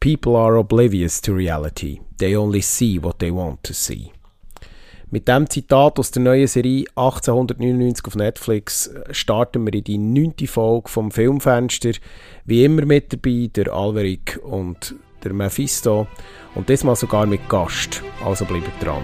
[0.00, 2.00] People are oblivious to reality.
[2.18, 4.12] They only see what they want to see.
[5.10, 10.46] Mit dem Zitat aus der neuen Serie 1899 auf Netflix starten wir in die neunte
[10.46, 11.92] Folge vom Filmfenster.
[12.44, 16.06] Wie immer mit dabei der Alveric und der Mephisto
[16.54, 18.02] und diesmal sogar mit Gast.
[18.24, 19.02] Also bleibt dran.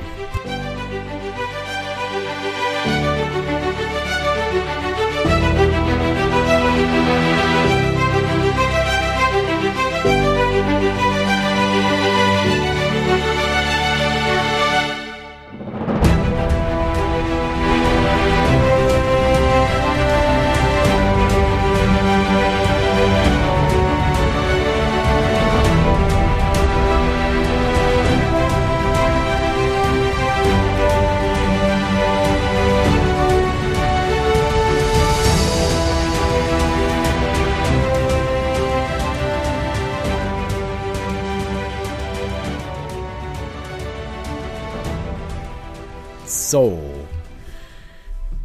[46.50, 46.78] So.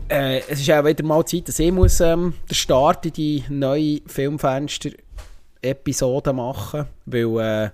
[0.08, 3.44] Äh, es ist auch wieder mal Zeit, dass ich muss, ähm, den Start in die
[3.50, 7.72] neue Filmfenster-Episode machen Weil äh,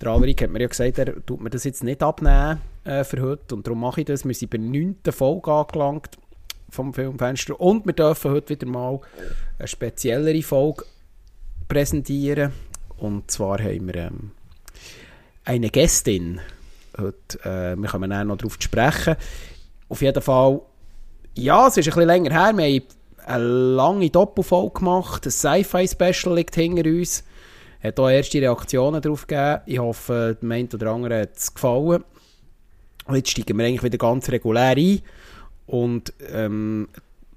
[0.00, 3.20] der Alrik hat mir ja gesagt, er tut mir das jetzt nicht abnehmen äh, für
[3.20, 3.54] heute.
[3.54, 4.24] Und darum mache ich das.
[4.24, 4.96] Wir sind bei der 9.
[5.10, 6.16] Folge angelangt
[6.70, 7.60] vom Filmfenster.
[7.60, 9.00] Und wir dürfen heute wieder mal
[9.58, 10.86] eine speziellere Folge
[11.68, 12.52] präsentieren.
[12.96, 14.30] Und zwar haben wir ähm,
[15.44, 16.40] eine Gästin
[16.98, 17.38] heute.
[17.44, 19.16] Äh, wir kommen dann noch darauf zu sprechen.
[19.88, 20.60] Auf jeden Fall,
[21.34, 22.56] ja, es ist ein bisschen länger her.
[22.56, 22.82] Wir haben
[23.26, 25.26] eine lange Doppelfolge gemacht.
[25.26, 27.24] Ein Sci-Fi-Special liegt hinter uns.
[27.82, 29.60] Hat auch erste Reaktionen darauf gegeben.
[29.66, 32.04] Ich hoffe, dem einen oder anderen hat es gefallen.
[33.06, 35.00] Und jetzt steigen wir eigentlich wieder ganz regulär ein.
[35.66, 36.88] Und ähm,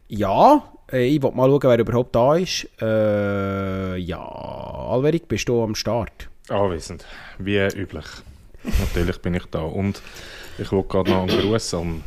[0.08, 2.68] ja, äh, ich wollte mal schauen, wer überhaupt da ist.
[2.82, 6.30] Äh, ja, Alverik, bist du am Start?
[6.50, 7.06] Anwesend,
[7.40, 8.06] wie üblich.
[8.80, 9.60] Natürlich bin ich da.
[9.60, 10.02] Und
[10.58, 12.04] ich wollte gerade noch einen Gruß an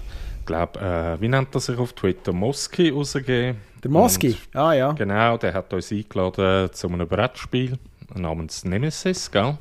[0.49, 2.33] glaube, äh, wie nennt er sich auf Twitter?
[2.33, 3.61] Moski rausgegeben.
[3.85, 4.37] Der Moski?
[4.55, 4.93] Ah ja.
[4.93, 7.79] Genau, der hat uns eingeladen zu einem Brettspiel
[8.15, 9.57] namens Nemesis, gell?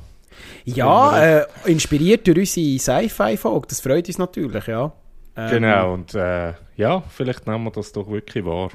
[0.64, 4.92] Ja, äh, inspiriert durch unsere Sci-Fi-Folge, das freut uns natürlich, ja.
[5.36, 8.70] Ähm, genau, und äh, ja, vielleicht nehmen wir das doch wirklich wahr.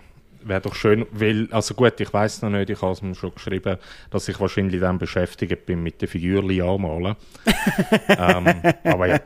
[0.45, 3.33] Wäre doch schön, weil, also gut, ich weiß noch nicht, ich habe es mir schon
[3.33, 3.77] geschrieben,
[4.09, 7.15] dass ich wahrscheinlich dann beschäftigt bin mit den Figürchen anmalen.
[8.09, 9.19] ähm, aber ja.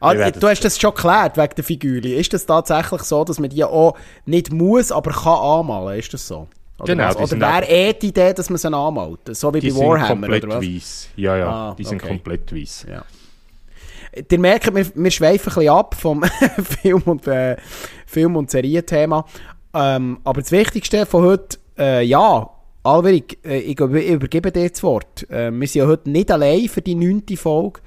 [0.00, 2.12] Ah, du hast das schon geklärt wegen der Figürchen.
[2.12, 3.96] Ist das tatsächlich so, dass man die auch
[4.26, 5.98] nicht muss, aber kann anmalen?
[5.98, 6.48] Ist das so?
[6.82, 7.14] Oder genau.
[7.14, 9.20] Oder wäre eh die Idee, dass man sie anmalt?
[9.36, 10.64] So wie die bei Warhammer, oder was?
[10.64, 11.08] Weiss.
[11.16, 12.08] Ja, ja, ah, die sind okay.
[12.08, 12.86] komplett weiß.
[12.90, 13.04] Ja.
[14.30, 16.22] Ihr merkt, wir, wir schweifen ein bisschen ab vom
[16.82, 17.56] Film- und, äh,
[18.06, 19.24] Film und Serienthema.
[19.74, 22.50] Ähm, aber das Wichtigste von heute, äh, ja,
[22.84, 25.28] Alberik, äh, ich, übergebe dir das Wort.
[25.30, 27.80] Äh, wir sind ja heute nicht allein für die neunte Folge.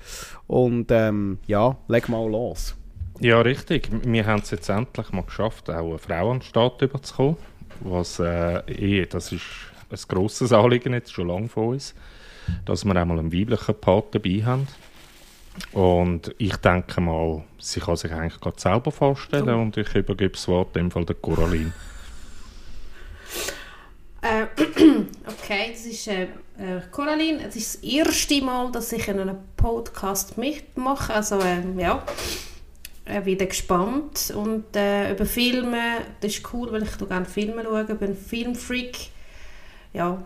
[0.48, 2.76] Und ähm, ja, leg mal los.
[3.20, 3.90] Ja, richtig.
[4.04, 7.38] Wir haben es jetzt endlich mal geschafft, auch eine Frau an den Start überzukommen.
[7.82, 9.44] Was, äh, eh, das ist
[9.90, 11.94] ein grosses Anliegen jetzt schon lange von uns,
[12.66, 14.68] dass wir einmal einen weiblichen Part dabei haben.
[15.72, 19.62] Und ich denke mal, sie kann sich eigentlich gerade selber vorstellen oh.
[19.62, 21.74] und ich übergebe das Wort dem Fall der Coraline.
[24.22, 24.48] Äh,
[25.28, 26.24] okay, das ist äh,
[26.58, 27.48] äh, Coraline.
[27.48, 31.14] Es ist das erste Mal, dass ich in einem Podcast mitmache.
[31.14, 32.04] Also, äh, ja,
[33.06, 34.34] äh, wieder gespannt.
[34.36, 37.86] Und äh, über Filme, das ist cool, weil ich gerne Filme schaue.
[37.88, 38.98] Ich bin Filmfreak.
[39.94, 40.24] Ja,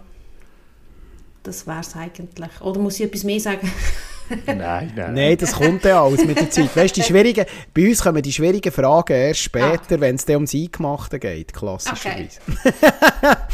[1.44, 2.62] das wäre es eigentlich.
[2.62, 3.70] Oder muss ich etwas mehr sagen?
[4.46, 5.14] nein, nein.
[5.14, 6.76] Nein, das kommt ja alles mit der Zeit.
[6.76, 10.00] Weißt, die schwierigen, bei uns kommen die schwierigen Fragen erst später, ah.
[10.00, 12.40] wenn es dann ums Eingemachte geht, klassischerweise.
[12.48, 12.74] Okay.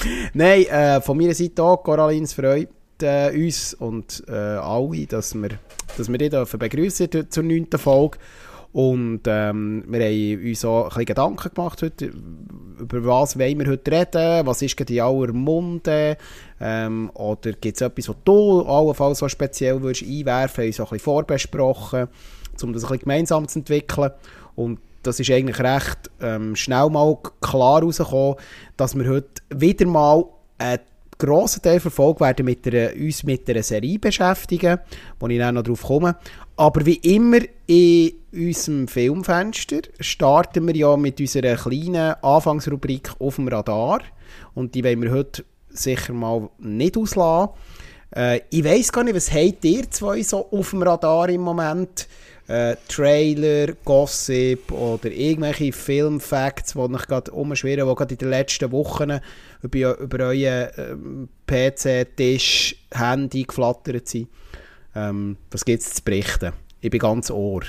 [0.34, 2.70] nein, äh, von meiner Seite auch, Coralines freut
[3.02, 5.50] äh, uns und äh, alle, dass wir,
[5.98, 8.18] dass wir die begrüßen zur neunten Folge.
[8.76, 12.12] Und ähm, wir haben uns auch ein bisschen Gedanken gemacht heute,
[12.78, 16.18] über was wollen wir heute reden, was ist in aller Munde,
[16.60, 20.98] ähm, oder gibt es etwas, was du allenfalls so speziell würdest einwerfen, uns auch ein
[20.98, 22.08] bisschen vorbesprochen,
[22.62, 24.12] um das ein bisschen gemeinsam zu entwickeln.
[24.56, 28.36] Und das ist eigentlich recht ähm, schnell mal klar herausgekommen,
[28.78, 30.26] dass wir heute wieder mal
[30.58, 30.80] einen
[31.18, 34.80] grossen Teil verfolgt werden mit einer, uns mit einer Serie beschäftigen,
[35.20, 36.18] wo ich dann noch drauf komme.
[36.58, 43.48] Aber wie immer in unserem Filmfenster starten wir ja mit unserer kleinen Anfangsrubrik auf dem
[43.48, 44.00] Radar.
[44.54, 45.44] Und die wollen wir heute
[45.76, 47.54] sicher mal nicht auslassen.
[48.16, 52.08] Äh, ich weiß gar nicht, was habt ihr zwei so auf dem Radar im Moment?
[52.48, 58.72] äh, Trailer, Gossip oder irgendwelche Filmfacts, die euch gerade umschwirren, die gerade in den letzten
[58.72, 59.20] Wochen
[59.62, 64.30] über, über euren äh, PC, Tisch, Handy geflattert sind.
[64.96, 66.54] Ähm, was gibt es zu berichten?
[66.82, 67.64] Ich bin ganz ohr.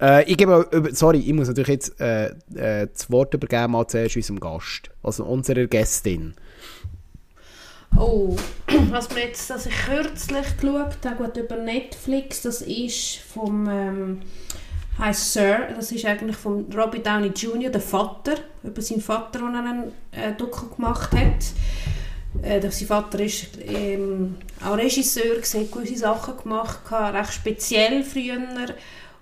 [0.00, 4.16] Äh, ich gebe, sorry, ich muss natürlich jetzt äh, äh, das Wort übergeben mal zuerst
[4.16, 6.34] unserem Gast, also unserer Gästin.
[7.96, 8.36] Oh,
[8.90, 14.22] was mir jetzt, dass ich kürzlich geschaut habe, über Netflix, das ist vom, ähm,
[14.98, 19.48] heißt Sir, das ist eigentlich von Robbie Downey Jr., der Vater, über seinen Vater, der
[19.48, 22.42] einen äh, Doku gemacht hat.
[22.42, 28.38] Äh, sein Vater ist ähm, auch Regisseur, hat gewisse Sachen gemacht, recht speziell früher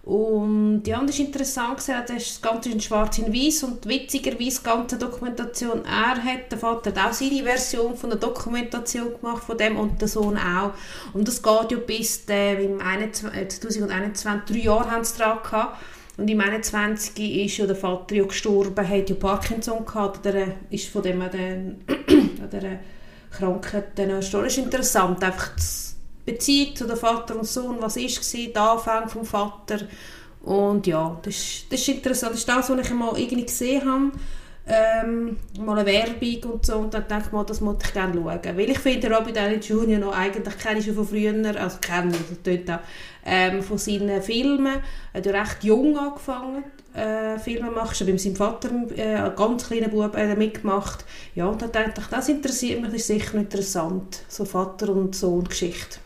[0.05, 4.65] und ja, das ist interessant gesehen, das ist in schwarz und weiß und witzigerweise die
[4.65, 9.57] ganze Dokumentation, er hat, der Vater hat auch seine Version von der Dokumentation gemacht von
[9.57, 10.73] dem und der Sohn auch.
[11.13, 15.81] Und das geht ja bis äh, im 2021, drei Jahre haben sie dran gehabt.
[16.17, 20.89] Und im 21 ist ja der Vater ja gestorben, hat ja Parkinson gehabt, oder ist
[20.89, 21.31] von dem der,
[22.61, 22.81] der
[23.31, 24.47] Krankheit dann gestorben.
[24.47, 25.92] Das ist interessant, einfach zu
[26.25, 29.81] Beziehung zu dem Vater und Sohn, was war, der Anfang vom Vater.
[30.43, 32.33] Und ja, das, das ist interessant.
[32.33, 34.13] Das ist das, was ich mal irgendwie gesehen habe.
[34.65, 38.15] Ähm, mal eine Werbung und so und dann denke ich mal, das muss ich gerne
[38.15, 38.57] schauen.
[38.57, 39.99] Weil ich finde, Robert Downey Jr.
[39.99, 42.79] noch eigentlich kenne ich schon von früher, also kenne ich auch,
[43.27, 44.81] ähm, von seinen Filmen.
[45.13, 46.63] Er hat ja recht jung angefangen,
[46.95, 51.05] äh, Filme machen, schon bei seinem Vater, äh, ein ganz kleiner Bub, äh, mitgemacht.
[51.35, 55.17] Ja, und dann denke ich, das interessiert mich, das ist sicher interessant, so Vater- und
[55.17, 55.99] Sohn-Geschichte.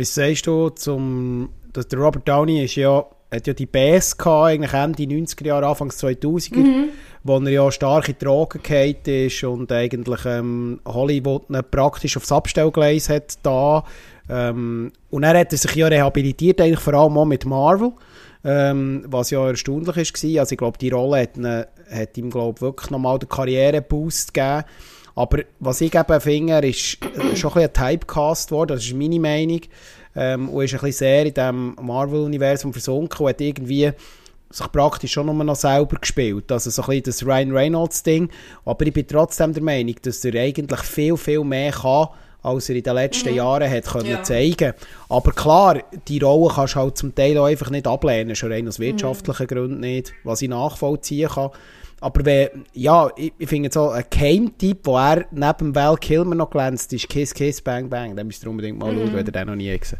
[0.00, 4.46] Was sagst du zum, dass der Robert Downey ist ja, hat ja die Bass gehabt,
[4.46, 6.88] eigentlich Ende 90er Jahre, Anfang 2000er, mhm.
[7.22, 13.10] wo er ja stark in Drogen gefallen ist und eigentlich ähm, Hollywood praktisch aufs Abstellgleis
[13.10, 13.84] hat da.
[14.30, 17.92] Ähm, und er hat er sich ja rehabilitiert, eigentlich vor allem auch mit Marvel.
[18.42, 20.40] Ähm, was ja erstaunlich war.
[20.40, 24.64] Also ich glaube, die Rolle hat, ihn, hat ihm glaub, wirklich nochmal den Karriereboost gegeben.
[25.14, 28.94] Aber was ich eben finde, er ist äh, schon ein bisschen Typecast worden, das ist
[28.94, 29.60] meine Meinung.
[30.16, 33.92] Ähm, und ist ein bisschen sehr in diesem Marvel-Universum versunken und hat irgendwie
[34.50, 36.50] sich praktisch schon nur noch selber gespielt.
[36.50, 38.28] Also so ein bisschen das Ryan Reynolds-Ding.
[38.64, 42.08] Aber ich bin trotzdem der Meinung, dass er eigentlich viel, viel mehr kann,
[42.42, 43.36] als er in den letzten mhm.
[43.36, 44.22] Jahren hat können ja.
[44.22, 44.72] zeigen
[45.08, 48.66] Aber klar, die Rolle kannst du halt zum Teil auch einfach nicht ablehnen, schon rein
[48.66, 48.84] aus mhm.
[48.84, 49.48] wirtschaftlichen mhm.
[49.48, 51.50] Gründen nicht, was ich nachvollziehen kann.
[52.02, 56.48] Aber wenn, ja, ich, ich finde so ein Keimtipp, wo er neben Val Kilmer noch
[56.48, 58.16] glänzt, ist Kiss Kiss Bang Bang.
[58.16, 59.00] Den müsst ihr unbedingt mal mhm.
[59.00, 59.98] schauen, wenn ihr den noch nie gesehen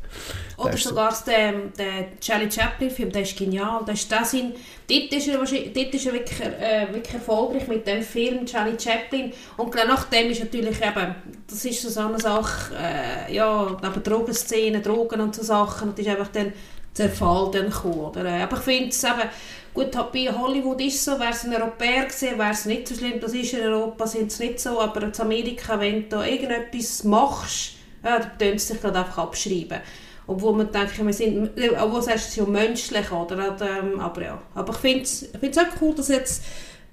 [0.57, 1.27] Oder sogar so.
[1.27, 3.85] der, der Charlie Chaplin-Film, der ist genial.
[3.87, 4.55] Der ist das in,
[4.89, 9.33] dort ist er, dort ist er wirklich, äh, wirklich erfolgreich mit dem Film Charlie Chaplin.
[9.59, 11.15] Und nach dem ist natürlich eben,
[11.47, 16.07] das ist so eine Sache, äh, ja, neben Drogenszenen, Drogen und so Sachen, und das
[16.07, 16.55] ist einfach dann
[16.95, 18.01] Zerfall dann gekommen.
[18.01, 18.27] Oder?
[18.43, 19.29] Aber ich finde es eben,
[19.73, 22.95] Gut, bei Hollywood ist es so, wäre es ein Europäer gewesen, wäre es nicht so
[22.95, 23.21] schlimm.
[23.21, 27.75] Das ist in Europa sind es nicht so, aber in Amerika, wenn du irgendetwas machst,
[28.03, 29.81] ja, dann tun sie gerade einfach abschreiben.
[30.27, 33.57] Obwohl man denkt, wir sind, obwohl sagst du, ja menschlich, oder?
[33.61, 36.43] Ähm, aber ja, aber ich finde es auch cool, dass jetzt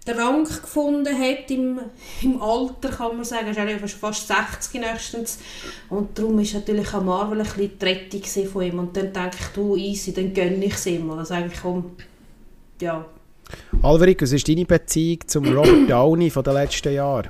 [0.07, 1.79] der Rang gefunden hat im,
[2.21, 3.53] im Alter, kann man sagen.
[3.55, 5.39] Er ist fast 60 nächstens.
[5.89, 8.79] Und darum war natürlich auch Marvel ein bisschen die Rettung von ihm.
[8.79, 11.09] Und dann denke ich, du, easy, dann gönne ich es ihm.
[11.09, 11.97] Oder sage ich, komm,
[12.81, 13.05] ja.
[13.81, 17.29] Alvarik, was ist deine Beziehung zum Robert Downey von den letzten Jahren?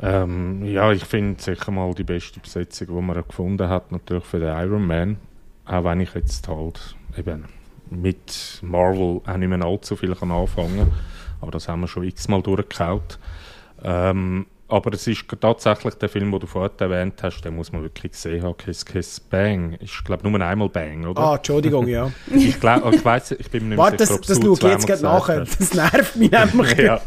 [0.00, 4.38] Ähm, ja, ich finde sicher mal die beste Besetzung, die man gefunden hat, natürlich für
[4.38, 5.16] den Iron Man.
[5.64, 7.44] Auch wenn ich jetzt halt eben
[7.90, 10.92] mit Marvel auch nicht mehr allzu viel anfangen kann.
[11.40, 13.18] Aber das haben wir schon x-mal durchgekaut.
[13.82, 17.82] Ähm, aber es ist tatsächlich der Film, den du vorhin erwähnt hast, den muss man
[17.82, 18.56] wirklich sehen haben.
[18.58, 19.72] Kiss Kiss Bang.
[19.74, 21.20] Ist, glaube nur einmal Bang, oder?
[21.22, 22.12] Ah, Entschuldigung, ja.
[22.34, 24.86] ich glaube, ich weiß, ich bin mir nicht Warte, sicher, das, das schaue ich jetzt
[24.86, 25.40] gerade nachher.
[25.40, 26.76] Das nervt mich nämlich.
[26.78, 27.00] ja.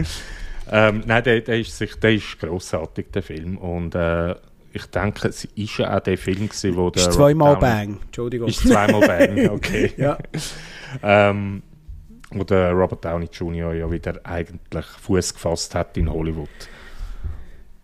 [0.70, 3.56] ähm, nein, der, der, ist, der ist grossartig, der Film.
[3.56, 4.34] Und äh,
[4.74, 7.08] ich denke, es ist ja auch der Film gewesen, wo der...
[7.08, 8.48] Ist zweimal Bang, Entschuldigung.
[8.48, 9.92] Ist zweimal Bang, okay.
[9.96, 10.18] ja.
[11.02, 11.62] ähm,
[12.30, 13.72] wo der Robert Downey Jr.
[13.72, 16.48] ja wieder eigentlich Fuß gefasst hat in Hollywood.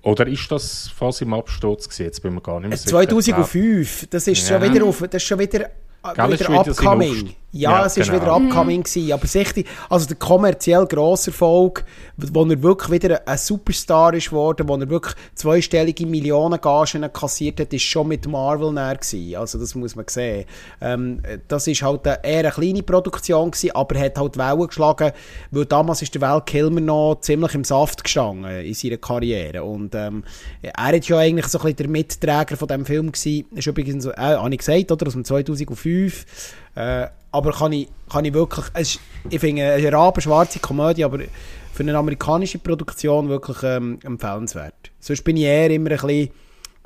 [0.09, 2.05] Oder ist das fast im Absturz gewesen?
[2.05, 2.91] Jetzt bin mir gar nicht mehr sicher.
[2.93, 4.59] 2005, das ist ja.
[4.59, 5.71] schon wieder auf, das ist schon wieder,
[6.15, 7.35] Gell, wieder upcoming.
[7.51, 8.21] Ja, Ja, es war genau.
[8.21, 11.83] wieder upcoming, gewesen, aber sicher, also der kommerziell grosse Erfolg,
[12.17, 17.61] wo er wirklich wieder ein Superstar ist worden, wo er wirklich zweistellige Millionen Gagen kassiert
[17.61, 19.37] hat, ist schon mit Marvel näher gewesen.
[19.37, 20.45] Also das muss man sehen.
[20.83, 25.13] Ähm, das ist halt eine, eher eine kleine Produktion gewesen, aber hat halt Wellen geschlagen,
[25.51, 29.95] weil damals ist der Val Kilmer noch ziemlich im Saft gestanden in seiner Karriere und
[29.95, 30.23] ähm,
[30.61, 33.47] er hat ja eigentlich so ein bisschen der Mitträger von diesem Film gewesen.
[33.55, 36.27] Ist übrigens, äh, habe ich gesagt, oder, aus dem 2005.
[36.75, 40.59] Äh, aber kann ich, kann ich wirklich, es ist, ich finde, es ist eine rabenschwarze
[40.61, 41.19] Komödie, aber
[41.73, 44.91] für eine amerikanische Produktion wirklich ähm, empfehlenswert.
[44.99, 46.31] Sonst bin ich eher immer ein bisschen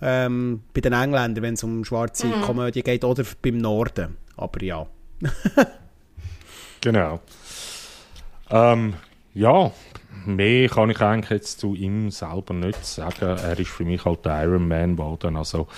[0.00, 4.16] ähm, bei den Engländern, wenn es um schwarze Komödie geht, oder beim Norden.
[4.37, 4.87] Aber ja.
[6.82, 7.20] Genau.
[8.50, 8.94] Ähm,
[9.34, 9.70] ja,
[10.26, 13.38] mehr kann ich eigentlich jetzt zu ihm selber nicht sagen.
[13.38, 15.37] Er ist für mich halt der Iron Man geworden.
[15.37, 15.68] Also,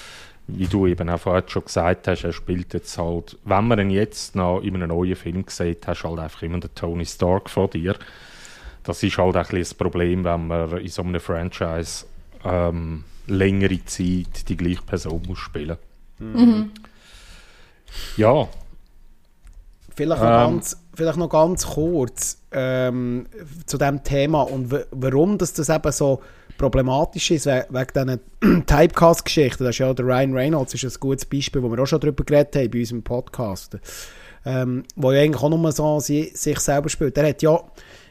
[0.46, 3.90] wie du eben auch vorhin schon gesagt hast, er spielt jetzt halt, wenn man ihn
[3.90, 7.48] jetzt noch in einem neuen Film sieht, hast du halt einfach immer den Tony Stark
[7.48, 7.96] vor dir.
[8.82, 12.04] Das ist halt auch ein bisschen das Problem, wenn man in so einem Franchise
[12.44, 15.78] ähm, längere Zeit die gleiche Person muss spielen.
[18.16, 18.48] Ja,
[19.96, 20.50] Vielleicht noch, Ähm.
[20.50, 23.26] ganz, vielleicht noch ganz kurz ähm,
[23.66, 26.20] zu dem Thema und warum das, das eben so
[26.58, 29.64] problematisch ist, we wegen diesen Typecast-Geschichten.
[29.64, 32.24] Das ist ja der Ryan Reynolds, ist ein gutes Beispiel, wo wir auch schon darüber
[32.24, 33.78] geredet haben bei unserem Podcast.
[34.46, 37.16] Ähm, wo ja eigentlich auch nur so sie, sich selber spielt.
[37.16, 37.60] Der hat ja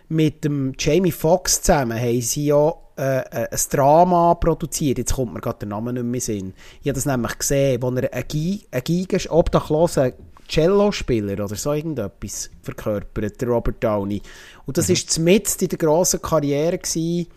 [0.09, 4.97] mit dem Jamie Foxx zusammen haben sie ja äh, ein Drama produziert.
[4.97, 6.53] Jetzt kommt mir gerade der Name nicht mehr in den Sinn.
[6.81, 10.13] Ich habe das nämlich gesehen, wo er einen Gigas obdachlosen
[10.47, 14.21] Cello-Spieler oder so irgendetwas verkörpert, der Robert Downey.
[14.65, 17.27] Und das ist mitten in der grossen Karriere gewesen,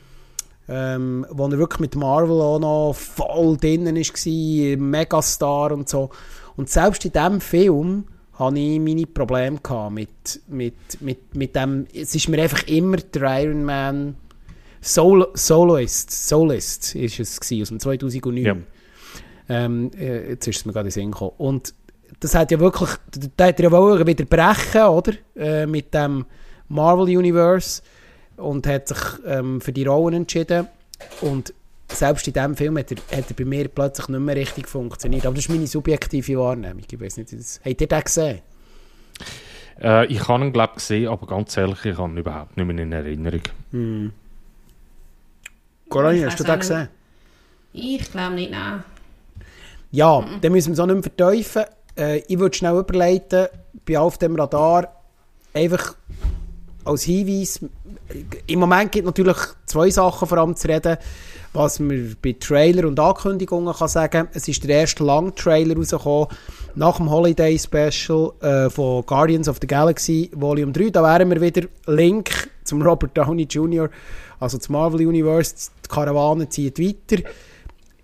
[0.68, 6.10] ähm, wo er wirklich mit Marvel auch noch voll drinnen war, Megastar und so.
[6.56, 8.04] Und selbst in diesem Film
[8.34, 12.96] hatte ich meine Probleme gehabt mit, mit, mit, mit dem, es ist mir einfach immer
[12.96, 14.16] der Iron Man
[14.80, 18.44] Solo, Soloist, Solist ist es gewesen, aus dem 2009.
[18.44, 18.56] Ja.
[19.48, 21.32] Ähm, äh, jetzt ist es mir gerade in den Sinn gekommen.
[21.38, 21.74] Und
[22.20, 22.90] das hat ja wirklich,
[23.36, 25.12] da hat er ja wollen wieder brechen, oder?
[25.34, 26.24] Äh, mit dem
[26.68, 27.82] Marvel Universe
[28.36, 30.68] und hat sich ähm, für die Rollen entschieden.
[31.20, 31.52] Und
[31.90, 35.26] selbst in diesem Film hat er, hat er bei mir plötzlich nicht mehr richtig funktioniert.
[35.26, 36.82] Aber das ist meine subjektive Wahrnehmung.
[36.90, 38.40] Ich weiß nicht, das, habt ihr den gesehen?
[39.80, 42.66] Äh, ich habe ihn, glaube ich, gesehen, aber ganz ehrlich, ich habe ihn überhaupt nicht
[42.66, 43.40] mehr in Erinnerung.
[45.88, 46.88] Coraline, Ich hast du den gesehen?
[47.72, 48.82] Ich glaube nicht, nein.
[49.92, 51.66] Ja, dann müssen wir es auch nicht mehr verteufeln.
[51.96, 53.48] Äh, ich würde schnell überleiten,
[53.86, 54.92] bei auf dem Radar,
[55.54, 55.94] einfach
[56.86, 57.60] als Hinweis,
[58.46, 60.96] im Moment gibt es natürlich zwei Sachen vor allem zu reden,
[61.52, 64.28] was man bei Trailer und Ankündigungen kann sagen.
[64.32, 66.28] Es ist der erste Lang-Trailer rausgekommen,
[66.74, 70.90] nach dem Holiday Special äh, von Guardians of the Galaxy Volume 3.
[70.90, 73.88] Da wären wir wieder Link zum Robert Downey Jr.,
[74.38, 75.70] also zum Marvel Universe.
[75.84, 77.22] Die Karawane zieht weiter.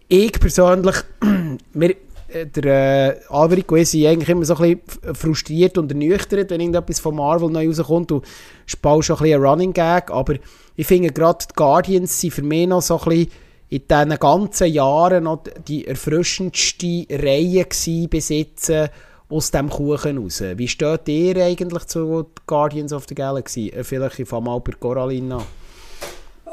[0.09, 0.97] Ich persönlich,
[1.75, 1.95] wir,
[2.33, 7.17] der äh, Alverico ist eigentlich immer so ein bisschen frustriert und ernüchtert, wenn irgendetwas von
[7.17, 8.11] Marvel neu rauskommt.
[8.11, 8.23] Du
[8.67, 10.35] spielst schon ein bisschen einen Running Gag, aber
[10.77, 13.31] ich finde gerade die Guardians sind für mich noch so ein bisschen
[13.69, 18.31] in diesen ganzen Jahren noch die erfrischendste Reihe gewesen bis
[18.69, 18.89] äh,
[19.29, 20.43] aus dem Kuchen raus.
[20.57, 23.69] Wie steht ihr eigentlich zu Guardians of the Galaxy?
[23.69, 25.43] Äh, Vielleicht ich fange mal bei Coraline an.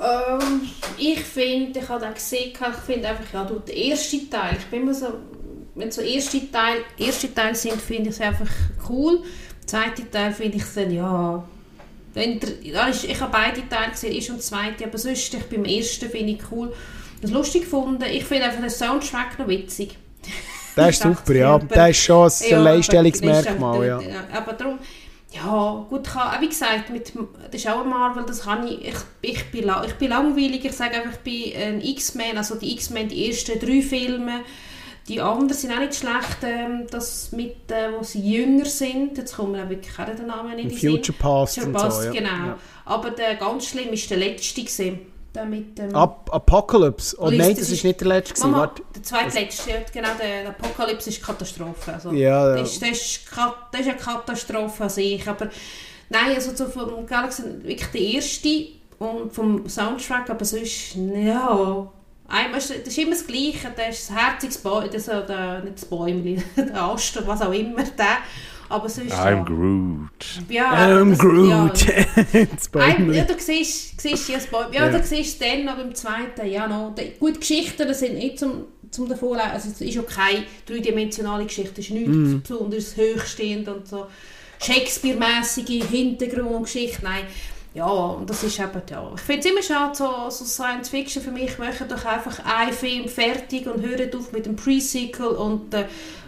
[0.01, 0.61] Ähm,
[0.97, 4.65] ich finde, ich habe den gesehen, ich finde einfach, ja, du, der erste Teil, ich
[4.67, 5.07] bin immer so,
[5.75, 8.49] wenn so erste Teil, erste Teil sind, finde ich es einfach
[8.89, 9.21] cool.
[9.65, 11.43] Zweite Teil finde ich dann, ja,
[12.13, 12.49] wenn der,
[12.89, 16.39] ich, habe beide Teile gesehen, erst und zweite, aber sonst, ich beim ersten finde ich
[16.51, 16.73] cool,
[17.21, 18.03] das lustig gefunden.
[18.11, 19.97] Ich finde einfach den Soundtrack noch witzig.
[20.75, 21.59] Der ist super, ja.
[21.59, 23.97] Der ist schon ein Ja, Alleinstellungsmerkmal, aber ja.
[23.97, 24.79] das ist Aber darum,
[25.31, 28.95] ja, gut, kann, wie gesagt, mit, das ist auch ein Marvel, das kann ich, ich,
[29.21, 33.09] ich, bin, ich bin langweilig, ich sage einfach, ich bin ein X-Men, also die X-Men,
[33.09, 34.41] die ersten drei Filme,
[35.09, 39.35] die anderen sind auch nicht schlecht, ähm, das mit, äh, wo sie jünger sind, jetzt
[39.35, 40.91] kommt mir auch wirklich auch der Name nicht in den Sinn.
[40.91, 42.11] Future Past Future so, Past, ja.
[42.11, 42.29] genau.
[42.29, 42.57] Ja.
[42.85, 44.99] Aber der ganz schlimm ist der letzte gewesen,
[45.35, 45.95] der mit dem...
[45.95, 47.15] Ap Apocalypse.
[47.19, 48.41] Oh nein, das das ist- nicht der letzte.
[48.41, 48.81] Mama, Warte.
[48.95, 51.93] der zweitletzte, genau, der, der Apokalypse ist Katastrophe.
[51.93, 52.61] Also, Ja, ja.
[52.61, 55.27] Das, ist, das, ist, Kat- das ist eine Katastrophe an sich.
[55.27, 55.49] Aber
[56.09, 58.67] nein, also so vom Galaxy wirklich der erste
[58.99, 61.91] und vom Soundtrack, aber sonst, ja.
[62.29, 63.71] Einmal ist, das ist immer das Gleiche.
[63.75, 67.83] Das ist das herziges Bäumchen, das, der, nicht das Bäumchen, der Ast, was auch immer,
[67.83, 68.17] der.
[68.71, 69.43] Aber sonst, I'm ja.
[69.43, 70.43] Groot.
[70.47, 71.87] Ja, I'm das- Groot.
[72.33, 73.13] Ja, das Bäumchen.
[73.15, 74.73] ja, du siehst, siehst ja das Bäumchen.
[74.73, 74.97] Ja, Ja.
[74.97, 76.93] du siehst dann noch beim zweiten, ja noch.
[76.93, 79.51] Die, gut, Geschichten das sind nicht zum, zum davonlesen.
[79.51, 82.41] Also es ist ja keine dreidimensionale Geschichte, es ist nichts Mhm.
[82.43, 84.05] besonders hochstehend und so.
[84.61, 87.03] Shakespeare-mäßige Hintergrundgeschichte.
[87.03, 87.23] Nein,
[87.73, 89.11] ja, und das ist eben, ja.
[89.13, 92.73] Ich finde es immer schade, so, so Science Fiction für mich, machen doch einfach einen
[92.73, 95.85] Film fertig und hören auf mit dem Pre-Sequel und äh,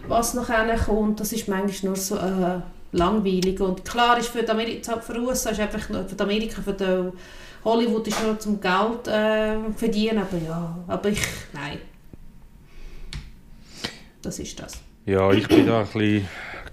[0.08, 0.50] was noch
[0.86, 2.60] kommt, das ist manchmal nur so äh,
[2.92, 3.60] langweilig.
[3.60, 7.12] Und klar ist für die Amerika, für USA ist einfach nur, für Amerika, für die
[7.64, 11.22] Hollywood ist nur zum Geld äh, verdienen, aber ja, aber ich,
[11.54, 11.80] nein.
[14.22, 14.74] Das ist das.
[15.06, 16.28] Ja, ich bin da ein bisschen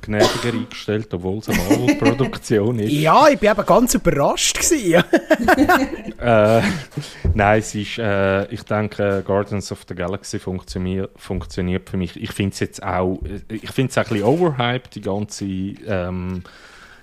[0.09, 2.93] gnädiger eingestellt, obwohl es eine Marvel-Produktion ist.
[2.93, 4.59] Ja, ich bin eben ganz überrascht.
[6.21, 6.63] äh,
[7.35, 12.21] nein, es ist, äh, ich denke, Guardians of the Galaxy funktioniert, funktioniert für mich.
[12.21, 16.43] Ich finde es jetzt auch, ich finde es ein bisschen overhyped, die ganze, ähm,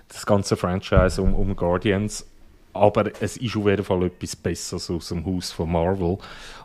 [0.08, 2.26] das ganze Franchise um, um Guardians.
[2.74, 6.18] Aber es ist auf jeden Fall etwas Besseres aus dem Haus von Marvel.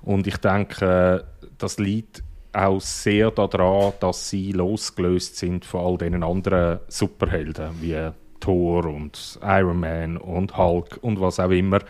[0.03, 1.25] Und ich denke,
[1.57, 8.11] das liegt auch sehr daran, dass sie losgelöst sind von all diesen anderen Superhelden wie
[8.41, 11.81] Thor und Iron Man und Hulk und was auch immer.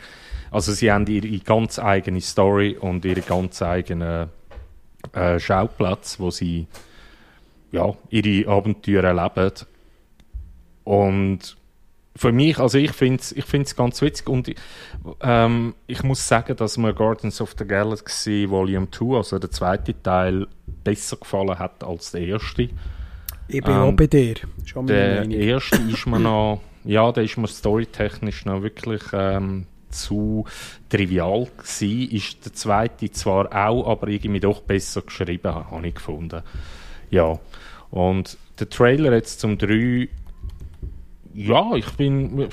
[0.50, 4.29] Also sie haben ihre ganz eigene Story und ihre ganz eigenen
[5.12, 6.67] äh, Schauplatz, wo sie
[7.73, 9.52] ja, ihre Abenteuer erleben.
[10.85, 11.57] Und
[12.21, 14.53] für mich, also ich finde es ich find's ganz witzig und
[15.23, 19.95] ähm, ich muss sagen, dass mir Guardians of the Galaxy Volume 2, also der zweite
[20.03, 20.47] Teil,
[20.85, 22.69] besser gefallen hat als der erste.
[23.49, 24.35] Ich bin ähm, auch bei dir.
[24.67, 30.45] Schon der erste ist mir noch, ja, der ist mir storytechnisch noch wirklich ähm, zu
[30.91, 32.11] trivial gewesen.
[32.11, 36.43] Ist der zweite zwar auch, aber irgendwie doch besser geschrieben, habe ich gefunden.
[37.11, 37.39] Ja,
[37.91, 40.11] und der Trailer jetzt zum 3
[41.35, 42.49] ja, ich bin,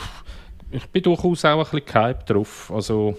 [0.71, 2.71] ich bin durchaus auch ein bisschen gehypt drauf.
[2.73, 3.17] Also,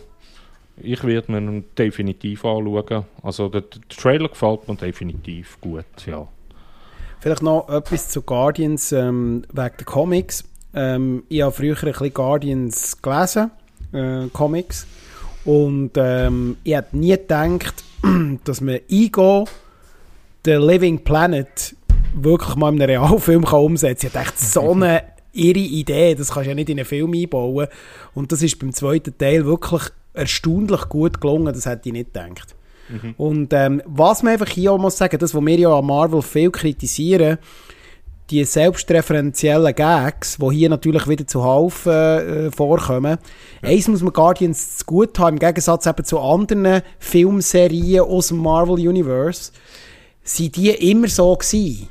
[0.77, 3.05] ich werde mir ihn definitiv anschauen.
[3.23, 6.27] Also, der, der, Trailer gefällt mir definitiv gut, ja.
[7.21, 10.45] Vielleicht noch etwas zu Guardians ähm, wegen der Comics.
[10.73, 13.51] Ähm, ich habe früher ein bisschen Guardians gelesen,
[13.93, 14.87] äh, Comics.
[15.45, 17.83] Und ähm, ich hätte nie gedacht,
[18.45, 19.47] dass man Ego,
[20.45, 21.75] The Living Planet,
[22.15, 24.23] wirklich mal in einem Realfilm kann umsetzen kann.
[24.23, 25.03] Ich dachte, so eine
[25.39, 27.69] ihre Idee, das kannst du ja nicht in einen Film einbauen.
[28.15, 29.83] Und das ist beim zweiten Teil wirklich
[30.15, 32.55] erstaunlich gut gelungen, das hätte ich nicht gedacht.
[32.89, 33.15] Mhm.
[33.17, 36.23] Und ähm, was man einfach hier auch muss sagen, das, was wir ja an Marvel
[36.23, 37.39] viel kritisieren,
[38.31, 43.19] die selbstreferenziellen Gags, die hier natürlich wieder zu Haufen äh, vorkommen.
[43.63, 43.69] Ja.
[43.69, 48.75] Eins muss man Guardians gut haben, im Gegensatz eben zu anderen Filmserien aus dem Marvel
[48.75, 49.53] Universe,
[50.23, 51.89] sind die immer so gewesen.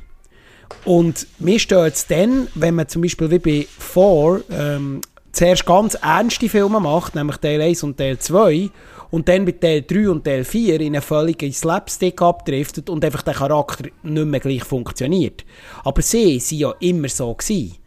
[0.85, 5.01] Und mir stört es dann, wenn man zum Beispiel wie bei 4 ähm,
[5.31, 8.69] zuerst ganz ernste Filme macht, nämlich Teil 1 und Teil 2,
[9.09, 13.21] und dann bei Teil 3 und Teil 4 in einen völligen Slapstick abdriftet und einfach
[13.21, 15.45] der Charakter nicht mehr gleich funktioniert.
[15.83, 17.33] Aber sie waren ja immer so.
[17.33, 17.77] Gewesen.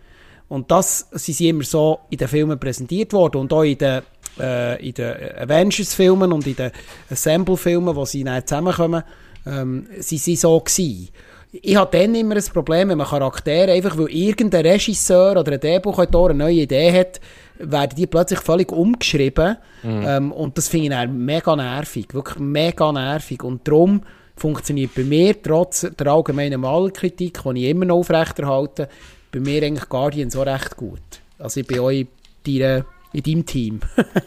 [0.48, 4.02] Und das sie sind immer so in den Filmen präsentiert worden und auch in den,
[4.38, 6.72] äh, den Avengers-Filmen und in den
[7.10, 9.02] Assemble-Filmen, wo sie dann zusammenkommen,
[9.46, 11.08] ähm, sie sind so gewesen
[11.52, 15.60] ich habe dann immer ein Problem, wenn man Charaktere, einfach weil irgendein Regisseur oder ein
[15.60, 17.20] Drehbuchautor eine neue Idee hat,
[17.58, 19.56] werden die plötzlich völlig umgeschrieben.
[19.82, 20.04] Mhm.
[20.06, 22.06] Ähm, und das finde ich dann mega nervig.
[22.12, 23.42] Wirklich mega nervig.
[23.42, 24.02] Und darum
[24.36, 28.88] funktioniert bei mir, trotz der allgemeinen Malkritik, die ich immer noch aufrechterhalte,
[29.32, 31.00] bei mir eigentlich Guardian so recht gut.
[31.38, 32.08] Also ich bin in,
[32.46, 33.80] deiner, in deinem Team.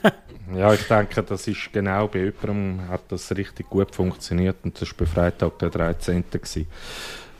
[0.56, 4.90] ja, ich denke, das ist genau bei jemandem hat das richtig gut funktioniert und das
[4.90, 6.24] war bei Freitag der 13.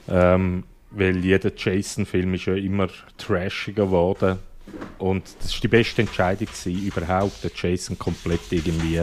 [0.10, 4.40] Ähm, weil jeder Jason-Film ist ja immer trashiger geworden
[4.98, 9.02] und das war die beste Entscheidung gewesen, überhaupt den Jason komplett irgendwie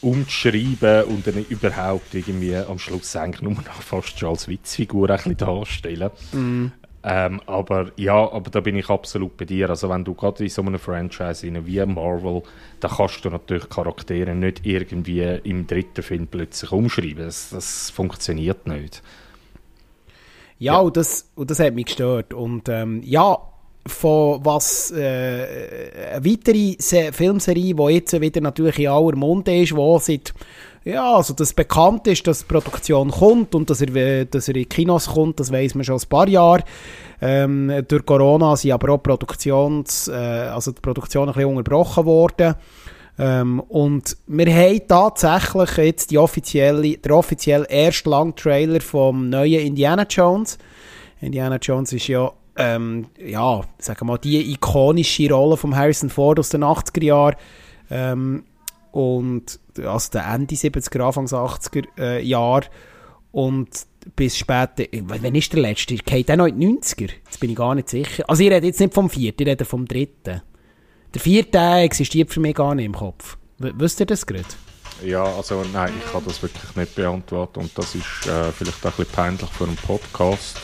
[0.00, 5.16] umzuschreiben und dann überhaupt irgendwie am Schluss eigentlich nur noch fast schon als Witzfigur ein
[5.16, 6.10] bisschen darstellen.
[6.32, 6.66] Mm.
[7.02, 9.70] Ähm, aber ja, aber da bin ich absolut bei dir.
[9.70, 12.42] Also wenn du gerade in so einem Franchise wie Marvel,
[12.80, 17.24] da kannst du natürlich Charaktere nicht irgendwie im dritten Film plötzlich umschreiben.
[17.24, 19.02] Das, das funktioniert nicht.
[20.58, 22.34] Ja, ja, Und, das, und das hat mich gestört.
[22.34, 23.38] Und ähm, ja,
[23.86, 29.74] von was äh, eine weitere Se Filmserie, die jetzt wieder natürlich in aller Munde ist,
[29.74, 30.32] wo seit
[30.84, 34.68] ja, also dass bekannt ist, dass die Produktion kommt und dass er, dass er in
[34.68, 36.64] Kinos kommt, das weiß man schon ein paar Jahre.
[37.20, 42.54] Ähm, durch Corona sind aber auch Produktions, äh, also die Produktion ein bisschen unterbrochen worden.
[43.18, 50.06] Ähm, und wir haben tatsächlich jetzt die offizielle, der offizielle erste Langtrailer vom neuen Indiana
[50.08, 50.56] Jones.
[51.20, 56.50] Indiana Jones ist ja ähm, ja, sagen mal, die ikonische Rolle von Harrison Ford aus
[56.50, 57.36] den 80er Jahren.
[57.90, 58.44] Ähm,
[58.92, 62.66] und also der Ende 70er, Anfangs 80er äh, Jahre.
[63.32, 63.68] Und
[64.16, 64.84] bis später.
[65.02, 65.94] Wann ist der letzte?
[65.94, 67.10] Geht der noch in die 90er?
[67.24, 68.24] Jetzt bin ich gar nicht sicher.
[68.28, 70.42] Also ich rede jetzt nicht vom vierten, ich rede vom dritten.
[71.12, 73.36] Der vierte existiert für mich gar nicht im Kopf.
[73.58, 74.44] W wisst ihr das gerade?
[75.04, 78.90] Ja, also nein, ich kann das wirklich nicht beantworten und das ist äh, vielleicht auch
[78.90, 80.60] ein bisschen peinlich für einen Podcast.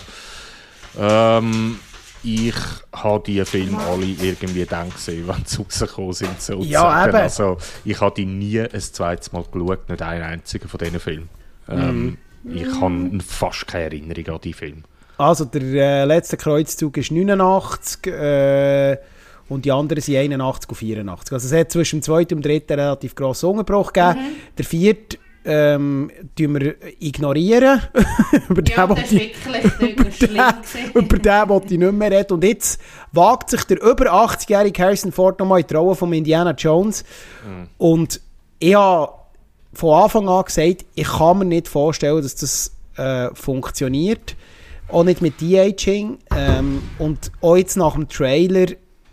[0.98, 1.78] Ähm,
[2.26, 2.54] ich
[2.92, 6.40] habe die Filme alle irgendwie dann gesehen, wenn sie rausgekommen sind.
[6.40, 6.68] Sozusagen.
[6.68, 7.16] Ja, eben.
[7.16, 11.28] Also ich habe die nie ein zweites Mal geschaut, nicht einen einzigen von diesen Filmen.
[11.68, 12.56] Ähm, Mhm.
[12.56, 14.82] Ich habe fast keine Erinnerung an die Filme.
[15.18, 18.96] Also der äh, letzte Kreuzzug ist 89 äh,
[19.48, 21.32] und die anderen sind 81 und 84.
[21.32, 24.18] Also es hat zwischen dem zweiten und dem dritten einen relativ grossen Unterbruch gegeben.
[24.56, 27.80] Der vierte ähm, tun wir ignorieren.
[28.48, 30.36] über Ja, den das ich- wirklich nicht mehr schlimm.
[30.36, 30.90] gewesen.
[30.94, 32.32] über den wollte ich nicht mehr reden.
[32.34, 32.80] Und jetzt
[33.12, 37.04] wagt sich der über 80-jährige Harrison Ford nochmal in die Rolle von Indiana Jones.
[37.78, 38.20] Und
[38.58, 39.12] ich habe
[39.72, 44.34] von Anfang an gesagt, ich kann mir nicht vorstellen, dass das äh, funktioniert.
[44.88, 46.18] Auch nicht mit De-Aging.
[46.34, 48.66] Ähm, und auch jetzt nach dem Trailer,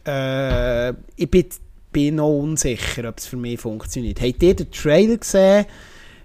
[0.08, 1.46] äh, ich bin,
[1.92, 4.22] bin noch unsicher, ob es für mich funktioniert.
[4.22, 5.66] Habt ihr den Trailer gesehen?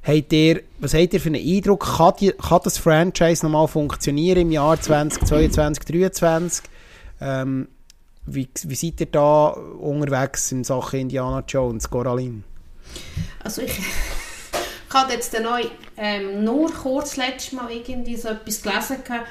[0.08, 1.84] Habt ihr, was habt ihr für einen Eindruck?
[1.98, 6.64] Kann, die, kann das Franchise nochmal funktionieren im Jahr 2022, 2023?
[7.20, 7.68] Ähm,
[8.24, 12.42] wie, wie seid ihr da unterwegs in Sachen Indiana Jones, Coraline?
[13.44, 13.78] Also ich,
[14.88, 15.44] ich habe jetzt den
[15.98, 19.28] ähm, nur kurz letztes Mal irgendwie so etwas gelesen gehabt,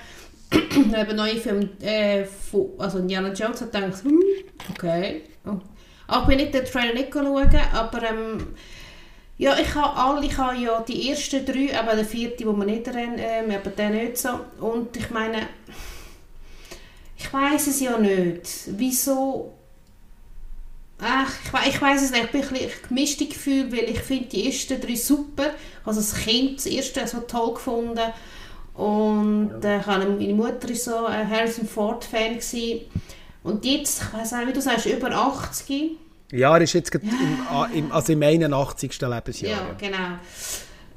[1.16, 4.22] neuen Film, äh, von, also Indiana Jones, hat gedacht, hm,
[4.70, 5.24] okay.
[5.44, 5.58] Oh.
[6.06, 8.48] Aber ich bin nicht den Trailer nicht schauen, aber ähm,
[9.38, 12.68] ja, ich habe alle, ich habe ja die ersten drei, aber der vierte, wo man
[12.68, 14.30] nicht rennt, ähm, aber der nicht so.
[14.60, 15.48] Und ich meine,
[17.18, 18.48] ich weiß es ja nicht.
[18.68, 19.54] Wieso
[21.00, 21.32] Ach,
[21.64, 22.26] ich, ich weiß es nicht.
[22.26, 25.52] Ich bin ein bisschen gemischte Gefühl, weil ich finde die ersten drei super.
[25.86, 28.00] Also das Kind, das erste so toll gefunden.
[28.74, 32.38] Und äh, ich habe- meine Mutter war so ein Harrison Ford-Fan.
[32.40, 32.82] gewesen.
[33.44, 35.98] Und jetzt, ich weiß auch, wie du sagst, über 80.
[36.32, 39.00] Ja, er ist jetzt gerade im, ah, im, also im 81.
[39.02, 39.52] Lebensjahr.
[39.52, 40.18] Ja, genau.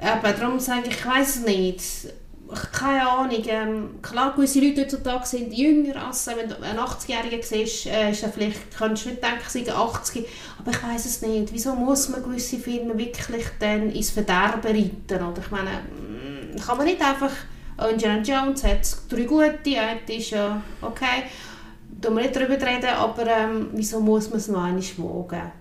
[0.01, 1.83] Aber darum sage ich, ich weiß es nicht.
[2.73, 3.43] Keine Ahnung.
[3.47, 8.25] Ähm, klar, gewisse Leute heutzutage sind jünger als wenn du einen 80-Jährigen siehst, äh, ist
[8.25, 10.27] er vielleicht, kannst du nicht denken, sie sind 80.
[10.59, 11.53] Aber ich weiß es nicht.
[11.53, 15.25] Wieso muss man gewisse Filme wirklich dann ins Verderben reiten?
[15.25, 17.31] Oder ich meine, mm, kann man nicht einfach,
[17.89, 21.25] Indiana Jones hat drei gute, eine ist ja okay,
[22.01, 25.53] da wir nicht darüber reden, aber ähm, wieso muss man es noch einmal wagen?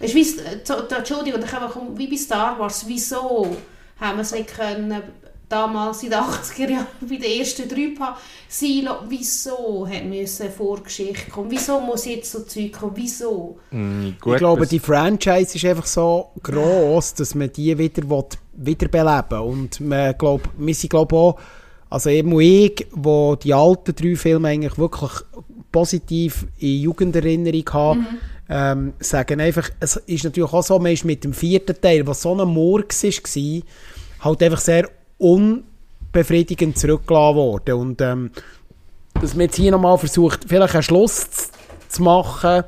[0.00, 1.40] Wie es- äh, so- da- Entschuldigung,
[1.72, 3.56] komm, wie bei Star Wars, wieso
[4.00, 5.02] haben wir es nicht können,
[5.48, 7.92] damals in den 80er Jahren bei den ersten drei
[8.82, 9.06] lassen?
[9.08, 11.50] Wieso hat müssen eine Vorgeschichte kommen?
[11.50, 12.92] Wieso muss jetzt so Zeug kommen?
[12.96, 13.58] Wieso?
[13.70, 18.24] Mm, gut, ich glaube, die Franchise ist einfach so gross, dass man die wieder will,
[18.56, 21.38] wiederbeleben Und man glaub, wir sind glaube auch,
[21.94, 25.12] also eben ich, wo die alten drei Filme eigentlich wirklich
[25.70, 28.06] positiv in Jugenderinnerung haben,
[28.48, 32.22] ähm, sagen einfach, es ist natürlich auch so, man ist mit dem vierten Teil, was
[32.22, 33.62] so ein Murks war,
[34.24, 37.74] halt einfach sehr unbefriedigend zurückgelassen worden.
[37.74, 38.32] Und ähm,
[39.20, 41.48] dass man jetzt hier nochmal versucht, vielleicht einen Schluss zu,
[41.90, 42.64] zu machen.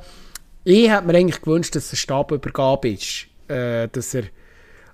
[0.63, 3.27] Ich hätte mir eigentlich gewünscht, dass es eine Stabübergabe ist.
[3.49, 4.23] Äh, dass er,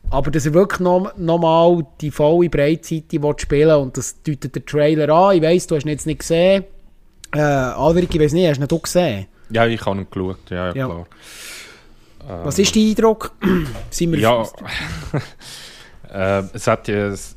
[0.10, 4.66] aber dass er wirklich noch, noch die volle Breitseite will spielen und das deutet der
[4.66, 5.36] Trailer an.
[5.38, 6.66] Ich weiss, du hast ihn jetzt nicht gesehen.
[7.34, 9.28] Äh, Alverik, ich weiss nicht, hast du ihn du gesehen?
[9.50, 10.86] Ja, ich habe ihn geschaut, ja, ja, Ja.
[10.86, 11.06] klar.
[12.44, 13.34] Was ist dein Eindruck?
[13.90, 14.44] Sind wir Ja,
[16.14, 17.36] äh, es, hat ja, es,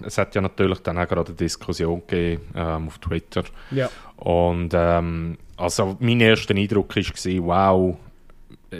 [0.00, 3.44] es hat ja natürlich dann auch gerade eine Diskussion gegeben ähm, auf Twitter.
[3.70, 3.90] ja.
[4.16, 7.96] Und ähm, also mein erster Eindruck war, wow,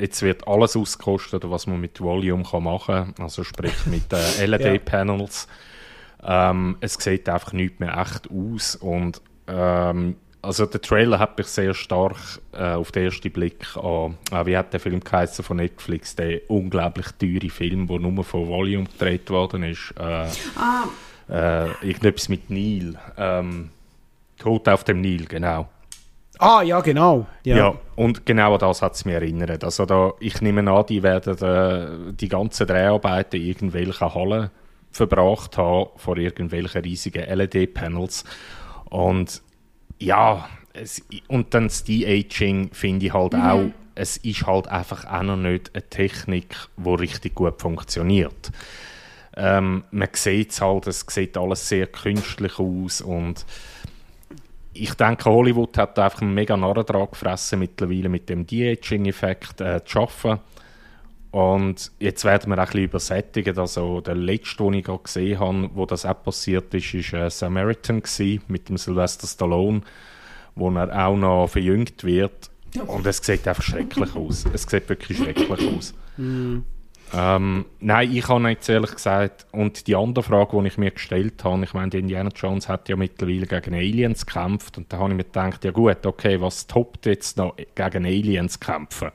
[0.00, 4.46] jetzt wird alles ausgekostet, was man mit Volume kann machen kann, also sprich mit äh,
[4.46, 5.48] LED-Panels.
[6.24, 11.46] Ähm, es sieht einfach nicht mehr echt aus und ähm, also der Trailer hat mich
[11.46, 12.16] sehr stark
[12.52, 16.48] äh, auf den ersten Blick an, äh, wie hat der Film geheißen von Netflix, der
[16.50, 19.94] unglaublich teure Film, der nur von Volume gedreht worden ist.
[19.98, 20.26] Äh,
[20.56, 20.88] Ah,
[21.28, 22.98] äh, irgendetwas mit Nil.
[23.16, 23.70] Ähm,
[24.38, 25.68] Tod auf dem Nil, genau.
[26.38, 27.26] Ah, ja, genau.
[27.44, 27.56] Ja.
[27.56, 27.74] Ja.
[27.94, 29.62] und genau an das hat es mich erinnert.
[29.64, 34.50] Also da, ich nehme an, die werden äh, die ganzen Dreharbeiten in irgendwelchen Hallen
[34.90, 38.24] verbracht haben, vor irgendwelchen riesigen LED-Panels.
[38.90, 39.42] Und
[39.98, 45.22] ja, es, und dann das De-Aging finde ich halt auch, es ist halt einfach auch
[45.22, 48.50] noch nicht eine Technik, die richtig gut funktioniert.
[49.36, 53.46] Ähm, man sieht es halt, es sieht alles sehr künstlich aus und
[54.74, 60.00] ich denke, Hollywood hat einfach einen mega Narrentrag gefressen mittlerweile mit dem De-Aging-Effekt äh, zu
[60.00, 60.40] arbeiten.
[61.30, 63.58] Und jetzt werden wir auch ein bisschen übersättigen.
[63.58, 67.30] Also der letzte, den ich gerade gesehen habe, wo das auch passiert ist, war äh,
[67.30, 69.80] Samaritan gewesen, mit dem Sylvester Stallone,
[70.54, 72.50] wo er auch noch verjüngt wird.
[72.86, 74.44] Und es sieht einfach schrecklich aus.
[74.52, 75.94] Es sieht wirklich schrecklich aus.
[77.14, 81.44] Ähm, nein, ich habe jetzt ehrlich gesagt, und die andere Frage, die ich mir gestellt
[81.44, 85.16] habe, ich meine, Indiana Jones hat ja mittlerweile gegen Aliens gekämpft und da habe ich
[85.16, 89.10] mir gedacht, ja gut, okay, was toppt jetzt noch gegen Aliens kämpfen?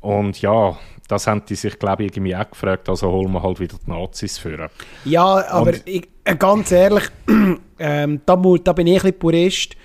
[0.00, 3.60] Und ja, das haben die sich, glaube ich, irgendwie auch gefragt, also holen wir halt
[3.60, 4.68] wieder die Nazis führen.
[5.04, 7.04] Ja, aber ich, äh, ganz ehrlich,
[7.78, 9.76] ähm, da, da bin ich ein bisschen Purist.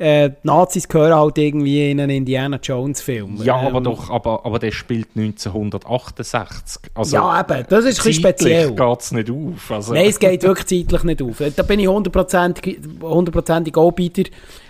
[0.00, 3.36] Äh, die Nazis gehören halt irgendwie in einen Indiana Jones Film.
[3.42, 6.82] Ja, Ähm, aber doch, aber, aber der spielt 1968.
[6.94, 8.72] Also, Ja, eben, das ist ein bisschen speziell.
[8.74, 9.70] geht es nicht auf.
[9.70, 11.42] Also, Nein, es geht wirklich zeitlich nicht auf.
[11.54, 14.22] Da bin ich hundertprozentig hundertprozentig Anbieter.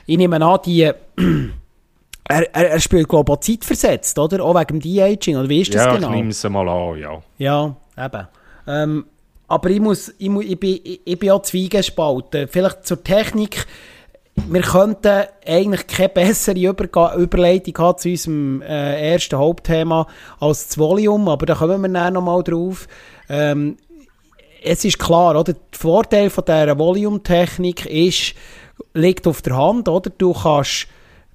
[0.06, 0.90] Ich nehme an, die...
[2.32, 4.44] Er, er, er spielt, glaube ich, auch zeitversetzt, oder?
[4.44, 6.10] Auch wegen dem De-Aging, oder wie ist das ja, genau?
[6.10, 7.20] ich nehme es mal an, ja.
[7.38, 8.28] Ja, eben.
[8.68, 9.04] Ähm,
[9.48, 12.46] aber ich, muss, ich, mu- ich, bin, ich, ich bin auch zwiegespalten.
[12.46, 13.66] Vielleicht zur Technik.
[14.34, 20.06] Wir könnten eigentlich keine bessere Überga Überleitung haben zu unserem äh, ersten Hauptthema
[20.38, 22.88] als das Volume, aber da kommen wir dann nochmal drauf.
[23.28, 23.76] Ähm,
[24.62, 25.52] es ist klar, oder?
[25.52, 28.34] Der Vorteil von dieser Volume-Technik ist,
[28.94, 30.10] liegt auf der Hand, oder?
[30.10, 30.86] Du kannst,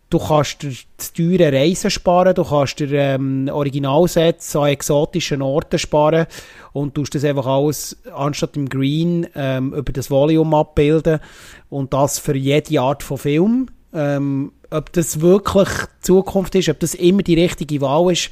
[0.09, 5.79] du kannst dir das teure Reisen sparen, du kannst dir ähm, Originalsets an exotischen Orten
[5.79, 6.27] sparen
[6.73, 11.19] und tust das einfach alles anstatt im Green ähm, über das Volume abbilden
[11.69, 13.67] und das für jede Art von Film.
[13.93, 15.69] Ähm, ob das wirklich
[16.01, 18.29] Zukunft ist, ob das immer die richtige Wahl ist,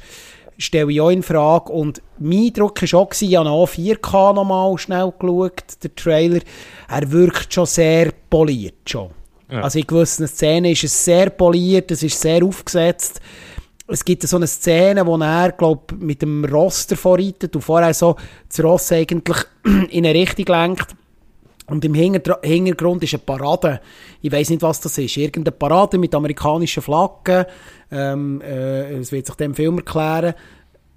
[0.58, 1.72] stelle ich auch in Frage.
[1.72, 6.40] Und mein Eindruck war auch, ich habe auch 4K nochmal schnell geschaut, der Trailer,
[6.88, 9.10] er wirkt schon sehr poliert schon.
[9.48, 13.20] Also in gewissen Szenen ist es sehr poliert, es ist sehr aufgesetzt.
[13.86, 17.92] Es gibt so eine Szene, wo er, glaub, mit dem Ross davor reitet und vorher
[17.92, 18.16] so
[18.48, 19.36] das Ross eigentlich
[19.90, 20.96] in eine Richtung lenkt.
[21.66, 23.80] Und im Hinter Hintergrund ist eine Parade.
[24.20, 25.16] Ich weiß nicht, was das ist.
[25.16, 27.46] Irgendeine Parade mit amerikanischen Flaggen.
[27.90, 30.34] Ähm, äh, es wird sich dem Film erklären.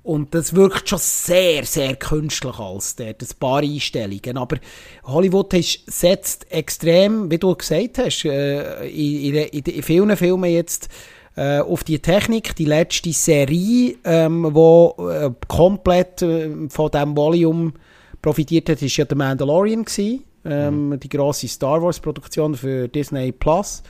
[0.07, 4.37] Und das wirkt schon sehr, sehr künstlich als dort, ein paar Einstellungen.
[4.37, 4.55] Aber
[5.03, 10.87] Hollywood ist, setzt extrem, wie du gesagt hast, äh, in, in, in, vielen Filmen jetzt
[11.35, 12.55] äh, auf die Technik.
[12.55, 17.73] Die letzte Serie, ähm, wo äh, komplett äh, von diesem Volume
[18.21, 20.23] profitiert hat, ist ja The Mandalorian gewesen.
[20.45, 23.83] Ähm, Die grosse Star Wars Produktion für Disney Plus.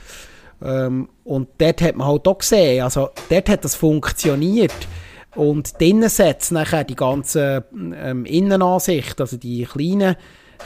[0.64, 4.74] Ähm, und dort hat man halt auch gesehen, also dort hat das funktioniert.
[5.34, 7.62] Und die Innensätze nachher, die ganzen
[7.94, 10.16] ähm, Innenansicht, also die kleinen,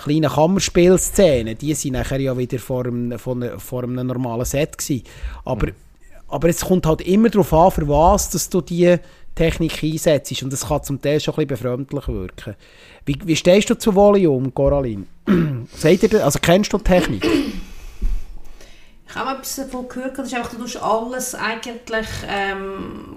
[0.04, 4.78] kleinen Kammerspielszenen, die sind nachher ja wieder vor einem, vor einem, vor einem normalen Set
[4.78, 5.02] gewesen.
[5.44, 5.68] Aber,
[6.28, 8.96] aber es kommt halt immer darauf an, für was dass du die
[9.34, 10.42] Technik einsetzt.
[10.42, 12.54] Und das kann zum Teil schon ein bisschen befremdlich wirken.
[13.04, 15.04] Wie, wie stehst du zu Volume, Coraline?
[15.76, 17.26] Seid ihr, das- also kennst du die Technik?
[19.08, 23.16] Ich habe etwas davon gehört, das ist einfach, du tust alles eigentlich ähm,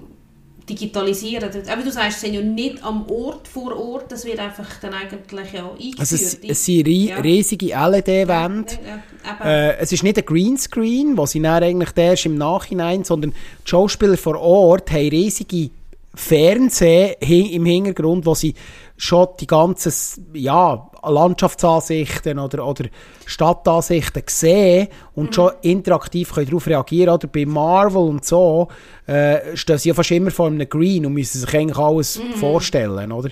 [0.68, 1.48] digitalisieren.
[1.70, 4.92] Aber du sagst, sie sind ja nicht am Ort vor Ort, das wird einfach dann
[4.94, 6.00] eigentlich ja eingeführt.
[6.00, 7.18] Also es, es sind Ja.
[7.20, 8.72] riesige LED-Wände.
[8.84, 9.02] Ja,
[9.44, 9.44] ja.
[9.44, 13.68] Äh, es ist nicht ein Greenscreen, was sie dann eigentlich erst im Nachhinein, sondern die
[13.70, 15.70] Schauspieler vor Ort haben riesige
[16.14, 18.54] Fernseher hi- im Hintergrund, wo sie
[18.96, 19.92] schon die ganzen
[20.34, 22.86] ja, Landschaftsansichten oder, oder
[23.24, 28.68] Stadtansichten sehen und schon interaktiv können darauf reagieren Oder bei Marvel und so
[29.06, 33.12] äh, stehen sie ja fast immer vor einem Green und müssen sich eigentlich alles vorstellen.
[33.12, 33.30] Oder?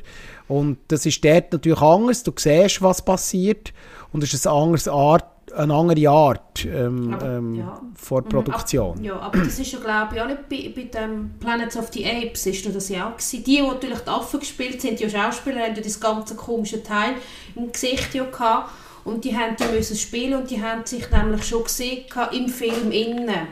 [0.48, 2.22] Und das ist dort natürlich anders.
[2.22, 3.72] Du siehst, was passiert
[4.12, 5.24] und es ist eine andere Art,
[5.56, 7.80] eine andere Art ähm, Aber, ähm, ja.
[7.94, 8.90] vor Mhm, Produktion.
[8.98, 11.88] ab- Ja, aber das ist ja, glaube ich, auch nicht bei, bei dem Planet of
[11.92, 13.44] the Apes ist das ja auch gewesen.
[13.44, 17.14] Die, die natürlich die Affen gespielt sind, die Schauspieler, haben ja das ganze komische Teil
[17.56, 18.70] im Gesicht ja gehabt.
[19.04, 22.90] Und die haben die müssen spielen und die haben sich nämlich schon gesehen im Film
[22.90, 23.48] innen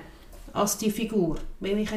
[0.55, 1.37] als die Figur.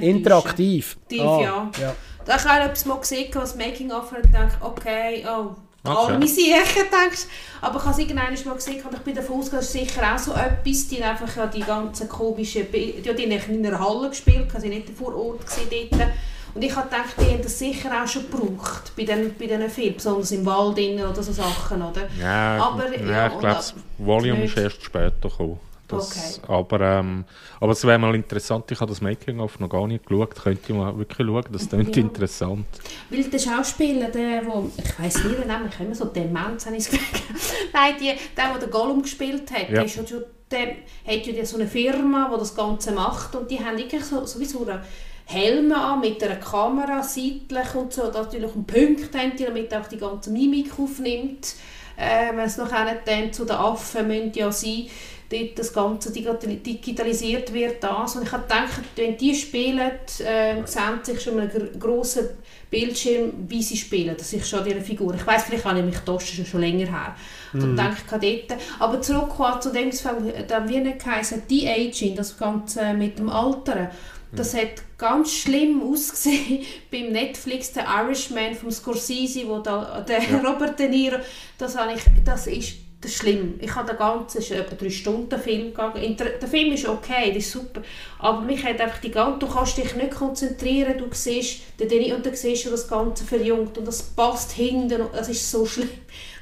[0.02, 0.98] Interaktiv.
[1.04, 1.72] Aktiv, Ah, ja.
[1.82, 1.96] ja.
[2.26, 6.14] Da habe ich auch etwas mal gesehen, was Making-of und gedacht, okay, oh, Okay.
[6.14, 7.26] arme Siechen, denkst
[7.62, 10.14] Aber ich habe es irgendwann mal gesehen und ich bin davon ausgegangen, das ist sicher
[10.14, 13.80] auch so etwas, die haben einfach ja die ganzen komischen Bilder, die haben in einer
[13.80, 16.10] Halle gespielt, sie nicht vor Ort dort.
[16.54, 19.70] Und ich habe gedacht, die haben das sicher auch schon gebraucht bei diesen bei den
[19.70, 22.08] Filmen, besonders im Wald oder so Sachen, oder?
[22.18, 25.60] Ja, Aber, ja, ja, ich glaube, das Volume ist erst später gekommen.
[25.96, 26.52] Das, Okay.
[26.54, 27.26] aber, ähm,
[27.60, 30.76] aber es wäre mal interessant, ich habe das Making-of noch gar nicht geschaut, könnte ich
[30.76, 32.02] mal wirklich schauen, das klingt Ja.
[32.04, 32.66] interessant.
[33.10, 36.66] Weil der Schauspieler, der, wo, ich weiss nicht, den Namen, ich habe immer so Demenz,
[36.66, 37.00] habe ich Gefühl.
[37.74, 39.76] Nein, die, der, der den Gollum gespielt hat, Ja.
[39.76, 40.06] der, ist schon,
[40.52, 44.26] der hat ja so eine Firma, die das Ganze macht und die haben wirklich so,
[44.26, 44.82] sowieso eine,
[45.28, 49.88] Helme an mit einer Kamera seitlich und so, natürlich einen Punkt haben die, damit auch
[49.88, 51.56] die ganze Mimik aufnimmt.
[51.98, 54.86] Äh, wenn es noch dann zu den Affen müssen ja sein,
[55.30, 57.84] dort das Ganze digitalisiert wird.
[57.84, 58.16] Das.
[58.16, 62.30] Und ich habe gedacht, wenn die spielen, äh, sehen sich schon einen grossen
[62.70, 64.16] Bildschirm, wie sie spielen.
[64.18, 65.14] Das ist schon ihre Figur.
[65.16, 67.16] Ich weiß vielleicht habe ich mich das schon länger her.
[67.54, 67.60] Mm.
[67.60, 68.62] Dann denke ich dort.
[68.80, 70.06] Aber zurück zu dem, was
[70.68, 73.90] wie nicht geheißen, die Aging, das Ganze mit dem Alteren.
[74.36, 80.38] Das hat ganz schlimm ausgesehen beim Netflix, der Irishman von Scorsese, wo da, der ja.
[80.40, 81.18] Robert De Niro,
[81.58, 82.74] das, ich, das ist
[83.06, 83.54] das ist schlimm.
[83.62, 86.18] Ich habe den ganzen, ist etwa drei Stunden Film gegangen.
[86.18, 87.82] Der Film ist okay, das ist super,
[88.18, 92.14] aber mich hat einfach die ganze, du kannst dich nicht konzentrieren, du siehst den Deni
[92.14, 95.90] und dann siehst du das Ganze verjüngt und das passt hinten, das ist so schlimm.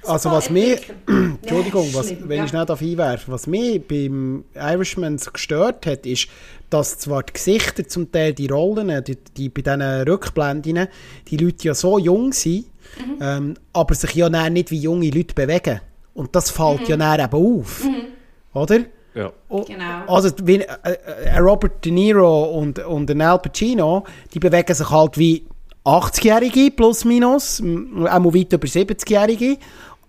[0.01, 2.45] Das also was mir, Entschuldigung, was, schlimm, wenn ja.
[2.45, 6.29] ich nicht auf einwerfe, was mich beim Irishman so gestört hat, ist,
[6.69, 10.87] dass zwar die Gesichter zum Teil, die Rollen, die, die bei diesen Rückblenden,
[11.27, 13.17] die Leute ja so jung sind, mhm.
[13.21, 15.81] ähm, aber sich ja nicht wie junge Leute bewegen.
[16.13, 16.85] Und das fällt mhm.
[16.87, 17.83] ja dann eben auf.
[17.83, 18.05] Mhm.
[18.53, 18.79] Oder?
[19.15, 19.31] Ja.
[19.49, 20.05] Oh, genau.
[20.07, 20.67] Also wie, äh,
[21.25, 25.45] äh, Robert De Niro und, und Al Pacino, die bewegen sich halt wie
[25.85, 29.57] 80-Jährige plus minus, auch weit über 70-Jährige.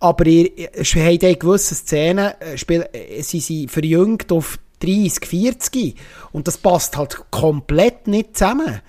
[0.01, 5.27] Aber ihr, ihr habt in gewissen Szenen äh, spiel, äh, sie sind verjüngt auf 30,
[5.27, 5.95] 40.
[6.33, 8.81] Und das passt halt komplett nicht zusammen.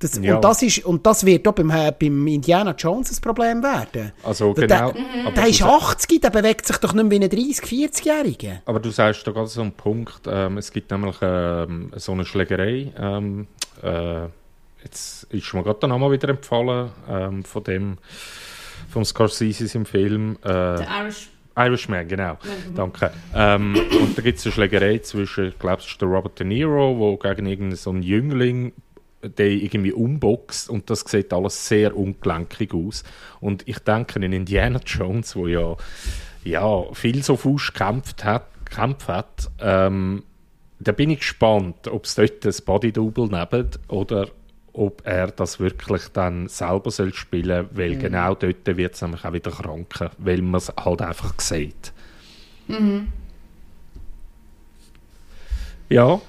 [0.00, 0.36] Das, ja.
[0.36, 4.12] und, das ist, und das wird auch beim, äh, beim Indiana Jones ein Problem werden.
[4.22, 4.92] Also genau.
[4.92, 8.60] Der, der ist 80, der bewegt sich doch nicht mehr wie ein 30-, 40-Jähriger.
[8.64, 12.24] Aber du sagst da gerade so einen Punkt, ähm, es gibt nämlich ähm, so eine
[12.24, 13.48] Schlägerei, ähm,
[13.82, 14.26] äh,
[14.84, 17.98] jetzt ist mir gerade der Name wieder empfohlen, ähm, von dem,
[18.90, 20.38] vom Scorsese im Film.
[20.42, 22.34] Äh, der Irish Irishman, genau.
[22.34, 22.74] Mhm.
[22.76, 23.10] Danke.
[23.34, 26.46] Ähm, und da gibt es eine Schlägerei zwischen, ich glaube, es ist der Robert De
[26.46, 28.72] Niro, der gegen irgendeinen so einen Jüngling
[29.22, 33.04] der irgendwie umboxt und das sieht alles sehr ungelenkig aus.
[33.40, 35.76] Und ich denke in Indiana Jones, wo ja,
[36.44, 40.22] ja viel so Fuß gekämpft hat, gekämpft hat ähm,
[40.80, 44.28] da bin ich gespannt, ob es dort ein Body-Double neben oder
[44.72, 47.98] ob er das wirklich dann selber soll spielen soll, weil mhm.
[47.98, 51.92] genau dort wird es nämlich auch wieder kranken, weil man es halt einfach sieht.
[52.68, 53.08] Mhm.
[55.88, 56.20] Ja,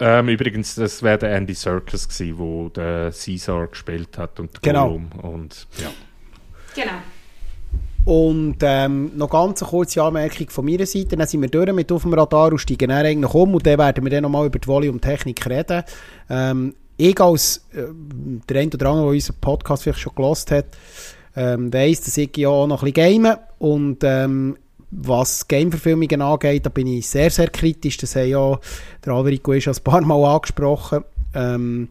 [0.00, 4.88] ähm, übrigens, das wäre der Andy Serkis gewesen, wo der Caesar gespielt hat und genau.
[4.88, 5.90] Gollum und ja.
[6.74, 6.98] Genau.
[8.04, 11.16] Und ähm, noch ganz eine kurze Anmerkung von meiner Seite.
[11.16, 13.78] Dann sind wir durch mit auf dem Radar und steigen dann eigentlich um und dann
[13.78, 15.84] werden wir dann nochmal über die Volume-Technik reden.
[16.28, 17.84] Ähm, ich als äh,
[18.48, 20.66] der ein oder andere, der unseren Podcast vielleicht schon gelost hat,
[21.34, 24.56] ähm, weiss, dass ich ja auch noch ein bisschen game und ähm,
[24.96, 27.96] was Game-Verfilmungen angeht, da bin ich sehr, sehr kritisch.
[27.96, 28.58] Das hat ja
[29.04, 31.04] der Alverico ist ein paar Mal angesprochen.
[31.34, 31.88] Ähm,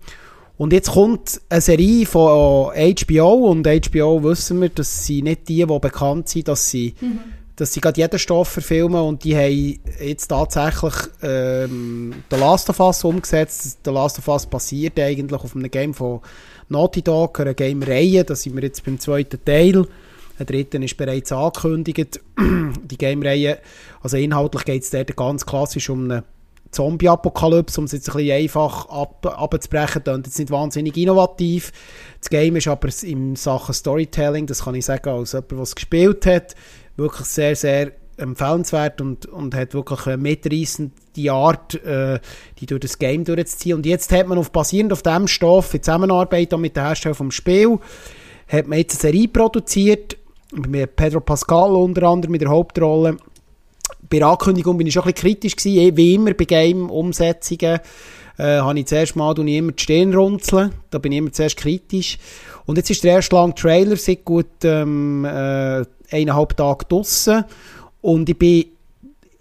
[0.57, 5.65] und jetzt kommt eine Serie von HBO und HBO wissen wir, dass sie nicht die,
[5.65, 7.19] die bekannt sind, dass sie, mhm.
[7.55, 12.79] dass sie gerade jeden Stoff verfilmen und die haben jetzt tatsächlich ähm, The Last of
[12.79, 13.79] Us umgesetzt.
[13.83, 16.21] The Last of Us basiert eigentlich auf einem Game von
[16.69, 18.23] Naughty Dog, einer Game-Reihe.
[18.23, 19.87] Da sind wir jetzt beim zweiten Teil.
[20.45, 22.19] Der dritte ist bereits angekündigt.
[22.37, 23.59] Die Game-Reihe,
[24.01, 26.23] also inhaltlich geht es dort ganz klassisch um eine
[26.71, 31.71] Zombie-Apokalypse, um es jetzt ein bisschen einfach ab, abzubrechen, und jetzt nicht wahnsinnig innovativ.
[32.19, 35.75] Das Game ist aber in Sachen Storytelling, das kann ich sagen, als jemand, der es
[35.75, 36.55] gespielt hat,
[36.97, 42.19] wirklich sehr, sehr empfehlenswert und, und hat wirklich eine mitreissende Art, äh,
[42.59, 43.77] die durch das Game durchzuziehen.
[43.77, 47.31] Und jetzt hat man auf, basierend auf diesem Stoff, in Zusammenarbeit mit dem Hersteller vom
[47.31, 47.79] Spiel,
[48.47, 50.17] hat man jetzt eine Serie produziert,
[50.53, 53.17] mit Pedro Pascal unter anderem mit der Hauptrolle.
[54.09, 57.79] Bei der Ankündigung bin ich schon ein bisschen kritisch gewesen, eh, wie immer bei Game-Umsetzungen.
[58.37, 60.71] Äh, habe ich zuerst mal ich immer die Stirn runzeln.
[60.89, 62.17] Da bin ich immer zuerst kritisch.
[62.65, 67.45] Und jetzt ist der erste lange Trailer seit gut ähm, äh, eineinhalb Tagen draussen.
[68.01, 68.65] Und ich bin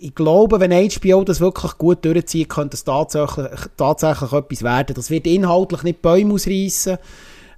[0.03, 3.47] ich glaube, wenn HBO das wirklich gut durchzieht, könnte es tatsächlich,
[3.77, 4.95] tatsächlich etwas werden.
[4.97, 6.99] Das wird inhaltlich nicht Bäume ausreißen.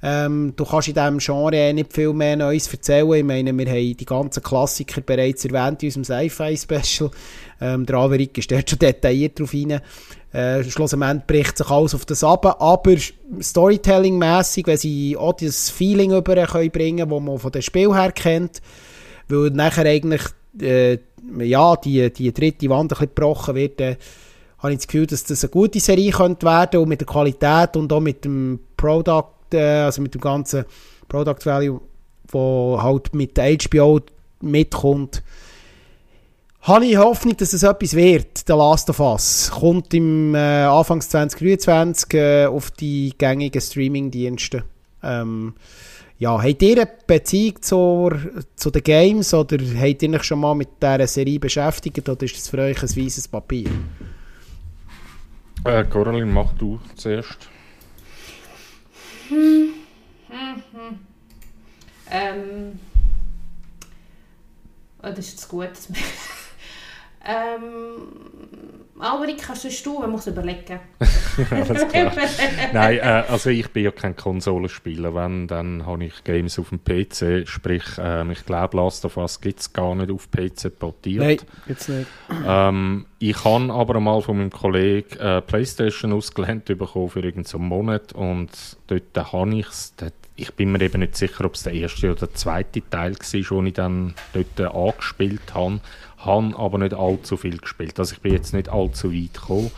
[0.07, 3.11] Ähm, du kannst in diesem Genre nicht viel mehr Neues erzählen.
[3.14, 7.11] Ich meine, wir haben die ganzen Klassiker bereits erwähnt in unserem Sci-Fi-Special.
[7.62, 9.81] Ähm, der Averik ist dort schon detailliert drauf rein.
[10.31, 12.97] Äh, schlussendlich bricht sich alles auf das ab, aber
[13.40, 18.61] Storytelling-mässig, wenn sie auch das Feeling über können das man von dem Spiel her kennt,
[19.29, 20.23] weil nachher eigentlich
[20.61, 20.99] äh,
[21.38, 23.97] ja, die, die dritte Wand ein bisschen gebrochen wird, äh,
[24.59, 27.77] habe ich das Gefühl, dass das eine gute Serie könnte werden und mit der Qualität
[27.77, 30.64] und auch mit dem Product also mit dem ganzen
[31.09, 31.81] Product Value,
[32.29, 34.01] wo halt mit HBO
[34.40, 35.23] mitkommt,
[36.62, 39.51] habe ich Hoffnung, dass es etwas wird, der Last of Us.
[39.55, 44.65] Kommt im äh, Anfangs 2023 äh, auf die gängigen Streaming-Dienste.
[45.02, 45.52] Ähm,
[46.19, 48.19] ja, habt ihr eine Beziehung zur,
[48.57, 52.37] zu den Games oder habt ihr euch schon mal mit dieser Serie beschäftigt oder ist
[52.37, 53.69] das für euch ein weißes Papier?
[55.65, 57.50] Äh, Coraline, mach du zuerst.
[59.29, 59.75] Hm.
[60.29, 61.06] Hm, hm.
[62.10, 62.81] Ähm.
[65.02, 65.70] Oh, das ist jetzt gut.
[67.27, 70.79] Ähm, Alberik, kannst du man muss überlegen.
[71.49, 72.13] Klar.
[72.73, 75.15] Nein, äh, also ich bin ja kein Konsolenspieler.
[75.15, 77.49] Wenn, dann habe ich Games auf dem PC.
[77.49, 81.25] Sprich, äh, ich glaube, Last of Us gibt es gar nicht auf PC portiert.
[81.25, 82.07] Nein, jetzt nicht.
[82.47, 87.59] Ähm, ich habe aber mal von meinem Kollegen äh, Playstation ausgelernt bekommen für irgendeinen so
[87.59, 88.51] Monat und
[88.87, 89.95] dort habe ich es.
[90.37, 93.59] Ich bin mir eben nicht sicher, ob es der erste oder der zweite Teil war,
[93.59, 95.81] den ich dann dort angespielt habe
[96.25, 97.98] habe aber nicht allzu viel gespielt.
[97.98, 99.70] Also ich bin jetzt nicht allzu weit gekommen.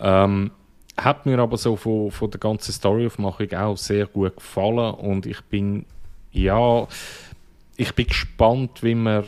[0.00, 0.50] Ähm,
[0.96, 5.40] hat mir aber so von, von der ganzen Storyaufmachung auch sehr gut gefallen und ich
[5.42, 5.84] bin,
[6.32, 6.86] ja,
[7.76, 9.24] ich bin gespannt, wie man,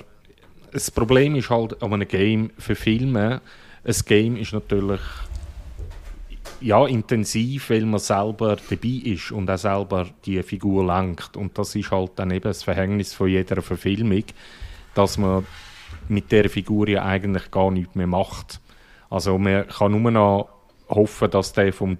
[0.73, 3.43] das Problem ist halt an einem Game für Filme,
[3.85, 5.01] ein Game ist natürlich
[6.61, 11.37] ja, intensiv, weil man selber dabei ist und auch selber die Figur lenkt.
[11.37, 14.25] Und das ist halt dann eben das Verhängnis von jeder Verfilmung,
[14.95, 15.47] dass man
[16.11, 18.61] mit der Figur ja eigentlich gar nichts mehr macht.
[19.11, 20.49] Also man kann nur noch
[20.89, 21.97] hoffen, dass der vom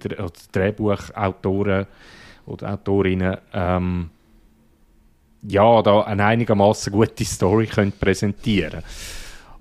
[0.51, 1.87] Drehbuchautoren
[2.45, 4.09] oder Autorinnen ähm,
[5.41, 8.83] ja, da eine einigermaßen gute Story können präsentieren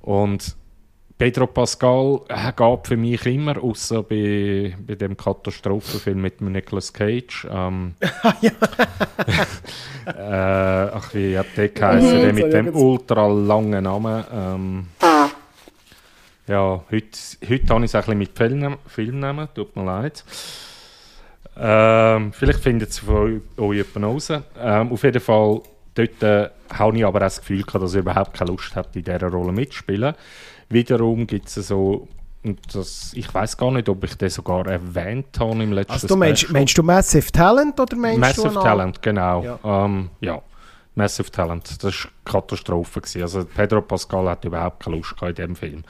[0.00, 0.56] Und
[1.18, 2.20] Pedro Pascal
[2.54, 7.44] gab für mich immer, außer bei, bei dem Katastrophenfilm mit Nicolas Cage.
[7.50, 7.94] Ähm,
[10.06, 12.20] äh, ach, wie hat der geheißen?
[12.20, 14.24] Der mit dem ultra langen Namen.
[14.32, 14.86] Ähm,
[16.46, 20.24] ja, heute, heute habe ich es ein bisschen mit Film, Filmnamen, tut mir leid.
[21.60, 24.30] Ähm, vielleicht findet es von euch jemand raus.
[24.56, 25.62] Ähm, auf jeden Fall,
[25.94, 28.88] dort äh, habe ich aber auch das Gefühl gehabt, dass ich überhaupt keine Lust habe,
[28.94, 30.14] in dieser Rolle mitzuspielen.
[30.68, 32.08] Wiederum gibt es so
[32.44, 36.06] und das, ich weiß gar nicht, ob ich das sogar erwähnt habe im letzten also
[36.06, 39.42] du meinst, meinst, du Massive Talent oder meinst Massive du Talent, genau.
[39.42, 39.58] Ja.
[39.64, 40.40] Ähm, ja.
[40.94, 41.82] Massive Talent.
[41.82, 43.00] Das war Katastrophe.
[43.00, 43.22] Gewesen.
[43.22, 45.84] Also Pedro Pascal hat überhaupt keine Lust in diesem Film.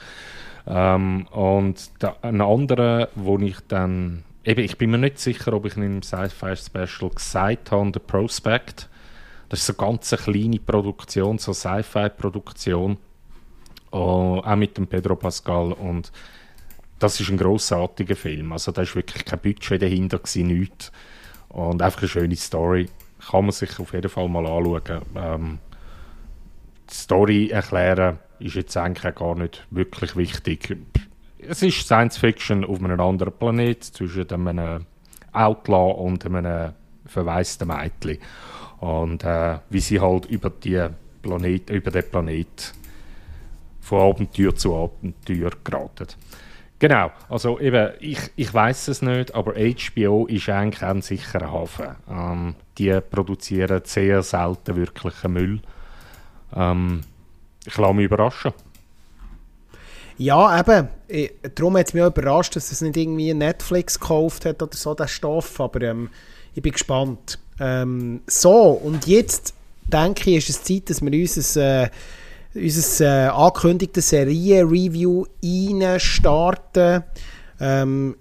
[0.67, 4.23] Ähm, und da, ein anderer, wo ich dann...
[4.43, 8.89] Eben, ich bin mir nicht sicher, ob ich in einem Sci-Fi-Special gesagt habe, The Prospect.
[9.49, 12.97] Das ist so eine ganz kleine Produktion, so Sci-Fi-Produktion
[13.91, 16.11] Oh, auch mit dem Pedro Pascal und
[16.99, 18.51] das ist ein großartiger Film.
[18.51, 20.91] Also da ist wirklich kein Budget dahinter gewesen, nichts.
[21.47, 22.89] Und einfach eine schöne Story.
[23.31, 25.01] Kann man sich auf jeden Fall mal anschauen.
[25.15, 25.59] Ähm,
[26.89, 30.77] die Story erklären ist jetzt eigentlich gar nicht wirklich wichtig.
[31.39, 34.85] Es ist Science Fiction auf einem anderen Planet zwischen einem
[35.31, 36.73] Outlaw und einem
[37.05, 38.19] verwaisten Mädchen.
[38.79, 40.87] Und äh, wie sie halt über, die
[41.21, 42.73] Planet, über den Planet
[43.89, 46.07] von Abenteuer zu Abenteuer geraten.
[46.77, 51.95] Genau, also eben, ich, ich weiß es nicht, aber HBO ist eigentlich ein sicherer Hafen.
[52.09, 55.59] Ähm, die produzieren sehr selten wirklichen Müll.
[56.55, 57.01] Ähm,
[57.65, 58.53] ich lasse mich überraschen.
[60.17, 60.87] Ja, eben.
[61.07, 64.75] Ich, darum hat es mich auch überrascht, dass es nicht irgendwie Netflix gekauft hat oder
[64.75, 65.59] so, der Stoff.
[65.59, 66.09] Aber ähm,
[66.53, 67.39] ich bin gespannt.
[67.59, 71.89] Ähm, so, und jetzt denke ich, ist es Zeit, dass wir uns äh,
[72.55, 75.25] unser äh, angekündigtes Serie-Review
[75.97, 77.03] starten.
[77.59, 78.15] Ähm,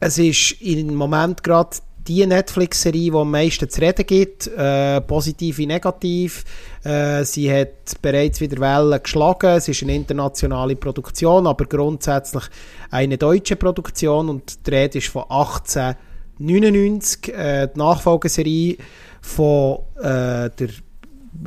[0.00, 1.76] es ist im Moment gerade
[2.06, 6.44] die Netflix-Serie, die am meisten zu reden gibt, äh, positiv wie negativ.
[6.82, 9.56] Äh, sie hat bereits wieder Wellen geschlagen.
[9.56, 12.44] Es ist eine internationale Produktion, aber grundsätzlich
[12.90, 18.78] eine deutsche Produktion und die Rede ist von 1899, äh, die Nachfolgeserie
[19.20, 20.68] von äh, der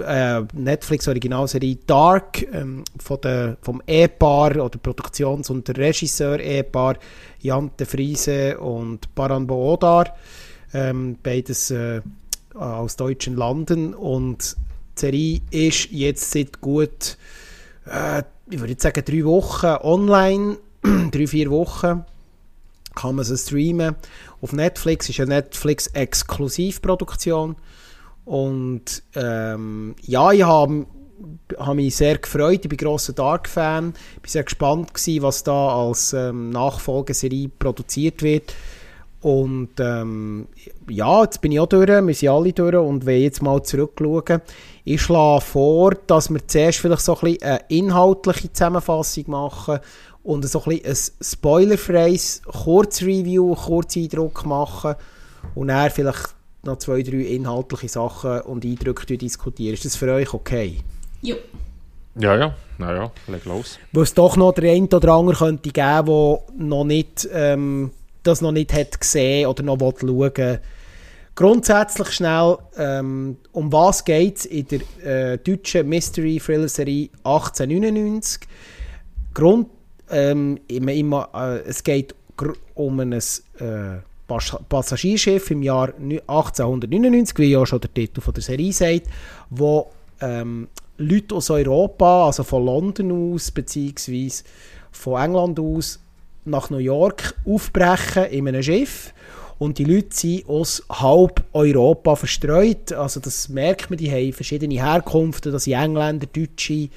[0.05, 6.97] äh, Netflix-Originalserie Dark ähm, von der, vom Ehepaar oder Produktions- und Regisseur-Ehepaar
[7.41, 10.15] Jan de Friese und Baran Boodar,
[10.73, 12.01] ähm, beides äh,
[12.53, 14.55] aus deutschen Landen und
[14.97, 17.17] die Serie ist jetzt seit gut,
[17.85, 20.57] äh, ich würde sagen drei Wochen online,
[21.11, 22.05] drei, vier Wochen
[22.95, 23.95] kann man sie streamen.
[24.41, 27.57] Auf Netflix ist eine Netflix-Exklusivproduktion.
[28.25, 30.85] Und ähm, ja, ich habe
[31.57, 32.61] hab mich sehr gefreut.
[32.63, 33.93] Ich bin grosser Dark-Fan.
[33.93, 33.93] War
[34.25, 38.53] sehr gespannt, gewesen, was da als ähm, Nachfolgeserie produziert wird.
[39.21, 40.47] und ähm,
[40.87, 44.41] ja, jetzt bin ich auch durch, wir sind alle durch und wenn jetzt mal zurückschauen,
[44.83, 49.79] ich schlage vor, dass wir zuerst vielleicht so ein bisschen eine inhaltliche Zusammenfassung machen
[50.21, 54.93] und so ein, bisschen ein spoilerfreies Kurzreview, Kurzeindruck machen
[55.55, 56.34] und dann vielleicht
[56.65, 59.73] noch zwei, drei inhaltliche Sachen und Eindrücke diskutieren.
[59.73, 60.79] Ist das für euch okay?
[61.21, 61.35] Ja.
[62.17, 63.77] Ja, ja, naja, leg los.
[63.91, 67.27] Weil es doch noch der eine oder andere könnte geben, der noch nicht...
[67.31, 67.91] Ähm,
[68.25, 70.59] das noch nicht hat gesehen oder noch schauen
[71.35, 78.47] Grundsätzlich schnell, ähm, um was geht es in der äh, deutschen Mystery Thriller Serie 1899?
[79.33, 79.67] Grund,
[80.09, 82.15] ähm, immer, immer, äh, es geht
[82.73, 83.19] um ein äh,
[84.27, 89.03] Passagierschiff im Jahr 1899, wie ja schon der Titel von der Serie sagt,
[89.49, 90.67] wo ähm,
[90.97, 94.43] Leute aus Europa, also von London aus, beziehungsweise
[94.91, 95.99] von England aus,
[96.45, 99.13] nach New York aufbrechen in einem Schiff
[99.57, 102.91] und die Leute sind aus halb Europa verstreut.
[102.91, 106.89] Also das merkt man, die haben verschiedene Herkünfte, das sind Engländer, Deutsche,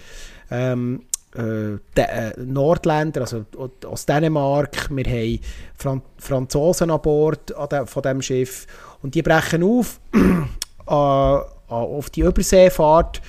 [0.51, 1.03] ähm,
[1.37, 3.45] äh, äh, Nordländer, also
[3.87, 5.41] aus Dänemark, wir haben
[5.77, 8.67] Fran Franzosen an Bord an de, von diesem Schiff
[9.03, 10.01] und die brechen auf
[10.87, 13.21] äh, auf die Überseefahrt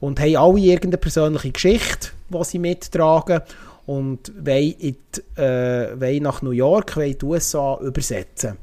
[0.00, 3.40] und haben alle irgendeine persönliche Geschichte, die sie mittragen
[3.86, 4.96] und wollen, die,
[5.36, 8.56] äh, wollen nach New York, wollen die USA übersetzen.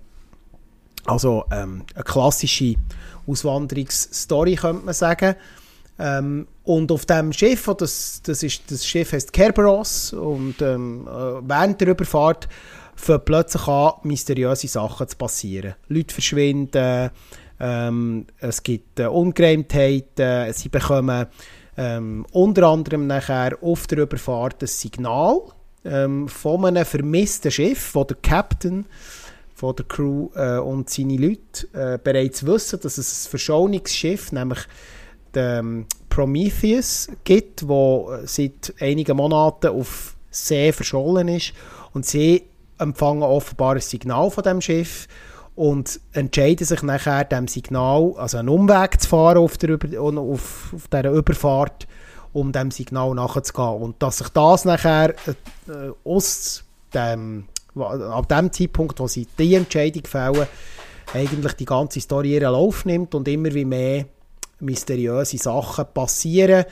[1.06, 2.76] Also ähm, eine klassische
[3.28, 5.36] Auswanderungsstory könnte man sagen.
[5.98, 11.12] Ähm, und auf dem Schiff, das, das, ist, das Schiff heißt Kerberos und ähm, äh,
[11.48, 12.50] während der Überfahrt
[12.96, 15.76] fangen plötzlich an, mysteriöse Sachen zu passieren.
[15.88, 17.12] Leute verschwinden,
[17.60, 21.28] ähm, es gibt äh, Ungereimtheiten, sie bekommen
[21.78, 25.40] ähm, unter anderem nachher auf der Überfahrt ein Signal
[25.84, 28.86] ähm, von einem vermissten Schiff, wo der Captain
[29.54, 34.60] von der Crew äh, und seine Leute äh, bereits wissen, dass es ein Verschonungsschiff, nämlich
[35.36, 41.54] ähm, Prometheus, gibt, wo seit einigen Monaten auf See verschollen ist
[41.94, 42.44] und sie
[42.78, 45.08] empfangen offenbar ein Signal von dem Schiff
[45.56, 49.88] und entscheiden sich nachher, dem Signal, also einen Umweg zu fahren auf, der Über
[50.20, 51.88] auf, auf dieser Überfahrt,
[52.34, 53.82] um dem Signal nachzugehen.
[53.82, 56.64] Und dass sich das nachher äh, aus
[56.94, 60.48] dem, ab dem Zeitpunkt, wo sie die Entscheidung fällen,
[61.14, 64.06] eigentlich die ganze Story ihren Lauf nimmt und immer wie mehr
[64.60, 66.66] mysteriöse Sachen passieren.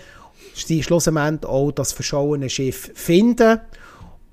[0.56, 3.60] Sie schlussendlich auch das verschollene Schiff finden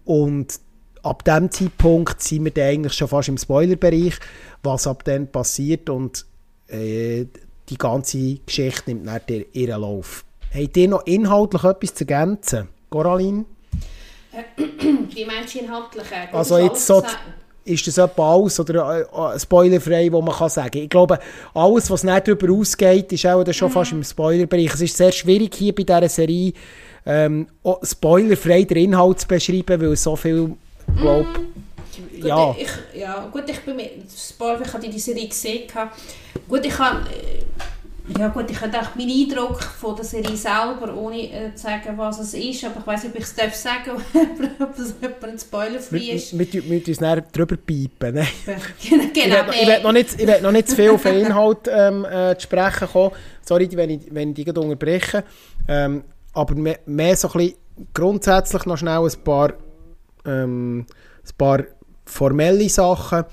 [0.05, 0.61] und
[1.03, 4.15] ab dem Zeitpunkt sind wir dann eigentlich schon fast im Spoilerbereich,
[4.63, 6.27] was ab dann passiert und
[6.69, 7.27] äh,
[7.69, 10.25] die ganze Geschichte nimmt dann ihren Lauf.
[10.53, 12.69] Habt ihr noch inhaltlich etwas zu ergänzen?
[12.91, 13.45] Coraline?
[14.57, 16.05] Wie meinst du inhaltlich?
[16.33, 17.03] Also jetzt so,
[17.65, 21.19] ist das etwa alles oder äh, spoilerfrei, wo man kann sagen Ich glaube,
[21.55, 23.73] alles, was nicht darüber ausgeht, ist auch schon mhm.
[23.73, 24.75] fast im Spoilerbereich.
[24.75, 26.53] Es ist sehr schwierig hier bei dieser Serie,
[27.07, 27.47] ähm,
[27.83, 30.57] spoilerfrei den Inhalt zu beschreiben, weil so viel
[30.97, 32.27] glaube mm.
[32.27, 32.55] ja.
[32.59, 33.29] Ich, ja.
[33.33, 35.63] Gut, ich bin mit Spoiler, ich habe die Serie gesehen.
[36.49, 37.01] Gut, ich habe...
[38.19, 41.97] Ja gut, ich habe auch meinen Eindruck von der Serie selber, ohne äh, zu sagen,
[41.97, 43.91] was es ist, aber ich weiß nicht, ob ich es darf sagen
[44.61, 46.39] ob es jemand spoilerfrei ist.
[46.39, 48.15] Wir, müssen uns näher drüber piepen.
[48.15, 48.27] Ne?
[49.15, 52.37] genau, ich werde noch, nicht, ich noch nicht zu viel auf den Inhalt ähm, äh,
[52.37, 53.13] zu sprechen kommen.
[53.43, 55.25] Sorry, wenn ich, wenn ich dich unterbreche.
[55.69, 57.55] Ähm, aber mehr, mehr so ein bisschen
[57.95, 59.53] grundsätzlich noch schnell ein paar
[60.25, 60.87] ähm,
[61.25, 61.65] ein paar
[62.05, 63.25] formelle Sachen.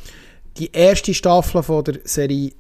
[0.58, 2.52] Die erste Staffel von der Serie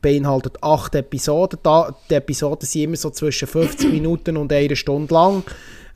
[0.00, 1.58] beinhaltet acht Episoden.
[1.62, 5.44] Da, die Episoden sind immer so zwischen 50 Minuten und einer Stunde lang.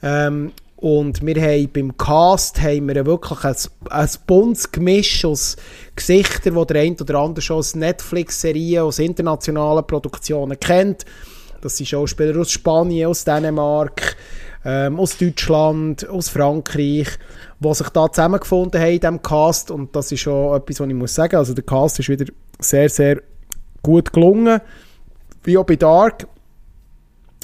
[0.03, 3.57] Ähm, und wir haben beim Cast haben wir wirklich ein,
[3.89, 5.57] ein buntes Gemisch aus
[5.97, 11.07] Gesichtern, die der eine oder andere schon aus Netflix-Serien, aus internationalen Produktionen kennt.
[11.63, 14.17] Das sind Schauspieler aus Spanien, aus Dänemark,
[14.67, 17.09] ähm, aus Deutschland, aus Frankreich
[17.61, 19.71] die sich da zusammengefunden haben in diesem Cast.
[19.71, 21.37] Und das ist schon etwas, was ich muss sagen.
[21.37, 22.27] Also der Cast ist wieder
[22.61, 23.23] sehr, sehr
[23.85, 24.61] gut gelungen.
[25.45, 26.27] Wie auch bei Dark.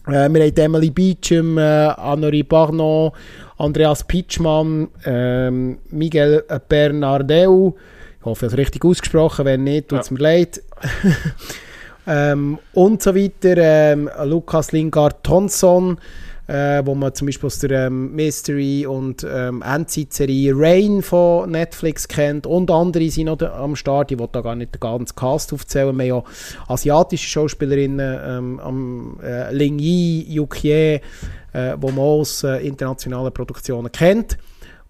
[0.09, 3.13] Äh, wir haben Emily Beecham, äh, Anne-Marie Barnon,
[3.59, 7.75] Andreas Pitschmann, äh, Miguel Bernardeu.
[8.19, 9.45] Ich hoffe, ich habe es richtig ausgesprochen.
[9.45, 10.15] Wenn nicht, tut es ja.
[10.15, 10.63] mir leid.
[12.07, 13.57] ähm, und so weiter.
[13.57, 15.99] Ähm, Lukas Lingard Thomson
[16.51, 22.09] äh, wo man zum Beispiel aus der ähm, Mystery- und ähm, Endzeit-Serie Rain von Netflix
[22.09, 24.11] kennt und andere sind noch am Start.
[24.11, 25.97] Ich will da gar nicht den ganzen Cast aufzählen.
[25.97, 26.33] Wir haben ja
[26.67, 31.01] asiatische Schauspielerinnen, ähm, am, äh, Ling Yi, Yukie,
[31.53, 34.37] äh, wo man aus äh, internationalen Produktionen kennt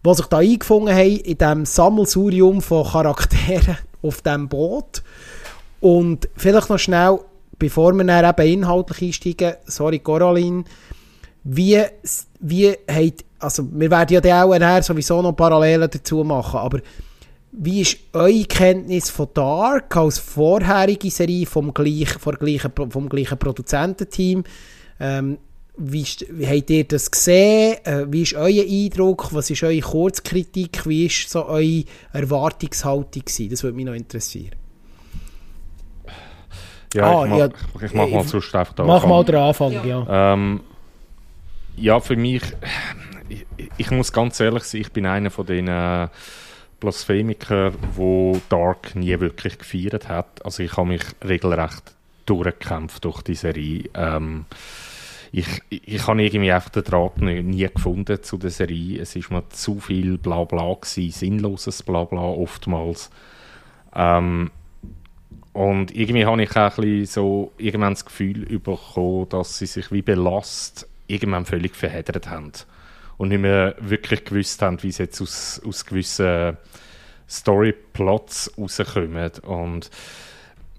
[0.03, 5.03] die sich da eingefunden haben in diesem Sammelsurium von Charakteren, auf diesem Boot.
[5.81, 7.19] Und vielleicht noch schnell,
[7.59, 10.65] bevor wir dann eben inhaltlich einsteigen, sorry Coraline,
[11.53, 11.83] wie,
[12.39, 16.81] wie habt, also wir werden ja dann auch nachher sowieso noch Parallelen dazu machen, aber
[17.53, 23.39] wie ist eure Kenntnis von Dark als vorherige Serie vom gleichen, vom gleichen, vom gleichen
[23.39, 24.45] Produzententeam?
[25.01, 25.39] Ähm,
[25.77, 27.79] wie, wie habt ihr das gesehen?
[27.85, 29.33] Äh, wie ist euer Eindruck?
[29.33, 30.87] Was ist eure Kurzkritik?
[30.87, 33.51] Wie ist so eure Erwartungshaltung gewesen?
[33.51, 34.55] Das würde mich noch interessieren.
[36.95, 37.49] Ja, ah, ich, mach, ja,
[37.83, 38.85] ich mach mal zu Steff da.
[38.85, 39.85] Mach mal den Anfang, ja.
[39.85, 40.61] Ja, ähm,
[41.81, 42.43] ja für mich,
[43.29, 46.09] ich, ich, muss ganz ehrlich sein, ich bin einer von den äh,
[46.79, 50.45] Blasphemiker, wo Dark nie wirklich gefeiert hat.
[50.45, 51.95] Also ich habe mich regelrecht
[52.27, 53.85] durchgekämpft durch die Serie.
[53.95, 54.47] Ähm,
[55.33, 59.01] ich, ich habe irgendwie einfach den Draht nie, nie gefunden zu der Serie.
[59.01, 63.11] Es ist mir zu viel Blabla gewesen, sinnloses Blabla oftmals.
[63.95, 64.51] Ähm,
[65.53, 69.91] und irgendwie habe ich auch ein bisschen so irgendwann das Gefühl bekommen, dass sie sich
[69.91, 72.53] wie belast irgendwann völlig verheddert haben
[73.17, 76.57] und nicht mehr wirklich gewusst haben, wie sie jetzt aus, aus gewissen
[77.29, 79.31] Storyplots rauskommen.
[79.43, 79.91] Und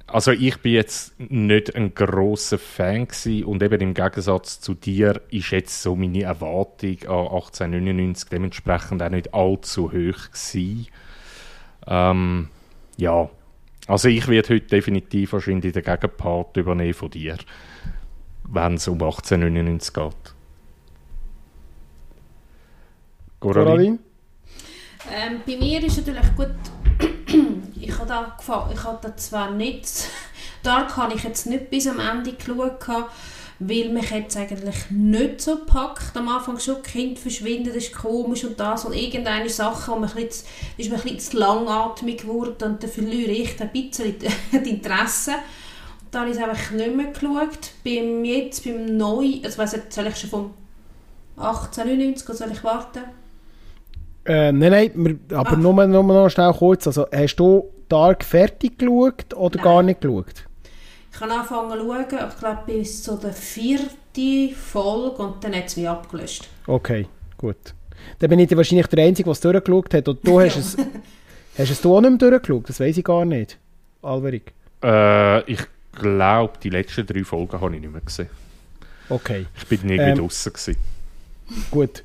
[0.07, 5.21] also ich bin jetzt nicht ein großer Fan gewesen und eben im Gegensatz zu dir
[5.29, 10.87] ist jetzt so meine Erwartung an 1899 dementsprechend auch nicht allzu hoch gewesen.
[11.87, 12.49] Ähm,
[12.97, 13.29] ja,
[13.87, 17.37] also ich werde heute definitiv wahrscheinlich den Gegenpart übernehmen von dir,
[18.53, 20.33] wenn es um 1899 geht.
[23.39, 23.99] Coraline?
[25.11, 26.49] Ähm, bei mir ist natürlich gut,
[27.79, 28.37] ich habe da,
[28.71, 29.87] ich habe da zwar nicht,
[30.63, 32.87] Dark habe ich jetzt nicht bis am Ende geschaut,
[33.59, 36.15] weil mich jetzt eigentlich nicht so packt.
[36.15, 40.09] Am Anfang schon, Kind verschwinden, das ist komisch und das und irgendeine Sache, wo man
[40.17, 40.45] ist
[40.77, 44.15] mir ein bisschen zu langatmig geworden und dann verliere ich ein bisschen
[44.51, 45.33] das Interesse.
[46.11, 47.71] Dann habe ich es einfach nicht mehr geschaut.
[47.83, 50.53] Beim, jetzt beim Neu, also weiss nicht, soll ich schon vom
[51.37, 53.03] 1899 oder soll ich warten?
[54.25, 56.85] Äh, nein, nein, wir, aber nur, nur noch schnell kurz.
[56.85, 59.63] Also, hast du Dark fertig geschaut oder nein.
[59.63, 60.45] gar nicht geschaut?
[61.13, 65.65] Ich habe angefangen zu schauen, ich glaube bis zu der vierten Folge und dann hat
[65.65, 66.47] es mich abgelöscht.
[66.67, 67.07] Okay,
[67.37, 67.73] gut.
[68.19, 70.07] Dann bin ich wahrscheinlich der Einzige, der es durchgeschaut hat.
[70.07, 70.77] Und du hast, es,
[71.57, 72.69] hast es du auch nicht mehr durchgeschaut?
[72.69, 73.57] Das weiß ich gar nicht.
[74.01, 74.53] Alverig.
[74.83, 75.59] Äh, ich
[75.93, 78.29] glaube, die letzten drei Folgen habe ich nicht mehr gesehen.
[79.09, 79.45] Okay.
[79.57, 80.53] Ich bin irgendwie ähm, draußen.
[80.53, 80.77] Gewesen.
[81.69, 82.03] Gut.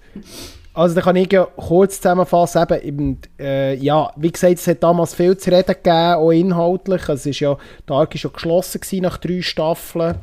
[0.75, 2.67] Also da kann ich ja kurz zusammenfassen.
[2.83, 7.09] Eben, äh, ja, wie gesagt, es hat damals viel zu reden gegeben, auch inhaltlich.
[7.09, 7.57] Es ist ja,
[7.87, 10.17] Dark war ja geschlossen nach drei Staffeln.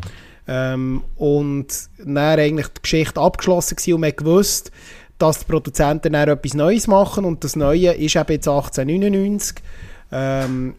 [0.45, 4.71] Ähm, und dann eigentlich die Geschichte abgeschlossen gewesen und man gewusst,
[5.17, 9.63] dass die Produzenten dann etwas Neues machen und das Neue ist eben jetzt 1899.
[10.11, 10.75] Ähm,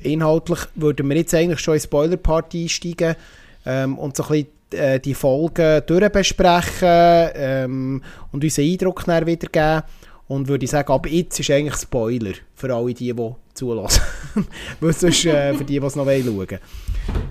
[0.00, 3.16] inhaltlich würden wir jetzt eigentlich schon in Spoiler-Part einsteigen
[3.64, 9.82] ähm, und so ein bisschen äh, die Folgen durchbesprechen ähm, und unseren Eindruck wiedergeben.
[10.28, 14.02] Und würde sagen, ab jetzt ist eigentlich Spoiler für alle die, die zulassen.
[14.80, 16.58] Weil sonst äh, für die, die es noch schauen wollen.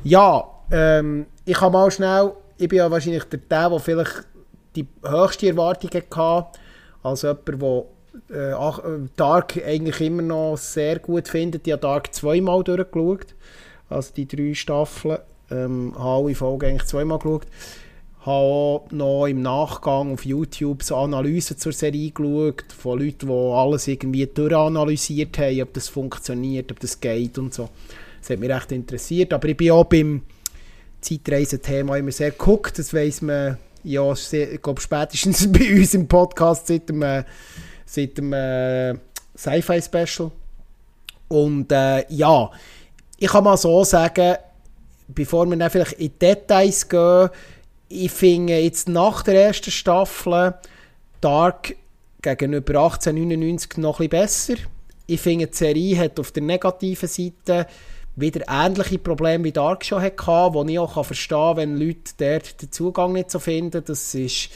[0.04, 4.24] Ja, ähm, ich habe mal schnell, ich bin ja wahrscheinlich der, der, der vielleicht
[4.78, 6.60] die höchste Erwartungen hatte,
[7.04, 7.86] als jemand, der
[8.30, 11.68] äh, äh, Dark eigentlich immer noch sehr gut findet.
[11.68, 13.36] Ich habe Dark zweimal durchgeschaut,
[13.90, 15.20] also die drei Staffeln.
[15.52, 17.46] Ähm, habe alle Folgen eigentlich zweimal geschaut.
[18.22, 23.34] Habe auch noch im Nachgang auf YouTube so Analysen zur Serie geschaut, von Leuten, die
[23.34, 27.70] alles irgendwie durchanalysiert haben, ob das funktioniert, ob das geht und so.
[28.22, 29.34] Das hat mich recht interessiert.
[29.34, 30.24] Aber ich bin auch beim
[31.02, 32.80] Zeitreisen-Thema immer sehr geguckt.
[32.80, 37.24] Das weiss man ja, sehr, ich glaube, spätestens bei uns im Podcast seit dem, äh,
[37.86, 38.94] seit dem äh,
[39.38, 40.32] Sci-Fi-Special.
[41.28, 42.52] Und äh, ja,
[43.18, 44.36] ich kann mal so sagen,
[45.08, 47.30] bevor wir dann vielleicht in Details gehen,
[47.88, 50.56] ich finde jetzt nach der ersten Staffel
[51.22, 51.76] Dark
[52.22, 54.56] gegenüber 1899 noch ein besser.
[55.08, 57.68] Ich finde, die Serie hat auf der negativen Seite
[58.16, 62.62] wieder ähnliche Probleme wie Dark schon hatte, wo ich auch verstehen kann, wenn Leute dort
[62.62, 63.84] den Zugang nicht so finden.
[63.86, 64.50] Das ist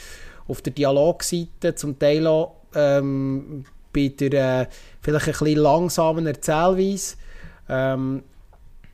[0.48, 4.66] auf der Dialogseite zum Teil auch ähm, bei der äh,
[5.00, 7.16] vielleicht ein bisschen langsamen Erzählweise.
[7.68, 8.22] Ähm,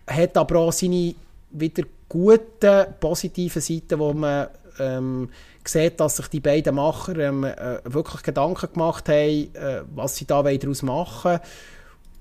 [0.06, 1.14] hat aber auch seine
[1.50, 4.48] wieder gute, positive Seiten, wo man
[4.78, 5.30] ähm,
[5.64, 10.26] sieht, dass sich die beiden Macher ähm, äh, wirklich Gedanken gemacht haben, äh, was sie
[10.26, 11.40] da daraus machen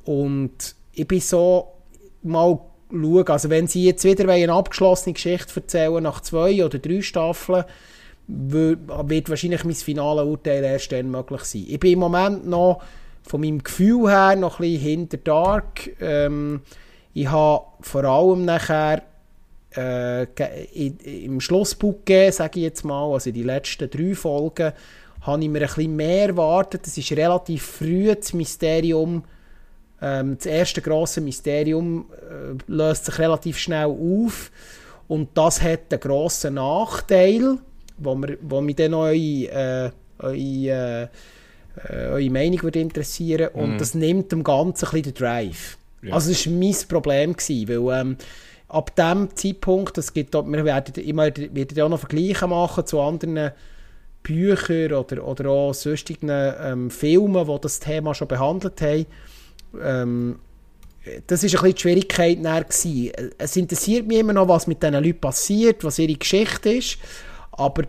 [0.06, 1.74] Und ich bin so
[2.24, 7.02] mal schauen, also wenn sie jetzt wieder eine abgeschlossene Geschichte erzählen nach zwei oder drei
[7.02, 7.66] Staffeln,
[8.28, 11.66] wird wahrscheinlich mein finales Urteil erst dann möglich sein.
[11.68, 12.82] Ich bin im Moment noch
[13.24, 15.90] von meinem Gefühl her noch ein bisschen hinter Dark.
[16.02, 16.62] Ähm,
[17.14, 19.04] ich habe vor allem nachher
[19.76, 20.24] äh,
[21.26, 22.00] im Schlussbuch
[22.32, 24.74] sage ich jetzt mal, also die letzten drei Folgen,
[25.22, 26.86] habe ich mir ein bisschen mehr erwartet.
[26.86, 29.24] Das ist relativ früh das Mysterium.
[30.02, 34.52] Ähm, das erste große Mysterium äh, löst sich relativ schnell auf
[35.08, 37.58] und das hat einen grossen Nachteil,
[37.98, 41.10] wo, wir, wo mich dann eure, äh, eure,
[41.88, 43.78] äh, eure Meinung würde interessieren und mm.
[43.78, 45.78] das nimmt dem Ganzen ein bisschen den Drive.
[46.02, 46.14] Ja.
[46.14, 48.18] Also das war mein Problem, gewesen, weil ähm,
[48.68, 53.52] ab dem Zeitpunkt, das gibt, wir werden immer wieder auch noch Vergleiche machen zu anderen
[54.24, 59.06] Büchern oder, oder auch sonstigen ähm, Filmen, die das Thema schon behandelt haben.
[59.82, 60.40] Ähm,
[61.28, 63.12] das war ein bisschen die Schwierigkeit gewesen.
[63.38, 66.98] Es interessiert mich immer noch, was mit diesen Leuten passiert, was ihre Geschichte ist,
[67.58, 67.84] aber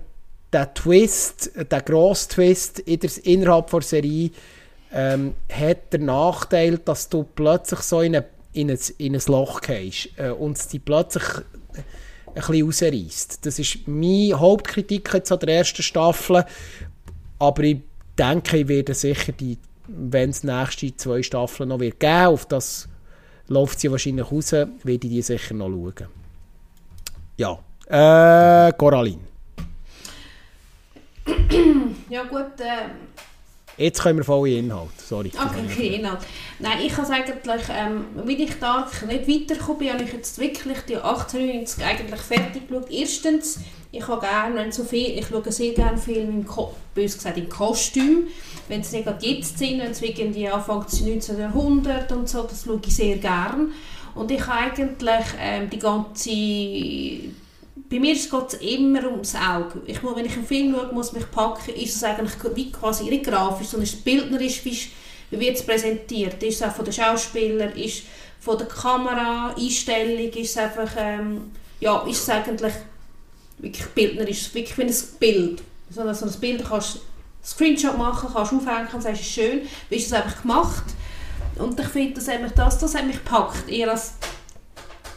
[0.53, 4.31] der Twist, der grosse Twist innerhalb der Serie
[4.93, 9.61] ähm, hat den Nachteil, dass du plötzlich so in, eine, in, ein, in ein Loch
[9.61, 11.25] gehst äh, und es dich plötzlich
[11.75, 13.47] ein bisschen rausreißt.
[13.47, 16.45] Das ist meine Hauptkritik jetzt an der ersten Staffel,
[17.39, 17.79] aber ich
[18.19, 19.59] denke, ich werde sicher die,
[19.89, 22.89] wenn es nächste zwei Staffeln noch wird geben, auf das
[23.49, 26.09] läuft sie wahrscheinlich raus, werde ich die sicher noch schauen.
[27.37, 27.59] Ja,
[27.89, 29.36] äh, Coraline.
[32.09, 32.89] Ja gut, äh,
[33.79, 34.99] Jetzt kommen wir voll in Inhalt.
[34.99, 35.31] Sorry.
[35.35, 36.21] Okay, okay, Inhalt.
[36.59, 40.79] Nein, ich habe eigentlich, ähm, weil ich da nicht weitergekommen bin, habe ich jetzt wirklich
[40.89, 42.91] die 1890 eigentlich fertig geschaut.
[42.91, 43.61] Erstens,
[43.93, 46.47] ich habe gerne, wenn so viel, ich schaue sehr gerne Filme im,
[46.95, 48.29] gesagt, im Kostüm.
[48.69, 51.39] Wenn es nicht gerade jetzt sind, wenn es irgendwie Anfang des 19.
[51.39, 53.69] Jahrhunderts und so, das schaue ich sehr gerne.
[54.15, 56.31] Und ich habe eigentlich ähm, die ganze
[57.89, 59.83] bei mir geht es immer ums Auge.
[59.87, 63.25] Ich wenn ich einen Film schaue, muss mich packen, ist es eigentlich wie quasi nicht
[63.25, 64.79] grafisch, sondern ist bildnerisch, wie,
[65.31, 66.43] wird es präsentiert.
[66.43, 68.03] Ist es auch von den Schauspielern, ist
[68.41, 72.73] von der Kamera, Einstellung, ist es einfach, ähm, ja, ist es eigentlich
[73.59, 75.63] wirklich bildnerisch, wirklich wie ein Bild.
[75.91, 77.01] So, also ein Bild kannst du
[77.45, 80.85] Screenshot machen, kannst aufhängen, kannst sagen, es ist schön, wie ist es einfach gemacht.
[81.57, 84.15] Und ich finde, das, das, das hat mich gepackt, eher als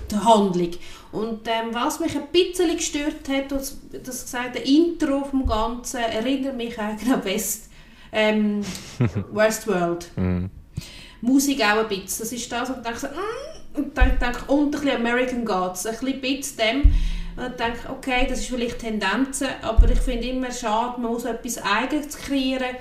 [0.10, 0.72] die Handlung.
[1.12, 5.98] Und ähm, was mich ein bisschen gestört hat, das, das gesagt, der Intro vom Ganzen
[6.02, 7.70] erinnert mich eigentlich an West,
[8.12, 8.62] ähm,
[9.32, 10.12] Westworld.
[10.16, 10.46] Mm.
[11.22, 12.20] Musik auch ein bisschen.
[12.20, 15.46] Das ist das, und ich so, mm, und dann denke ich, und ein bisschen American
[15.46, 16.82] Gods, ein bisschen, bisschen dem.
[16.82, 16.92] Und
[17.38, 21.26] dann denke ich, okay, das ist vielleicht Tendenzen, aber ich finde immer schade, man muss
[21.26, 22.76] etwas Eigenes kreieren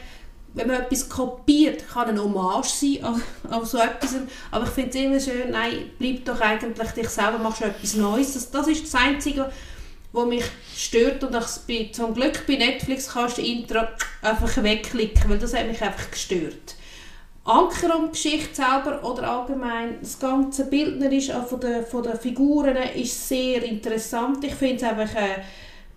[0.55, 4.17] wenn man etwas kopiert, kann eine Hommage sein an, so etwas.
[4.51, 8.35] Aber ich finde es immer schön, nein, bleib doch eigentlich dich selber, machst etwas Neues.
[8.35, 9.51] Das, das ist das Einzige,
[10.13, 10.45] was mich
[10.75, 11.23] stört.
[11.23, 13.81] Und ich bin, zum Glück bei Netflix kannst du Intro
[14.23, 16.75] einfach wegklicken, weil das hat mich einfach gestört.
[17.45, 23.27] Anker und Geschichte selber oder allgemein das ganze Bildnerisch von den, von den Figuren ist
[23.27, 24.45] sehr interessant.
[24.45, 25.41] Ich finde es einfach äh,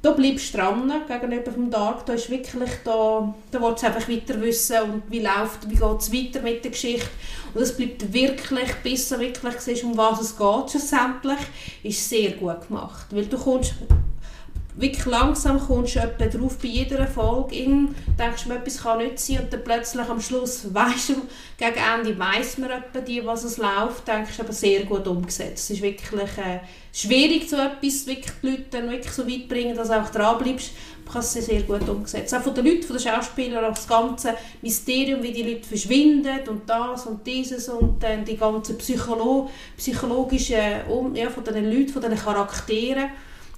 [0.02, 2.06] da bleibst du dran gegenüber dem Dark.
[2.06, 6.00] Da ist wirklich, da, da willst du einfach weiter wissen und wie läuft, wie geht
[6.00, 7.10] es weiter mit der Geschichte.
[7.54, 11.40] Und es bleibt wirklich, bis du wirklich siehst, um was es geht schlussendlich,
[11.84, 13.08] ist sehr gut gemacht.
[13.12, 13.76] Weil du kommst
[14.76, 19.20] wirklich langsam kommst du etwa drauf bei jeder Folge in, denkst du, etwas kann nicht
[19.20, 21.16] sein und dann plötzlich am Schluss weißt du,
[21.58, 25.70] gegen Ende weiss man etwa die, was es läuft, denkst du, aber sehr gut umgesetzt.
[25.70, 26.60] Es ist wirklich äh,
[26.94, 30.38] schwierig, so etwas wirklich die Leute dann wirklich so weit bringen, dass du auch dran
[30.38, 30.72] bleibst.
[31.06, 32.34] Du kannst es sehr gut umgesetzt.
[32.34, 36.48] Auch von den Leuten, von den Schauspielern, auch das ganze Mysterium, wie die Leute verschwinden
[36.48, 40.54] und das und dieses und dann die ganze Psycholo psychologische,
[41.14, 43.10] ja, von den Leuten, von den Charakteren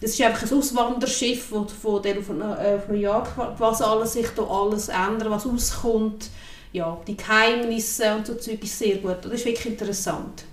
[0.04, 4.14] das ist einfach ein Auswanderschiff, wo von der auf, äh, auf New York, was alles
[4.14, 6.30] sich da alles ändert, was auskommt.
[6.74, 9.20] Ja, die Geheimnisse und so Zeug ist sehr gut.
[9.22, 10.44] Das ist wirklich interessant.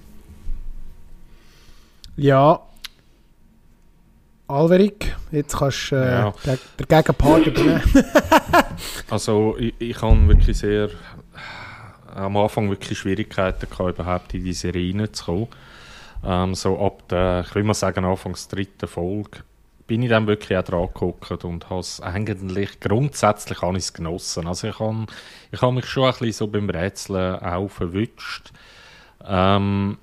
[2.16, 2.61] Ja.
[4.46, 6.34] Alverik, jetzt kannst du äh, ja.
[6.44, 7.82] den Gegenpart übernehmen.
[9.11, 10.90] also ich, ich habe wirklich sehr
[12.14, 15.48] am Anfang wirklich Schwierigkeiten gehabt, überhaupt in diese Serie reinzukommen.
[16.24, 19.40] Ähm, so ab der, ich will mal sagen, Anfangs dritten Folge
[19.90, 24.46] bin ich dann wirklich auch dran geguckt und habe es eigentlich grundsätzlich alles genossen.
[24.46, 25.06] Also ich habe
[25.50, 28.52] ich hab mich schon ein bisschen so beim Rätseln auch verwünscht.
[29.26, 29.98] Ähm,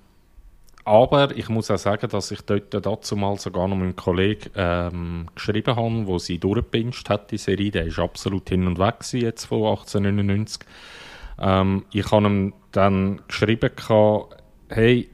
[0.84, 4.50] aber ich muss auch sagen, dass ich dort dazu mal sogar noch mit einem Kollegen
[4.56, 7.72] ähm, geschrieben habe, wo sie durchgepinscht hat, die Serie.
[7.72, 10.68] Der ist absolut hin und weg jetzt von 1899.
[11.40, 13.72] Ähm, ich habe ihm dann geschrieben,
[14.70, 15.10] hey,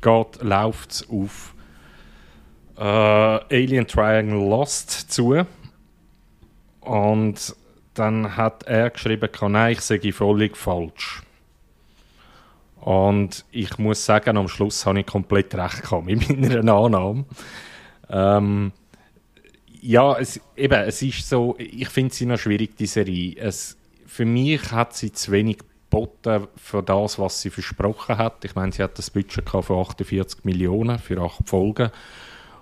[0.00, 1.54] geht, läuft es auf
[2.76, 5.44] äh, Alien Triangle Lost zu.
[6.80, 7.54] Und
[7.94, 11.22] dann hat er geschrieben, nein, ich sage völlig falsch.
[12.80, 17.26] Und ich muss sagen, am Schluss habe ich komplett recht gehabt mit meiner Annahme.
[18.08, 18.72] Ähm,
[19.82, 23.36] ja, es, eben, es ist so, ich finde sie noch schwierig, die Serie.
[23.38, 23.76] Es,
[24.06, 25.58] für mich hat sie zu wenig
[25.90, 28.44] geboten für das, was sie versprochen hat.
[28.44, 31.90] Ich meine, sie hat das Budget von 48 Millionen für acht Folgen.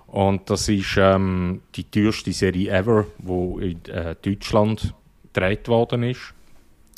[0.07, 4.93] Und das ist ähm, die teuerste Serie ever, die in äh, Deutschland
[5.31, 6.33] gedreht worden ist.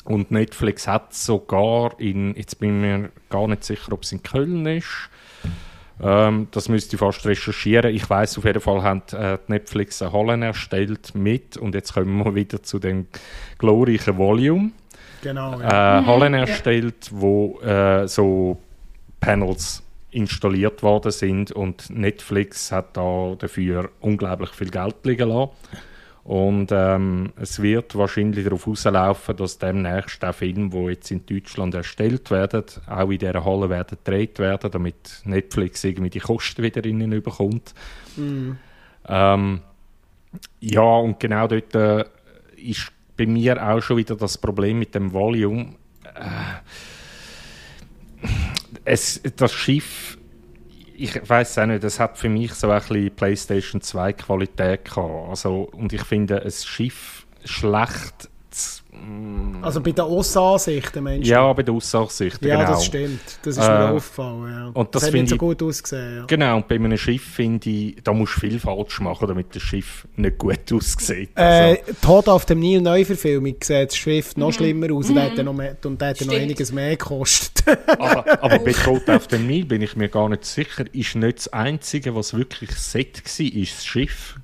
[0.05, 4.23] Und Netflix hat sogar in, jetzt bin ich mir gar nicht sicher, ob es in
[4.23, 5.09] Köln ist.
[6.01, 7.93] Ähm, das müsste ich fast recherchieren.
[7.93, 12.23] Ich weiß auf jeden Fall, hat äh, Netflix eine Halle erstellt mit, und jetzt kommen
[12.25, 13.07] wir wieder zu dem
[13.59, 14.71] glorreichen Volume.
[15.21, 15.59] Genau.
[15.59, 15.99] Ja.
[15.99, 18.57] Äh, Hallen erstellt, wo äh, so
[19.19, 25.51] Panels installiert worden sind und Netflix hat da dafür unglaublich viel Geld liegen lassen.
[26.23, 31.73] Und ähm, es wird wahrscheinlich darauf rauslaufen, dass demnächst auch Filme, die jetzt in Deutschland
[31.73, 36.85] erstellt werden, auch in dieser Halle werden gedreht werden, damit Netflix irgendwie die Kosten wieder
[36.85, 37.73] innen überkommt.
[38.17, 38.51] Mm.
[39.07, 39.61] Ähm,
[40.59, 42.05] ja, und genau dort äh,
[42.57, 42.91] ist
[43.21, 45.75] bei mir auch schon wieder das Problem mit dem Volume.
[46.15, 46.57] Äh,
[48.83, 50.17] es, das Schiff,
[50.95, 55.29] ich weiß auch nicht, das hat für mich so ein bisschen PlayStation 2 Qualität gehabt.
[55.29, 58.29] Also, und ich finde, ein Schiff schlecht.
[59.61, 61.25] Also bei der Ossansicht, Mensch.
[61.27, 62.71] Ja, bei der Ossansicht, ja, genau.
[62.71, 63.21] das stimmt.
[63.43, 64.67] Das ist äh, mir aufgefallen, ja.
[64.73, 66.25] Und das, das hat nicht so gut ausgesehen, ja.
[66.25, 69.61] Genau, und bei einem Schiff finde ich, da musst du viel falsch machen, damit das
[69.61, 71.29] Schiff nicht gut aussieht.
[71.35, 71.81] Äh, also.
[72.01, 74.53] Tod auf dem Nil Neuverfilmung sieht das Schiff noch mhm.
[74.53, 75.15] schlimmer aus mhm.
[75.15, 77.63] und hat noch, mehr, und hat noch einiges mehr gekostet.
[77.87, 81.37] aber, aber bei Tod auf dem Nil bin ich mir gar nicht sicher, ist nicht
[81.37, 84.35] das Einzige, was wirklich set war, ist das Schiff.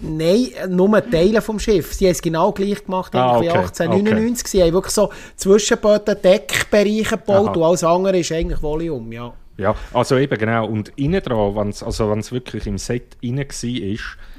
[0.00, 1.94] Nein, nur Teile vom Schiff.
[1.94, 4.40] Sie haben es genau gleich gemacht ah, okay, wie 1899.
[4.40, 4.48] Okay.
[4.50, 7.54] Sie haben wirklich so Zwischenböden, Deckbereiche gebaut Aha.
[7.54, 9.32] und alles andere ist eigentlich Volume, ja.
[9.56, 10.66] Ja, also eben genau.
[10.66, 13.98] Und innen dran, wenn es also wirklich im Set rein war,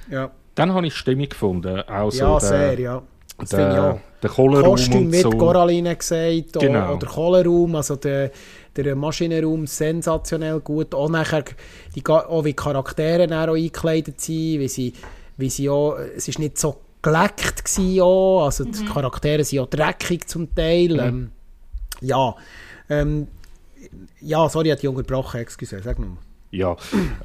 [0.09, 0.31] ja.
[0.55, 1.81] dann habe ich Stimmung gefunden.
[1.81, 3.03] Auch ja, der, sehr, ja.
[3.37, 4.01] Das der.
[4.21, 5.29] Der Kohlerraum Kostüm wird so.
[5.31, 6.53] Coraline gesagt.
[6.59, 6.95] Genau.
[6.95, 8.31] Oder Kohlerraum, also der,
[8.75, 10.93] der Maschinenraum sensationell gut.
[10.93, 11.43] Auch nachher,
[11.95, 14.93] die, auch wie Charaktere auch eingekleidet sind, wie sie
[15.37, 17.63] wie sie auch, es ist nicht so geleckt
[17.99, 18.71] auch, also mhm.
[18.71, 20.93] die Charaktere sind auch dreckig zum Teil.
[20.93, 20.99] Mhm.
[20.99, 21.31] Ähm,
[22.01, 22.35] ja,
[22.89, 23.27] ähm,
[24.19, 26.09] ja, sorry, hat die unterbrochen, excuse, sag mal.
[26.51, 26.75] Ja,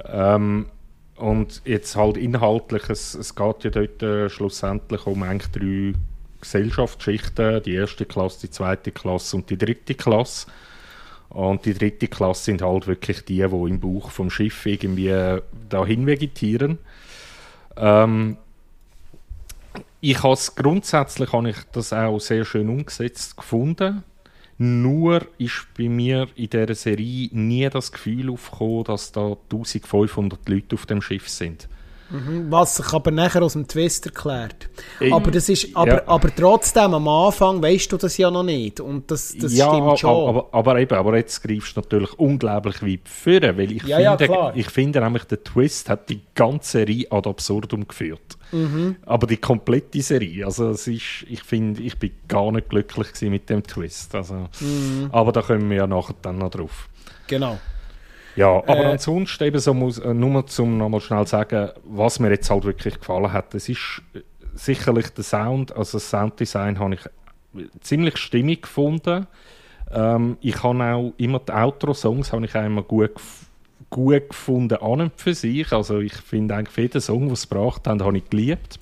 [0.07, 0.67] ähm,
[1.17, 5.99] und jetzt halt inhaltlich, es, es geht ja dort äh, schlussendlich um eigentlich drei
[6.41, 10.47] Gesellschaftsschichten, die erste Klasse, die zweite Klasse und die dritte Klasse.
[11.29, 15.43] Und die dritte Klasse sind halt wirklich die, die im Bauch vom Schiff irgendwie äh,
[15.69, 16.79] dahin vegetieren.
[17.77, 18.37] Ähm,
[20.01, 24.05] ich habe grundsätzlich habe ich das auch sehr schön umgesetzt gefunden.
[24.59, 30.77] Nur ist bei mir in dieser Serie nie das Gefühl aufgekommen, dass da 1500 Leute
[30.77, 31.69] auf dem Schiff sind.
[32.09, 34.69] Mhm, was sich aber nachher aus dem Twist erklärt.
[35.01, 36.03] Ich, aber, das ist, aber, ja.
[36.07, 38.79] aber trotzdem, am Anfang weißt du das ja noch nicht.
[38.81, 40.29] Und das, das ja, stimmt schon.
[40.29, 44.33] Aber, aber, eben, aber jetzt greifst du natürlich unglaublich weit führen, weil ich, ja, finde,
[44.33, 48.39] ja, ich finde nämlich, der Twist hat die ganze Serie ad absurdum geführt.
[48.53, 48.97] Mhm.
[49.05, 53.51] Aber die komplette Serie, also es ist, ich finde, ich bin gar nicht glücklich mit
[53.51, 54.15] dem Twist.
[54.15, 55.09] Also, mhm.
[55.11, 56.89] Aber da kommen wir ja nachher dann noch drauf.
[57.27, 57.59] Genau.
[58.37, 62.31] Ja, aber äh, ansonsten eben so muss, äh, nur zum nochmal schnell sagen, was mir
[62.31, 64.21] jetzt halt wirklich gefallen hat, es ist äh,
[64.55, 67.01] sicherlich der Sound, also das Sounddesign habe ich
[67.81, 69.27] ziemlich stimmig gefunden.
[69.91, 73.13] Ähm, ich habe auch immer die Outro-Songs habe ich einmal gut,
[73.89, 75.73] gut gefunden an und für sich.
[75.73, 78.79] Also ich finde eigentlich jeden Song, den sie gebracht haben, habe ich geliebt.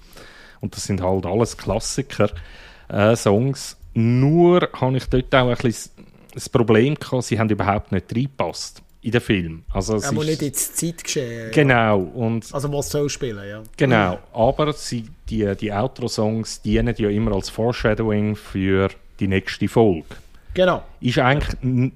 [0.60, 3.72] Und das sind halt alles Klassiker-Songs.
[3.72, 5.92] Äh, Nur habe ich dort auch ein bisschen
[6.32, 9.64] das Problem gehabt, sie haben überhaupt nicht reingepasst in den Film.
[9.70, 11.50] Also es Aber nicht ins Zeitgeschehen.
[11.52, 12.00] Genau.
[12.00, 13.62] Und also was soll spielen, ja.
[13.76, 14.18] Genau.
[14.32, 18.88] Aber sie, die, die Outro-Songs dienen ja immer als Foreshadowing für
[19.20, 20.06] die nächste Folge.
[20.54, 20.82] Genau.
[21.00, 21.92] Ist eigentlich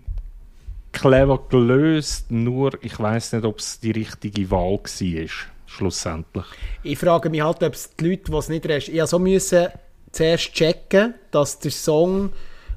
[0.92, 5.28] clever gelöst, nur ich weiß nicht, ob es die richtige Wahl war,
[5.66, 6.46] schlussendlich.
[6.82, 8.88] Ich frage mich halt, ob es die Leute, die es nicht recht...
[8.88, 9.68] Ich so müssen
[10.12, 12.32] zuerst checken, dass der Song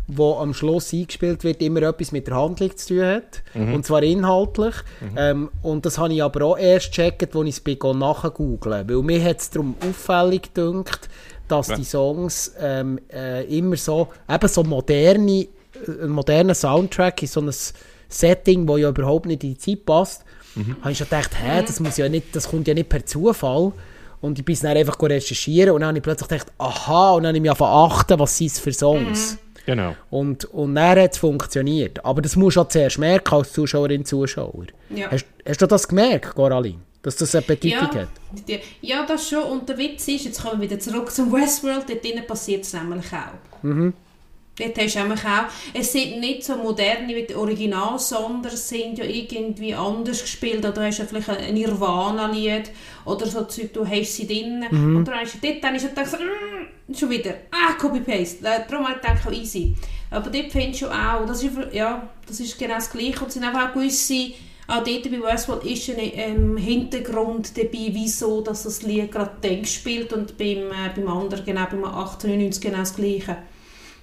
[0.07, 3.43] wo am Schluss eingespielt wird, immer etwas mit der Handlung zu tun hat.
[3.53, 3.73] Mhm.
[3.75, 4.75] Und zwar inhaltlich.
[4.99, 5.17] Mhm.
[5.17, 9.23] Ähm, und das habe ich aber auch erst gecheckt, als ich es nachgoogeln Weil mir
[9.23, 11.09] hat es darum auffällig gedacht,
[11.47, 11.75] dass ja.
[11.75, 15.47] die Songs ähm, äh, immer so, eben so moderne, äh,
[16.03, 17.51] ein moderner Soundtrack in so ein
[18.07, 20.25] Setting, wo ja überhaupt nicht in die Zeit passt.
[20.55, 20.75] Mhm.
[20.81, 23.71] habe ich schon gedacht, hä, das, muss ja nicht, das kommt ja nicht per Zufall.
[24.19, 27.29] Und ich bin dann einfach recherchieren und dann habe ich plötzlich gedacht, aha, und dann
[27.29, 29.33] habe ich mich achten, was sind es für Songs.
[29.33, 29.50] Mhm.
[29.65, 29.95] Genau.
[30.09, 32.03] Und, und dann hat es funktioniert.
[32.03, 34.65] Aber das musst du auch zuerst merken als Zuschauerin, Zuschauer.
[34.89, 35.11] Ja.
[35.11, 36.79] Hast, hast du das gemerkt, Coraline?
[37.03, 38.07] Dass das eine Bedeutung Ja, hat?
[38.47, 39.43] die- ja, das schon.
[39.43, 42.73] Und der Witz ist, jetzt kommen wir wieder zurück zum Westworld, dort drinnen passiert es
[42.73, 43.63] nämlich auch.
[44.57, 48.67] Dort hast du nämlich auch, es sind nicht so moderne wie die Original, sondern es
[48.69, 50.59] sind ja irgendwie anders gespielt.
[50.59, 52.69] Oder du hast ja vielleicht ein Nirvana-Lied
[53.05, 54.63] oder so Zeug, du hast sie drin.
[54.71, 58.45] Und dann hast du dort dann ist gedacht, so, mm, schon wieder, ah, Copy-Paste.
[58.45, 59.75] Äh, Darum habe ich gedacht, oh, easy.
[60.09, 63.19] Aber dort findest du auch, das ist, ja, das ist genau das Gleiche.
[63.21, 64.33] Und es sind einfach auch gewisse,
[64.67, 69.65] auch dort bei Westworld ist ein ähm, Hintergrund dabei, wieso dass das Lied gerade dann
[69.65, 73.37] spielt und beim, äh, beim anderen, genau beim 1899 genau das Gleiche.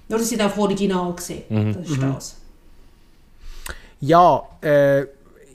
[0.09, 2.37] Nur, dass ich auf Original gesehen Das ist das.
[4.01, 5.07] Ja, äh,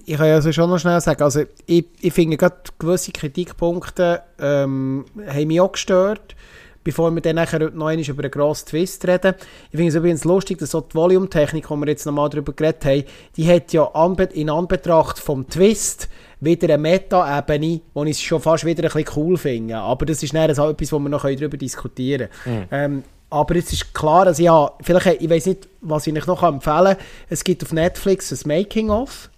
[0.05, 4.21] ich kann ja also schon noch schnell sagen, also ich, ich finde gerade gewisse Kritikpunkte
[4.39, 6.35] ähm, haben mich auch gestört,
[6.83, 9.35] bevor wir dann nachher noch einmal über einen grossen Twist reden.
[9.71, 12.85] Ich finde es übrigens lustig, dass so die Volume-Technik, wo wir jetzt nochmal darüber geredet
[12.85, 13.03] haben,
[13.37, 13.89] die hat ja
[14.33, 16.09] in Anbetracht vom Twist
[16.41, 19.77] wieder eine Meta-Ebene, wo ich es schon fast wieder ein bisschen cool finde.
[19.77, 22.67] Aber das ist dann so etwas, wo wir noch darüber diskutieren können.
[22.71, 26.43] Ähm, aber es ist klar, dass ich habe, vielleicht, ich weiß nicht, was ich noch
[26.43, 26.97] empfehlen kann.
[27.29, 29.31] Es gibt auf Netflix ein Making-of,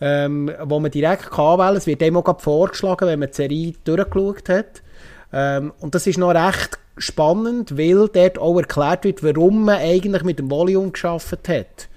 [0.00, 1.76] ähm, wo man direkt kann wählen.
[1.76, 4.82] Es wird dem auch vorgeschlagen, wenn man die Serie durchgeschaut hat.
[5.32, 10.22] Ähm, und das ist noch recht spannend, weil dort auch erklärt wird, warum man eigentlich
[10.22, 11.88] mit dem Volume geschafft hat.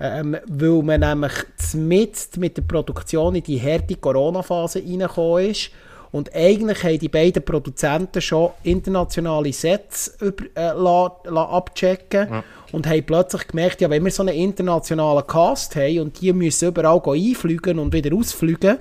[0.00, 1.32] Ähm, weil man nämlich
[1.74, 5.70] mitten mit der Produktion in die harte Corona-Phase reingekommen ist.
[6.14, 12.86] Und eigentlich haben die beiden Produzenten schon internationale Sets über, äh, la, la abchecken und
[12.86, 17.02] haben plötzlich gemerkt, ja, wenn wir so einen internationalen Cast haben und die müssen überall
[17.04, 18.78] einfliegen und wieder ausfliegen,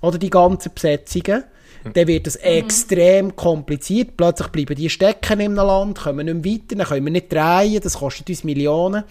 [0.00, 1.42] oder die ganzen Besetzungen,
[1.92, 4.16] dann wird es extrem kompliziert.
[4.16, 7.32] Plötzlich bleiben die stecken in einem Land, kommen nicht mehr weiter, dann können wir nicht
[7.32, 9.02] drehen, das kostet uns Millionen.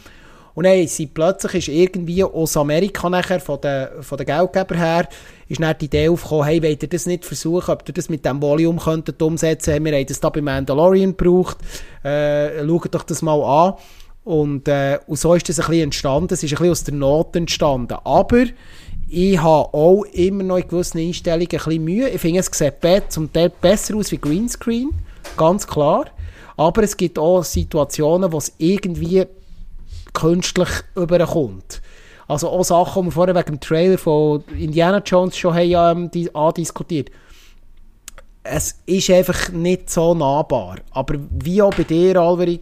[0.56, 5.10] Und dann sie plötzlich ist irgendwie aus Amerika nachher, von den, von den Geldgebern her,
[5.48, 8.26] ist dann die Idee aufgekommen, hey, wollt ihr das nicht versuchen, ob ihr das mit
[8.26, 9.86] dem Volume könntet umsetzen könntet?
[9.86, 11.58] Wir haben das da bei Mandalorian gebraucht.
[12.04, 13.74] Äh, schaut doch das mal an.
[14.24, 16.34] Und, äh, und so ist das ein bisschen entstanden.
[16.34, 17.98] Es ist ein bisschen aus der Not entstanden.
[18.04, 18.44] Aber
[19.08, 22.10] ich habe auch immer noch in gewissen Einstellungen ein bisschen Mühe.
[22.10, 22.76] Ich finde, es sieht
[23.10, 24.92] zum Teil besser aus wie Greenscreen.
[25.36, 26.06] Ganz klar.
[26.58, 29.26] Aber es gibt auch Situationen, wo es irgendwie
[30.20, 31.82] künstlich überkommt.
[32.28, 36.30] Also auch Sachen, die wir vorher wegen dem Trailer von Indiana Jones schon haben, ähm,
[36.36, 37.10] andiskutiert
[38.44, 40.78] Es ist einfach nicht so nahbar.
[40.92, 42.62] Aber wie auch bei dir, Alveri,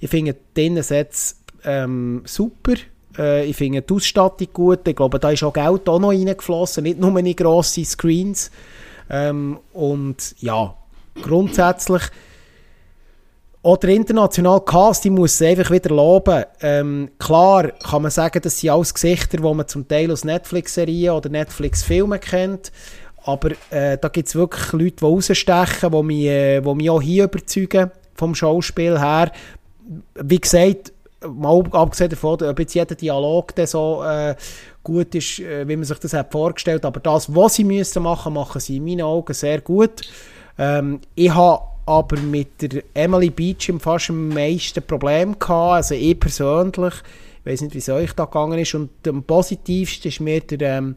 [0.00, 2.74] ich finde den Sets ähm, super.
[3.18, 4.88] Äh, ich finde die Ausstattung gut.
[4.88, 8.50] Ich glaube, da ist auch Geld auch noch reingeflossen, nicht nur in grosse Screens.
[9.10, 10.74] Ähm, und ja,
[11.20, 12.02] grundsätzlich
[13.64, 16.44] auch der internationale Cast, ich muss es einfach wieder loben.
[16.60, 21.14] Ähm, klar kann man sagen, das sind alles Gesichter, die man zum Teil aus Netflix-Serien
[21.14, 22.72] oder Netflix-Filmen kennt.
[23.24, 27.00] Aber äh, da gibt es wirklich Leute, die rausstechen, die mich, äh, die mich auch
[27.00, 29.30] hier überzeugen vom Schauspiel her.
[30.14, 30.92] Wie gesagt,
[31.24, 34.34] mal abgesehen davon, ob jetzt jeder Dialog so äh,
[34.82, 38.34] gut ist, äh, wie man sich das hat vorgestellt aber das, was sie müssen machen,
[38.34, 40.02] machen sie in meinen Augen sehr gut.
[40.58, 46.18] Ähm, ich habe aber mit der Emily Beecham fast am meisten Problem gehabt, also ich
[46.18, 46.94] persönlich,
[47.40, 50.78] ich weiß nicht, wie es euch da gegangen ist, und am positivsten ist mir der
[50.78, 50.96] ähm,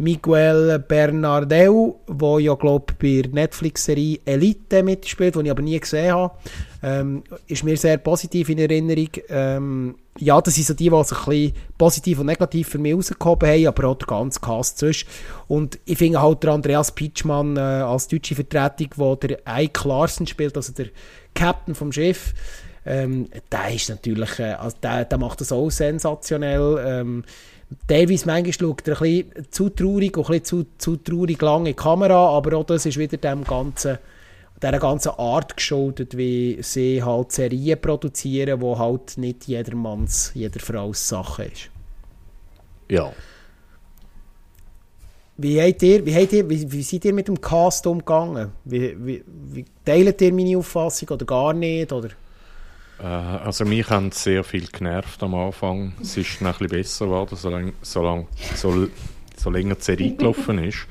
[0.00, 6.14] Miguel Bernardeu, der ja, glaube bei der Netflix-Serie Elite mitspielt, die ich aber nie gesehen
[6.14, 6.34] habe,
[6.82, 9.10] ähm, ist mir sehr positiv in Erinnerung.
[9.28, 12.94] Ähm, ja, das sind so die, die sich ein bisschen positiv und negativ für mich
[12.94, 15.04] rausgehoben haben, aber auch der ganze Cast sonst.
[15.48, 20.26] Und ich finde halt der Andreas Pitschmann äh, als deutsche Vertretung, wo der Ike Larsen
[20.26, 20.86] spielt, also der
[21.34, 22.32] Captain vom Schiff,
[22.86, 26.82] ähm, der ist natürlich, äh, also der, der macht das auch sensationell.
[26.86, 27.24] Ähm,
[27.86, 31.60] Teilweise manchmal schaut er ein bisschen zu traurig und ein bisschen zu, zu traurig lang
[31.60, 33.98] in die Kamera, aber auch das ist wieder dem ganzen,
[34.60, 41.08] dieser ganzen Art geschuldet, wie sie halt Serien produzieren, wo halt nicht jedermanns, jeder Frau's
[41.08, 41.70] Sache ist.
[42.88, 43.12] Ja.
[45.36, 48.50] Wie, habt ihr, wie, habt ihr, wie, wie seid ihr mit dem Cast umgegangen?
[48.64, 51.92] Wie, wie, wie teilt ihr meine Auffassung oder gar nicht?
[51.92, 52.10] Oder?
[53.02, 55.94] Äh, also mich haben sehr viel genervt am Anfang.
[56.00, 58.88] Es ist noch ein bisschen besser geworden, solange, solange so,
[59.36, 60.86] so länger die Serie gelaufen ist.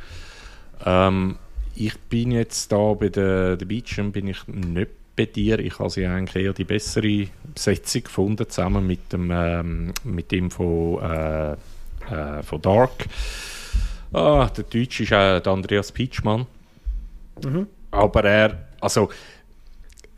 [0.86, 1.38] Ähm,
[1.76, 5.60] ich bin jetzt da bei der, der Beecham bin ich nicht bei dir.
[5.60, 10.50] Ich habe sie eigentlich eher die bessere Besetzung gefunden, zusammen mit dem, ähm, mit dem
[10.50, 13.06] von, äh, äh, von Dark.
[14.12, 16.48] Ah, der Deutsche ist äh, der Andreas Pietschmann.
[17.92, 19.10] Aber er, also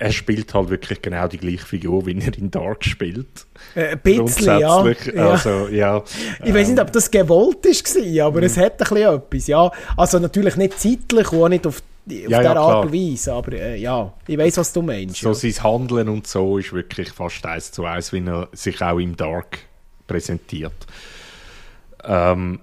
[0.02, 3.45] er spielt halt wirklich genau die gleiche Figur, wie er in Dark spielt.
[3.76, 4.84] Äh, ein bisschen, ja.
[5.16, 6.04] Also, ja.
[6.43, 8.45] Ich weiß nicht, ob das gewollt war, aber mhm.
[8.45, 9.72] es hat ein bisschen etwas, ja.
[9.95, 13.32] Also natürlich nicht zeitlich und auch nicht auf, auf ja, der ja, Art und Weise,
[13.32, 15.18] aber äh, ja, ich weiß, was du meinst.
[15.18, 15.36] So ja.
[15.36, 19.16] sein Handeln und so ist wirklich fast eins zu eins, wie er sich auch im
[19.16, 19.60] Dark
[20.08, 20.88] präsentiert.
[22.04, 22.60] Ähm,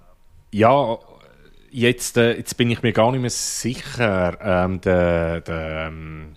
[0.51, 0.99] ja,
[1.71, 6.35] jetzt, äh, jetzt bin ich mir gar nicht mehr sicher, ähm, der, der ähm,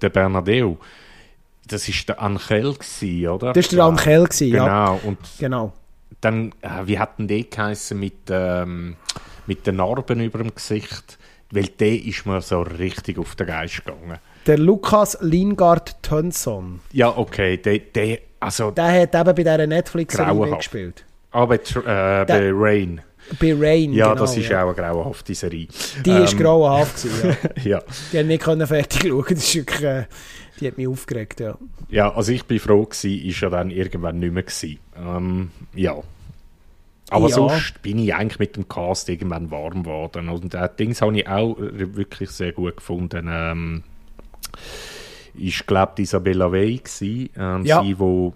[0.00, 0.74] der Bernadeu,
[1.66, 3.52] das war der Angel, gewesen, oder?
[3.52, 5.00] Das war der Angel, gewesen, genau, ja.
[5.02, 5.72] Und genau.
[6.20, 8.96] Dann, äh, wie hat denn der geheißen mit, ähm,
[9.46, 11.18] mit den Narben über dem Gesicht?
[11.50, 14.18] Weil der ist mir so richtig auf den Geist gegangen.
[14.46, 16.80] Der Lukas Lingard Tönsson.
[16.92, 18.70] Ja, okay, der, der, also...
[18.70, 21.04] Der hat eben bei dieser Netflix-Serie gespielt.
[21.30, 23.00] Ah, bei, äh, bei Rain.
[23.40, 24.62] Bei Rain, Ja, genau, das ist ja.
[24.62, 25.68] auch eine grauenhafte Serie.
[26.04, 27.62] Die ähm, ist grauenhaft gewesen, ja.
[27.64, 27.82] ja.
[28.12, 30.04] Die haben nicht können fertig schauen, das ist wirklich, äh,
[30.60, 31.56] die hat mich aufgeregt, ja.
[31.88, 34.78] Ja, also ich bin froh gewesen, ist ja dann irgendwann nicht mehr gewesen.
[34.96, 35.96] Ähm, ja.
[37.10, 37.34] Aber ja.
[37.34, 40.28] sonst bin ich eigentlich mit dem Cast irgendwann warm geworden.
[40.28, 43.28] Und äh, Dings habe ich auch wirklich sehr gut gefunden.
[43.30, 43.82] Ähm,
[45.34, 47.82] ich glaube, Isabella Wey gewesen, ähm, ja.
[47.82, 48.34] sie, wo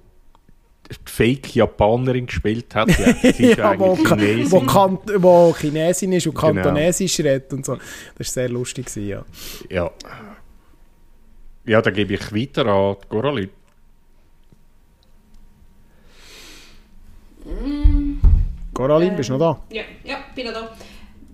[1.05, 2.89] Fake-Japanerin gespielt hat.
[2.99, 4.51] Ja, ist ja, wo, Chinesin.
[4.51, 6.53] Wo, kan wo Chinesin ist und genau.
[6.55, 7.29] Kantonesisch genau.
[7.31, 7.75] redet und so.
[7.75, 7.85] Das
[8.19, 9.25] war sehr lustig, ja.
[9.69, 9.91] Ja.
[11.67, 13.51] Ja, dann gebe ich weiter an Coralie.
[17.45, 18.21] Mm.
[18.73, 19.75] Coraline, ähm, bist du noch da?
[19.75, 20.77] Ja, ja bin noch da.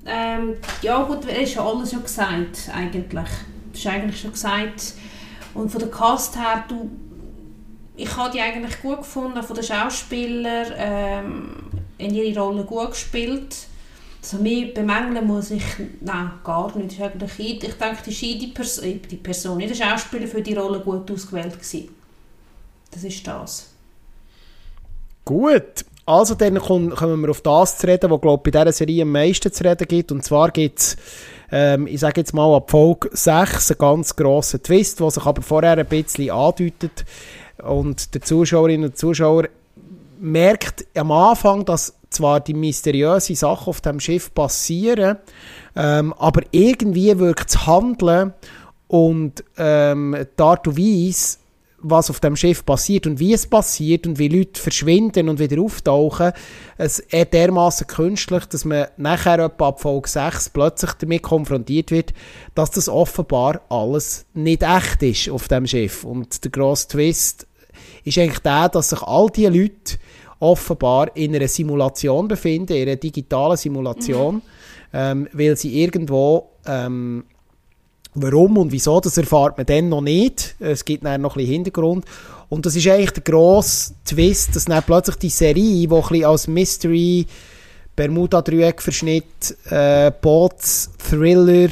[0.06, 3.12] Ähm, ja gut, es ist ja alles schon gesagt, eigentlich.
[3.72, 4.94] Das ist eigentlich schon gesagt.
[5.54, 6.90] Und von der Cast her, du
[7.96, 11.56] ich habe die eigentlich gut gefunden, von den Schauspielern ähm,
[11.98, 13.56] in ihre Rolle gut gespielt.
[14.22, 15.62] Also mehr bemängeln muss ich,
[16.00, 16.92] nein, gar nicht.
[16.92, 20.80] Ist eigentlich, ich denke, die, die, Pers äh, die Person, der Schauspieler für die Rolle
[20.80, 21.90] gut ausgewählt gewesen.
[22.90, 23.70] Das ist das.
[25.24, 29.12] Gut, also dann kommen wir auf das zu reden, was glaube bei dieser Serie am
[29.12, 30.12] meisten zu reden gibt.
[30.12, 30.96] Und zwar gibt es,
[31.50, 35.42] ähm, ich sage jetzt mal ab Folge 6 einen ganz grossen Twist, der sich aber
[35.42, 37.04] vorher ein bisschen andeutet.
[37.62, 39.44] Und der Zuschauerinnen und Zuschauer
[40.18, 45.18] merkt am Anfang, dass zwar die mysteriösen Sachen auf dem Schiff passieren,
[45.76, 48.32] ähm, aber irgendwie wirkt das Handeln
[48.86, 51.38] und ähm, die Art und Weise,
[51.84, 55.60] was auf dem Schiff passiert und wie es passiert und wie Leute verschwinden und wieder
[55.60, 56.32] auftauchen,
[56.78, 62.14] es ist dermaßen künstlich, dass man nachher etwa ab Folge 6 plötzlich damit konfrontiert wird,
[62.54, 66.04] dass das offenbar alles nicht echt ist auf dem Schiff.
[66.04, 67.46] Und der grosse Twist
[68.04, 69.98] ist eigentlich der, dass sich all diese Leute
[70.40, 74.42] offenbar in einer Simulation befinden, in einer digitalen Simulation, mhm.
[74.92, 77.24] ähm, weil sie irgendwo ähm,
[78.14, 80.54] Warum und wieso, das erfahrt man dann noch nicht.
[80.60, 82.04] Es gibt dann noch ein bisschen Hintergrund.
[82.48, 86.24] Und das ist eigentlich der grosse Twist, dass dann plötzlich die Serie, die ein bisschen
[86.24, 87.26] als Mystery,
[87.96, 91.68] Bermuda-Dreieck-Verschnitt, äh, Bots, Thriller,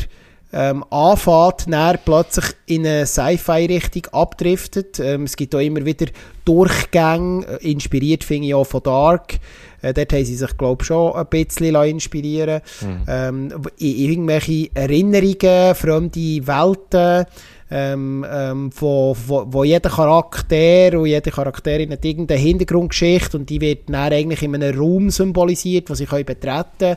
[0.52, 5.00] ähm, anfängt, dann plötzlich in eine Sci-Fi-Richtung abdriftet.
[5.00, 6.06] Ähm, es gibt auch immer wieder
[6.44, 9.38] Durchgänge, äh, inspiriert finde ich auch von Dark.
[9.80, 13.04] Äh, dort haben sie sich, glaube ich, schon ein bisschen inspirieren mhm.
[13.08, 17.26] ähm, in irgendwelche Erinnerungen, fremde Welten,
[17.74, 23.62] ähm, ähm, wo, wo, wo jeder Charakter und jede Charakterin hat irgendeine Hintergrundgeschichte und die
[23.62, 26.96] wird dann eigentlich in einem Raum symbolisiert, wo sie betreten können.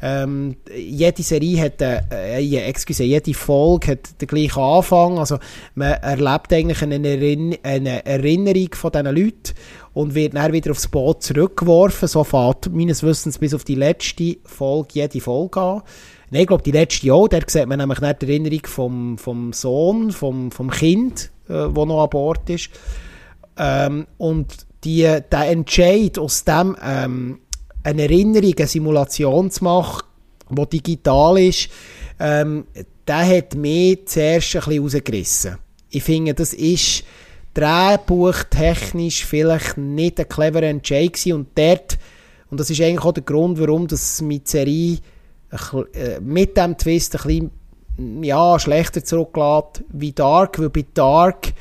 [0.00, 5.18] Ähm, jede Serie hat, äh, äh, excuse, jede Folge hat den gleichen Anfang.
[5.18, 5.38] Also
[5.74, 9.54] man erlebt eigentlich eine, Erinn eine Erinnerung von diesen Leuten
[9.94, 12.08] und wird dann wieder aufs Boot zurückgeworfen.
[12.08, 15.82] So fährt meines Wissens bis auf die letzte Folge jede Folge an.
[16.30, 17.28] Nein, ich glaube, die letzte auch.
[17.28, 22.02] Da sieht man nämlich nicht die Erinnerung vom, vom Sohn, vom, vom Kind, äh, noch
[22.04, 22.70] an Bord ist.
[23.56, 24.54] Ähm, und
[24.84, 27.40] die, der Entscheid aus dem ähm,
[27.82, 30.04] eine Erinnerung, eine Simulation zu machen,
[30.50, 31.68] die digital ist,
[32.20, 32.66] ähm,
[33.06, 35.58] der hat mich zuerst ein bisschen rausgerissen.
[35.90, 37.04] Ich finde, das ist
[37.54, 41.98] drehbuchtechnisch vielleicht nicht ein cleverer Entscheid gewesen und dort,
[42.50, 44.98] und das ist eigentlich auch der Grund, warum das mit Serie
[46.20, 51.52] mit dem Twist ein bisschen ja, schlechter zurücklässt wie Dark, weil bei Dark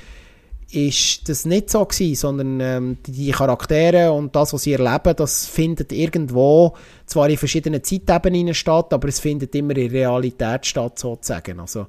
[0.70, 5.46] ist das nicht so gewesen, sondern ähm, die Charaktere und das, was sie erleben, das
[5.46, 6.74] findet irgendwo
[7.06, 11.62] zwar in verschiedenen Zeitebenen statt, aber es findet immer in Realität statt, sozusagen.
[11.62, 11.88] Also,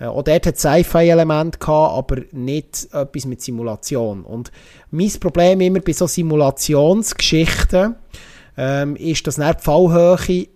[0.00, 4.24] äh, auch dort hat Sci-Fi-Element gehabt, aber nicht etwas mit Simulation.
[4.24, 4.50] Und
[4.90, 7.96] mein Problem immer bei so Simulationsgeschichten
[8.56, 10.46] ähm, ist, dass dann die Fallhöhe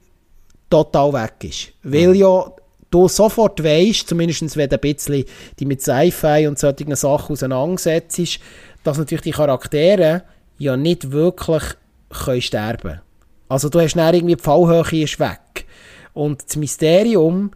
[0.71, 1.73] total weg ist.
[1.83, 2.15] Weil mhm.
[2.15, 2.53] ja
[2.91, 5.25] du sofort weißt, zumindest wenn du ein bisschen
[5.59, 8.41] die mit Sci-Fi und solchen Sachen auseinandersetzt,
[8.83, 10.23] dass natürlich die Charaktere
[10.59, 11.63] ja nicht wirklich
[12.11, 13.01] können sterben
[13.49, 15.67] Also du hast dann irgendwie die Fallhöhe ist weg.
[16.13, 17.53] Und das Mysterium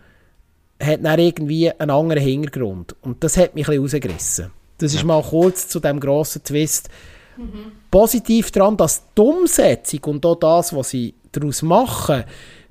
[0.80, 2.94] hat dann irgendwie einen anderen Hintergrund.
[3.02, 4.50] Und das hat mich ein bisschen rausgerissen.
[4.78, 6.88] Das ist mal kurz zu dem grossen Twist.
[7.36, 7.72] Mhm.
[7.90, 12.24] Positiv daran, dass die Umsetzung und auch das, was sie daraus machen,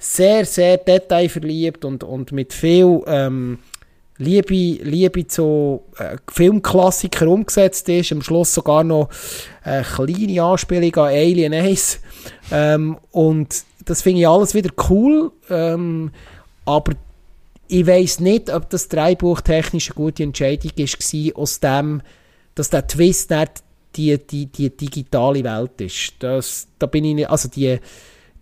[0.03, 3.59] sehr, sehr detailverliebt und, und mit viel ähm,
[4.17, 8.11] Liebe, Liebe zu äh, Filmklassikern umgesetzt ist.
[8.11, 9.09] Am Schluss sogar noch
[9.63, 11.99] eine kleine Anspielung an Alien 1.
[12.51, 15.31] Ähm, und das finde ich alles wieder cool.
[15.49, 16.11] Ähm,
[16.65, 16.93] aber
[17.67, 22.01] ich weiß nicht, ob das Dreibuch technisch eine gute Entscheidung war, aus dem,
[22.55, 23.63] dass der Twist nicht
[23.95, 26.13] die, die, die digitale Welt ist.
[26.19, 27.80] Das, da bin ich nicht, also die,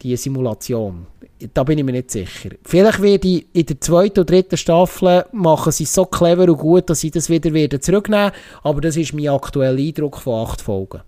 [0.01, 1.07] die Simulation.
[1.53, 2.51] Da bin ich mir nicht sicher.
[2.63, 6.89] Vielleicht werde ich in der zweiten und dritten Staffel machen sie so clever und gut,
[6.89, 8.31] dass ich das wieder, wieder zurücknehmen
[8.63, 11.01] Aber das ist mein aktueller Eindruck von acht Folgen.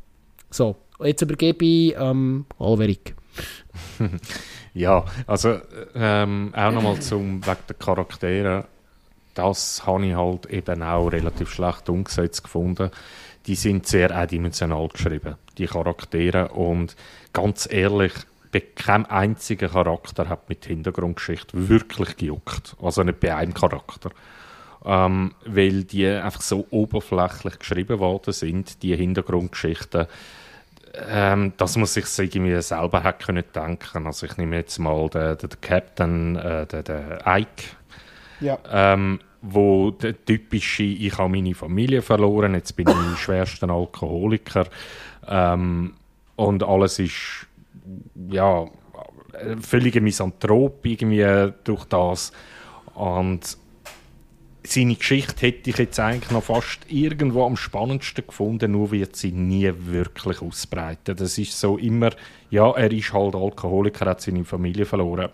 [0.49, 3.15] So, jetzt übergebe ich ähm, Alverik.
[4.73, 5.59] ja, also
[5.95, 8.65] ähm, auch nochmal zum wegen der Charaktere.
[9.33, 12.91] Das habe ich halt eben auch relativ schlecht umgesetzt gefunden.
[13.47, 16.49] Die sind sehr eindimensional geschrieben, die Charaktere.
[16.49, 16.95] Und
[17.33, 18.13] ganz ehrlich,
[18.61, 22.75] kein einziger Charakter hat mit Hintergrundgeschichte wirklich gejuckt.
[22.81, 24.11] Also nicht bei einem Charakter.
[24.85, 30.07] Ähm, weil die einfach so oberflächlich geschrieben worden sind, die Hintergrundgeschichten,
[31.09, 34.05] ähm, dass man sich irgendwie selber hat können denken.
[34.05, 37.63] Also ich nehme jetzt mal den, den, Captain, äh, den, den Ike,
[38.41, 38.59] ja.
[38.69, 44.67] ähm, wo der typische, ich habe meine Familie verloren, jetzt bin ich schwerster Alkoholiker
[45.27, 45.93] ähm,
[46.35, 47.47] und alles ist
[48.29, 48.65] ja,
[49.61, 52.31] völlige Misanthrop irgendwie durch das.
[52.93, 53.57] Und
[54.65, 59.31] seine Geschichte hätte ich jetzt eigentlich noch fast irgendwo am spannendsten gefunden, nur wird sie
[59.31, 61.15] nie wirklich ausbreiten.
[61.15, 62.11] Das ist so immer,
[62.49, 65.29] ja, er ist halt Alkoholiker, hat seine Familie verloren.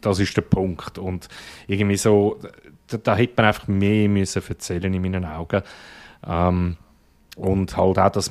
[0.00, 0.98] Das ist der Punkt.
[0.98, 1.28] Und
[1.66, 2.38] irgendwie so,
[2.86, 5.62] da, da hätte man einfach mehr müssen erzählen in meinen Augen.
[6.26, 6.76] Ähm,
[7.36, 8.30] und halt auch das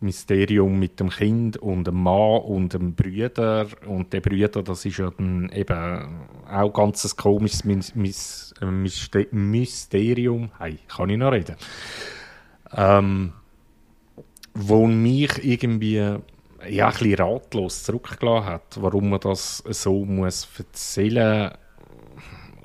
[0.00, 3.66] Mysterium mit dem Kind und dem Mann und dem Brüder.
[3.86, 7.64] Und der Brüder, das ist ja dann eben auch ganz komisches
[9.30, 10.50] Mysterium.
[10.58, 11.56] Hey, kann ich noch reden?
[12.72, 13.32] Ähm,
[14.54, 16.18] wo mich irgendwie ja,
[16.86, 21.52] ein bisschen ratlos zurückgelassen hat, warum man das so muss erzählen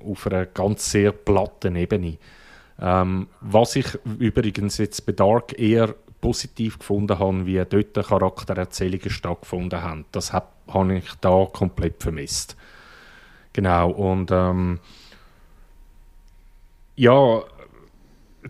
[0.03, 2.17] auf einer ganz sehr platten Ebene.
[2.81, 3.87] Ähm, was ich
[4.19, 10.05] übrigens jetzt bei Dark eher positiv gefunden habe, wie dort Charaktererzählungen stattgefunden haben.
[10.13, 12.55] Das habe ich da komplett vermisst.
[13.51, 14.79] Genau, und ähm,
[16.95, 17.43] ja,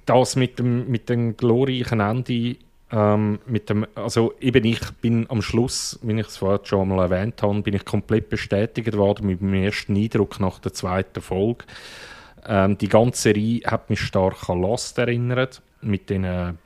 [0.06, 2.58] das mit dem, mit dem glorreichen Ende,
[2.92, 7.00] ähm, mit dem, also eben ich bin am Schluss, wie ich es vorher schon mal
[7.00, 11.66] erwähnt habe, bin ich komplett bestätigt worden mit meinem ersten Eindruck nach der zweiten Folge.
[12.48, 16.58] Ähm, die ganze Serie hat mich stark an Lost erinnert, mit den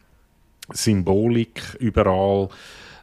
[0.69, 2.49] Symbolik überall.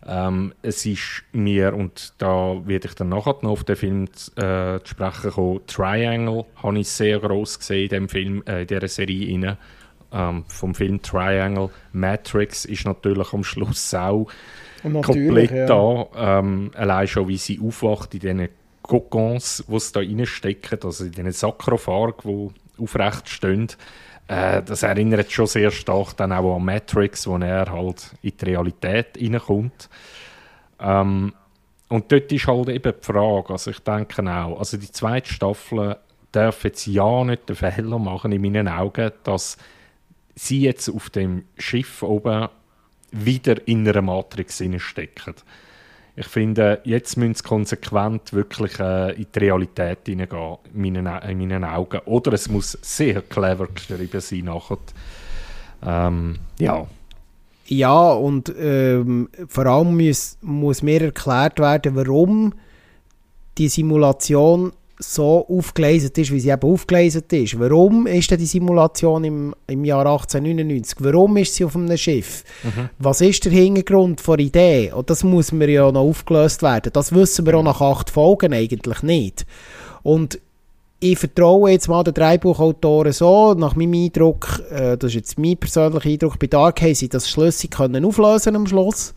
[0.06, 4.05] Ähm, es ist mir, und da werde ich dann nachher noch auf den Film
[4.36, 8.66] äh, zu sprechen kommen, Triangle habe ich sehr groß gesehen in, dem Film, äh, in
[8.66, 9.56] dieser Serie rein.
[10.12, 11.70] Ähm, vom Film Triangle.
[11.92, 14.28] Matrix ist natürlich am Schluss auch
[15.02, 15.66] komplett ja.
[15.66, 16.06] da.
[16.16, 18.48] Ähm, allein schon, wie sie aufwacht in diesen
[18.82, 23.68] Kokons, die sie da reinstecken, also in diesen Sakrophag, die aufrecht stehen.
[24.28, 28.44] Äh, das erinnert schon sehr stark dann auch an Matrix, wo er halt in die
[28.44, 29.88] Realität reinkommt.
[30.80, 31.34] Ähm,
[31.88, 35.96] und dort ist halt eben die Frage, also ich denke auch, also die zweite Staffel
[36.32, 39.56] darf jetzt ja nicht den Fehler machen in meinen Augen, dass
[40.34, 42.48] sie jetzt auf dem Schiff oben
[43.12, 45.34] wieder in einer Matrix stecken
[46.16, 51.39] ich finde, jetzt müssen sie konsequent wirklich äh, in die Realität hineingehen, in meinen, in
[51.39, 52.01] meinen Augen.
[52.05, 54.78] Oder es muss sehr clever geschrieben sein nachher.
[55.85, 56.86] Ähm, ja.
[57.66, 62.55] Ja, und ähm, vor allem muss, muss mir erklärt werden, warum
[63.57, 67.59] die Simulation so aufgeleistet ist, wie sie eben aufgeleistet ist.
[67.59, 70.99] Warum ist denn die Simulation im, im Jahr 1899?
[71.01, 72.45] Warum ist sie auf einem Schiff?
[72.62, 72.91] Mhm.
[72.99, 74.93] Was ist der Hintergrund der Idee?
[74.93, 76.93] Und das muss mir ja noch aufgelöst werden.
[76.93, 79.47] Das wissen wir auch nach acht Folgen eigentlich nicht.
[80.03, 80.39] Und
[81.01, 85.57] ich vertraue jetzt mal den Drei-Buchautoren so, nach meinem Eindruck, äh, das ist jetzt mein
[85.57, 89.12] persönlicher Eindruck, bei Dark haben sie das schlüssig können auflösen am Schluss,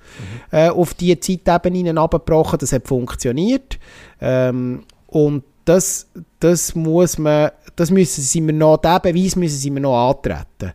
[0.52, 0.58] mhm.
[0.58, 3.80] äh, auf die Zeitebene abgebrochen, das hat funktioniert.
[4.20, 6.08] Ähm, und das,
[6.40, 10.74] das muss man, das müssen sie mir noch, diesen Beweis müssen sie mir noch antreten.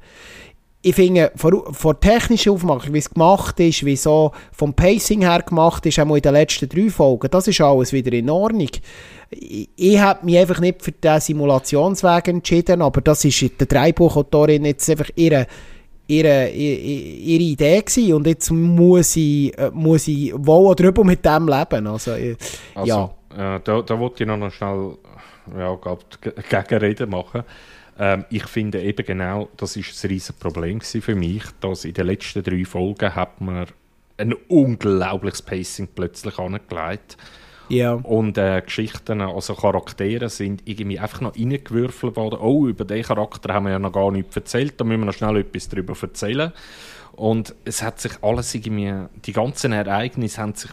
[0.85, 5.43] Ich finde, von, von technischer Aufmachung, wie es gemacht ist, wie so vom Pacing her
[5.43, 8.69] gemacht ist, einmal in den letzten drei Folgen, das ist alles wieder in Ordnung.
[9.31, 14.65] Ich, ich habe mich einfach nicht für den Simulationsweg entschieden, aber das ist der Dreibuchautorin
[14.65, 15.47] jetzt einfach ihre
[16.07, 21.25] ihre, ihre Idee gewesen und jetzt muss ich, äh, muss ich wohl oder übel mit
[21.25, 21.87] dem leben.
[21.87, 22.37] Also, äh,
[22.75, 23.15] also ja.
[23.37, 24.97] Äh, da, da wollte ich noch schnell
[25.57, 25.79] ja,
[26.49, 27.45] Gegenrede machen.
[27.99, 32.07] Ähm, ich finde eben genau, das ist ein riesiges Problem für mich, dass in den
[32.07, 33.67] letzten drei Folgen hat man
[34.19, 37.17] ein unglaubliches Pacing plötzlich angelegt.
[37.69, 37.95] Ja.
[37.95, 42.39] Und äh, Geschichten, also Charaktere sind irgendwie einfach noch reingewürfelt worden.
[42.41, 45.15] Oh, über den Charakter haben wir ja noch gar nichts erzählt, da müssen wir noch
[45.15, 46.53] schnell etwas darüber erzählen.
[47.13, 48.93] Und es hat sich alles irgendwie,
[49.25, 50.71] die ganzen Ereignisse haben sich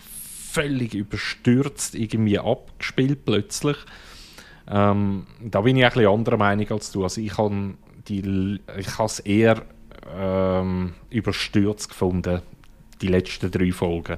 [0.60, 3.78] völlig überstürzt irgendwie abgespielt plötzlich.
[4.70, 7.04] Ähm, da bin ich ein bisschen anderer Meinung als du.
[7.04, 7.78] Also ich habe
[9.06, 9.66] es eher
[10.14, 12.42] ähm, überstürzt gefunden,
[13.02, 14.18] die letzten drei Folgen.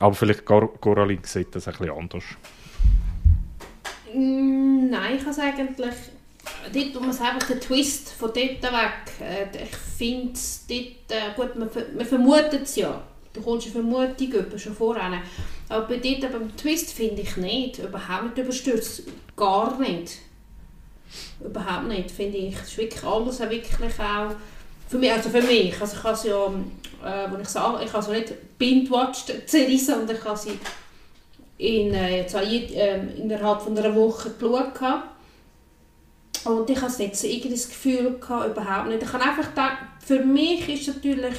[0.00, 2.24] Aber vielleicht Coraline sieht das ein bisschen anders.
[4.12, 5.94] Mm, nein, ich habe eigentlich
[6.72, 11.34] dort, wo man einfach den Twist von dort weg, äh, ich finde es dort, äh,
[11.36, 13.02] gut, man, man vermutet es ja,
[13.32, 15.22] du kommst eine Vermutung über, schon vorher,
[15.68, 19.02] aber bei dort beim Twist finde ich nicht, überhaupt nicht überstürzt,
[19.36, 20.18] gar nicht.
[21.44, 22.54] Überhaupt nicht, finde ich.
[22.54, 24.34] Es ist wirklich alles wirklich auch
[24.88, 26.46] für mich, also für mich, also ich habe sie ja,
[27.04, 30.58] äh, ich sage, ich habe sie nicht binge-watched, die sondern ich habe sie
[31.58, 35.02] in, äh, äh, innerhalb von einer Woche geschaut.
[36.44, 39.02] Und ich hatte jetzt irgendwie das Gefühl gehabt, überhaupt nicht.
[39.02, 41.34] Ich habe einfach gedacht, für mich ist natürlich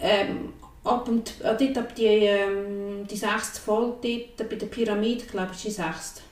[0.00, 0.52] ähm,
[0.84, 5.66] ab, und, äh, dort ab die, ähm, die sechste Folge, bei der Pyramide, glaube ich,
[5.66, 6.22] ist die sechste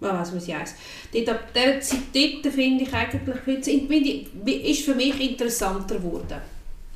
[0.00, 0.76] man weiß, wie sie heisst.
[1.12, 4.26] Dort, ab dieser Zeit dort finde ich eigentlich,
[4.64, 6.40] ist für mich interessanter geworden.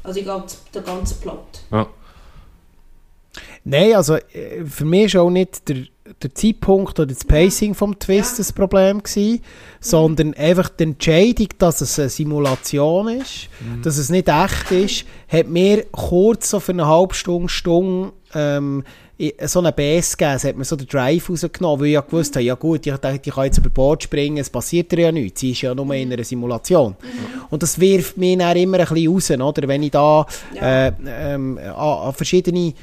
[0.02, 0.20] Also
[0.74, 1.62] der ganze Plot.
[1.70, 1.86] Ja.
[3.64, 5.86] Nein, also äh, für mich ist auch nicht der,
[6.22, 8.38] der Zeitpunkt oder das Pacing vom Twist ja.
[8.38, 9.40] das Problem gewesen,
[9.80, 10.34] sondern mhm.
[10.36, 13.82] einfach die Entscheidung, dass es eine Simulation ist, mhm.
[13.82, 18.84] dass es nicht echt ist, hat mir kurz so für eine halbe Stunde, Stunde ähm,
[19.44, 22.34] so einen Bass gegeben, es hat mir so den Drive rausgenommen, weil ich ja gewusst
[22.34, 25.40] habe, ja gut, ich, dachte, ich kann jetzt über Bord springen, es passiert ja nichts,
[25.40, 26.96] sie ist ja nur in einer Simulation.
[27.00, 27.42] Mhm.
[27.50, 29.68] Und das wirft mich dann immer ein bisschen raus, oder?
[29.68, 30.88] wenn ich da ja.
[30.88, 32.74] äh, ähm, an, an verschiedene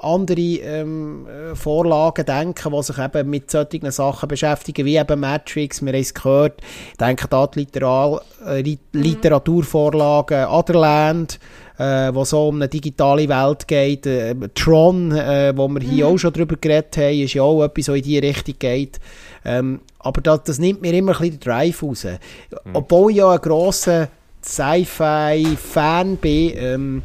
[0.00, 5.82] andere ähm, äh, Vorlagen denken, die sich eben mit solchen Sachen beschäftigen, wie eben Matrix,
[5.82, 6.60] wir haben es gehört,
[7.00, 8.78] denken da die Literal, äh, mhm.
[8.92, 11.38] Literaturvorlagen Otherland,
[11.78, 14.06] äh, wo so um eine digitale Welt geht.
[14.06, 16.14] Äh, Tron, äh, wo wir hier mhm.
[16.14, 19.00] auch schon drüber geredet haben, ist ja auch etwas, was in diese Richtung geht.
[19.44, 22.04] Ähm, aber das, das, nimmt mir immer ein bisschen den Drive raus.
[22.04, 22.74] Mhm.
[22.74, 24.08] Obwohl ich ja ein grosser
[24.42, 27.02] Sci-Fi-Fan bin, ähm,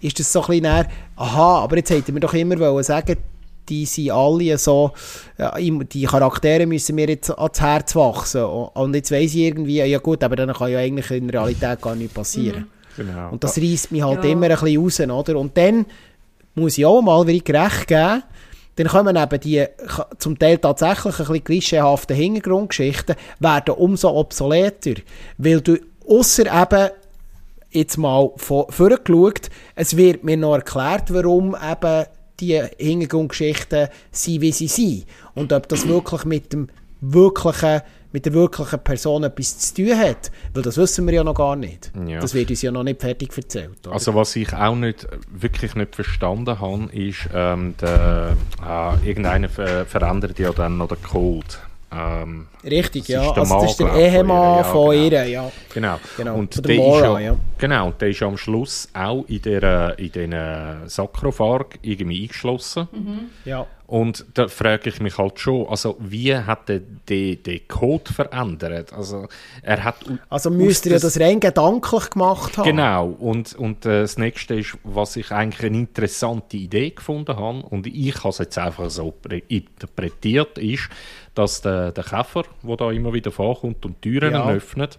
[0.00, 3.16] ist das so ein bisschen näher, aha, aber jetzt hätten wir doch immer sagen
[3.68, 4.92] die sind alle so,
[5.92, 8.44] die Charaktere müssen mir jetzt ans Herz wachsen.
[8.44, 11.96] Und jetzt weiss ich irgendwie, ja gut, aber dann kann ja eigentlich in Realität gar
[11.96, 12.60] nichts passieren.
[12.96, 13.04] Mhm.
[13.04, 13.30] Genau.
[13.30, 14.30] Und das reißt mich halt ja.
[14.30, 15.38] immer ein bisschen raus, oder?
[15.38, 15.86] Und dann
[16.54, 18.22] muss ich auch mal wieder recht geben,
[18.76, 19.64] dann kommen eben die
[20.18, 25.00] zum Teil tatsächlich ein bisschen klischeehaften Hintergrundgeschichten, werden umso obsoleter,
[25.38, 26.90] weil du außer eben
[27.76, 32.06] jetzt mal vorgeschaut, es wird mir noch erklärt, warum eben
[32.40, 35.06] die Hintergrundgeschichten sind, wie sie sind.
[35.34, 36.68] Und ob das wirklich mit dem
[37.00, 37.82] wirklichen
[38.12, 40.30] mit der wirklichen Person etwas zu tun hat.
[40.54, 41.92] Weil das wissen wir ja noch gar nicht.
[42.06, 42.18] Ja.
[42.18, 43.86] Das wird uns ja noch nicht fertig erzählt.
[43.86, 43.92] Oder?
[43.92, 48.34] Also was ich auch nicht, wirklich nicht verstanden habe, ist, ähm, der,
[48.64, 51.46] äh, irgendeiner ver verändert ja dann noch den Code.
[51.96, 53.30] Ähm, Richtig, ja.
[53.30, 55.98] Also Mann, das ist der Ehemann von ihr, ja, ja, genau.
[56.16, 56.34] genau.
[56.36, 59.98] Und der, Mora, ist ja, ja, Genau, und der ist am Schluss auch in dieser
[59.98, 62.88] in den Sakrophag irgendwie eingeschlossen.
[62.92, 63.20] Mhm.
[63.44, 63.66] Ja.
[63.86, 68.92] Und da frage ich mich halt schon, also wie hat er den, den Code verändert?
[68.92, 69.28] Also
[69.62, 69.96] er hat...
[70.28, 72.64] Also müsste er ja das rein gedanklich gemacht haben.
[72.64, 77.62] Genau, und, und äh, das nächste ist, was ich eigentlich eine interessante Idee gefunden habe,
[77.62, 79.14] und ich habe es jetzt einfach so
[79.46, 80.88] interpretiert, ist,
[81.36, 84.48] dass der, der Käfer, der da immer wieder vorkommt und Türen ja.
[84.48, 84.98] öffnet,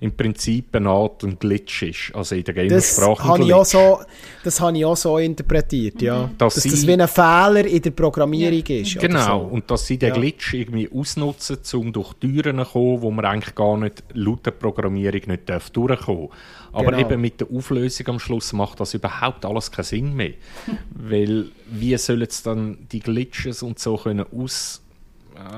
[0.00, 3.64] im Prinzip eine Art ein Glitch ist, also in der Gamersprache das habe ich auch
[3.64, 4.00] so,
[4.42, 6.26] Das habe ich auch so interpretiert, ja.
[6.26, 6.38] Mhm.
[6.38, 8.76] Dass, dass das wie ein Fehler in der Programmierung ja.
[8.80, 8.98] ist.
[8.98, 9.54] Genau, so.
[9.54, 10.14] und dass sie den ja.
[10.14, 14.52] Glitch irgendwie ausnutzen, um durch Türen zu kommen, wo man eigentlich gar nicht laut der
[14.52, 16.28] Programmierung nicht darf durchkommen
[16.72, 16.98] Aber genau.
[16.98, 20.32] eben mit der Auflösung am Schluss macht das überhaupt alles keinen Sinn mehr.
[20.90, 24.83] Weil wie sollen es dann die Glitches und so können aus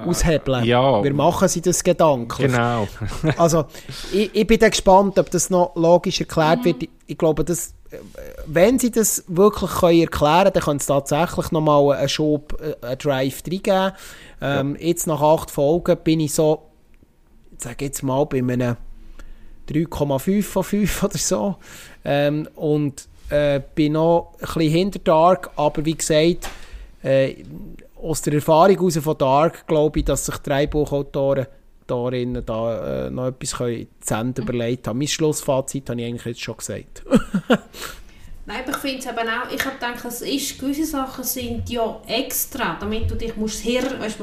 [0.04, 0.64] aushebeln.
[0.64, 1.02] ja.
[1.02, 2.50] Wir machen sie das gedanklich.
[2.50, 2.88] Genau.
[3.36, 3.64] Also,
[4.12, 6.84] ich, ich bin dann gespannt, ob das noch logisch erklärt wird.
[6.84, 7.98] Ich, ich glaube, dass, äh,
[8.46, 12.86] wenn sie das wirklich können erklären können, dann können sie tatsächlich nochmal einen Schub, äh,
[12.86, 13.92] einen Drive reingeben.
[14.40, 16.62] Ähm, Jetzt nach acht Folgen bin ich so,
[17.56, 18.76] ich sage jetzt mal, bei einem
[19.68, 21.56] 3,5 von 5 oder so.
[22.04, 26.48] Ähm, und äh, bin noch ein bisschen hinter Dark, aber wie gesagt,
[27.02, 27.34] äh,
[28.06, 31.46] aus der Erfahrung heraus von Dark glaube ich, dass sich drei Buchautoren
[31.86, 34.98] darin da äh, noch etwas können zu Ende überlegt haben.
[34.98, 37.04] Mein Schlussfazit habe ich eigentlich jetzt schon gesagt.
[38.46, 41.68] Nein, aber ich finde es eben auch, ich habe gedacht, es ist, gewisse Sachen sind
[41.68, 44.18] ja extra, damit du dich musst Hirn, weißt,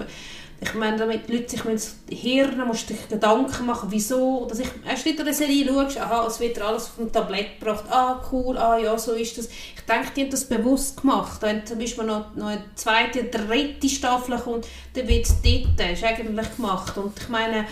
[0.64, 4.68] ich meine, damit die Leute sich müssen Hirn, musst dich Gedanken machen, wieso, dass ich,
[4.88, 8.57] erst nicht eine Serie schaust, aha, es wird alles auf dem Tablett gebracht, ah, cool,
[8.57, 9.48] ah, ja, so ist das.
[9.48, 11.41] Ich denke, die haben das bewusst gemacht.
[11.41, 16.03] Wenn zum Beispiel noch, noch eine zweite, dritte Staffel kommt, dann wird es dort, ist
[16.03, 16.98] eigentlich gemacht.
[16.98, 17.65] Und ich meine,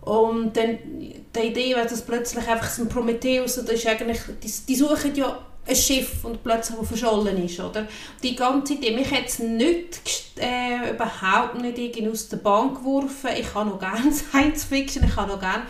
[0.00, 4.74] und dann die Idee, wenn das plötzlich einfach ein Prometheus, das ist eigentlich, die, die
[4.74, 7.86] suchen ja ein Schiff und plötzlich verschollen ist, oder?
[8.22, 10.00] Die ganze Idee, mich hat es nicht,
[10.38, 13.30] äh, überhaupt nicht irgendwie aus der Bahn geworfen.
[13.38, 15.64] Ich habe noch gerne Science Fiction, ich habe noch gerne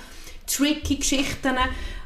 [0.47, 1.57] tricky Geschichten,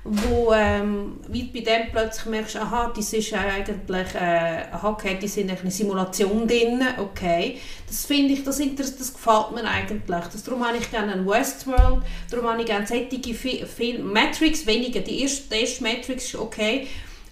[0.04, 5.50] wo ähm, wie bei dem plötzlich merkst, aha, das ist eigentlich, äh, okay, die sind
[5.50, 7.58] eine Simulation drin, okay.
[7.88, 10.24] Das finde ich, das, das gefällt mir eigentlich.
[10.32, 15.00] Das, darum habe ich gerne ein Westworld, darum habe ich gerne solche Filme, Matrix weniger,
[15.00, 16.86] die erste, die erste Matrix ist okay,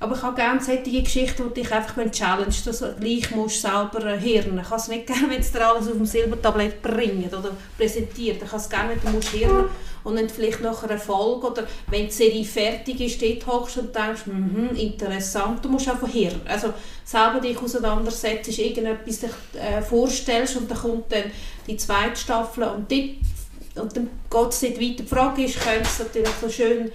[0.04, 4.10] aber ich habe gerne solche Geschichten, die dich einfach challenge, dass du gleich musst selber
[4.10, 4.58] hirnen.
[4.58, 8.42] Ich kann es nicht gerne, wenn es dir alles auf dem Silbertablett bringt oder präsentiert.
[8.42, 9.64] Ich kann es gerne, wenn du musst hirnen
[10.04, 13.96] und dann vielleicht nach einer Folge oder wenn die Serie fertig ist, dort hochst und
[13.96, 16.42] denkst, mm interessant, du musst einfach hirnen.
[16.44, 21.30] Also selber dich auseinandersetzen, irgendetwas dich äh, vorstellst und dann kommt dann
[21.66, 25.02] die zweite Staffel und, dort, und dann geht es nicht weiter.
[25.02, 26.92] Die Frage ist, könnte es natürlich so schön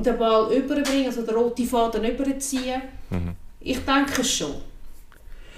[0.00, 2.82] den Ball überbringen, also den roten Faden überziehen?
[3.10, 3.34] Mhm.
[3.60, 4.54] Ich denke schon.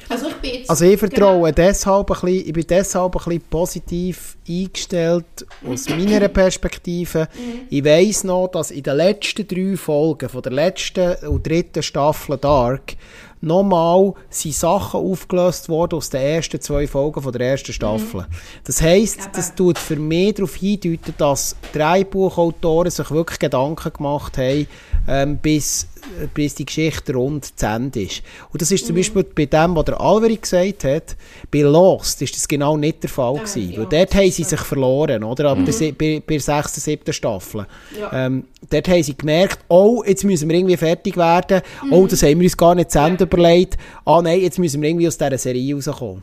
[0.09, 1.69] Also ich, bin jetzt, also ich vertraue genau.
[1.69, 7.29] deshalb ein bisschen, ich bin deshalb ein bisschen positiv eingestellt aus meiner Perspektive.
[7.35, 7.61] Mhm.
[7.71, 12.37] Ich weiss noch, dass in den letzten drei Folgen von der letzten und dritten Staffel
[12.37, 12.97] Dark
[13.45, 18.23] nochmal sind Sachen aufgelöst worden aus den ersten zwei Folgen von der ersten Staffel.
[18.23, 18.27] Mhm.
[18.65, 23.93] Das heisst, ja, das tut für mich darauf hindeuten, dass drei Buchautoren sich wirklich Gedanken
[23.93, 24.67] gemacht haben,
[25.07, 25.87] ähm, bis,
[26.33, 28.23] bis die Geschichte rund zu Ende ist.
[28.53, 29.01] Und das ist zum mhm.
[29.01, 31.17] Beispiel bei dem, was der Alveri gesagt hat,
[31.51, 33.71] bei Lost ist das genau nicht der Fall ja, gewesen.
[33.73, 35.51] Ja, weil dort haben sie sich verloren, oder?
[35.51, 35.67] Aber mhm.
[35.67, 37.67] bei, bei der sechsten, siebten Staffel.
[37.99, 38.27] Ja.
[38.27, 41.63] Ähm, dort haben sie gemerkt, oh, jetzt müssen wir irgendwie fertig werden.
[41.85, 41.93] Mhm.
[41.93, 43.77] Oh, das haben wir uns gar nicht zu Ende überlegt.
[44.05, 46.23] Ah nein, jetzt müssen wir irgendwie aus dieser Serie rauskommen.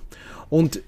[0.49, 0.81] Und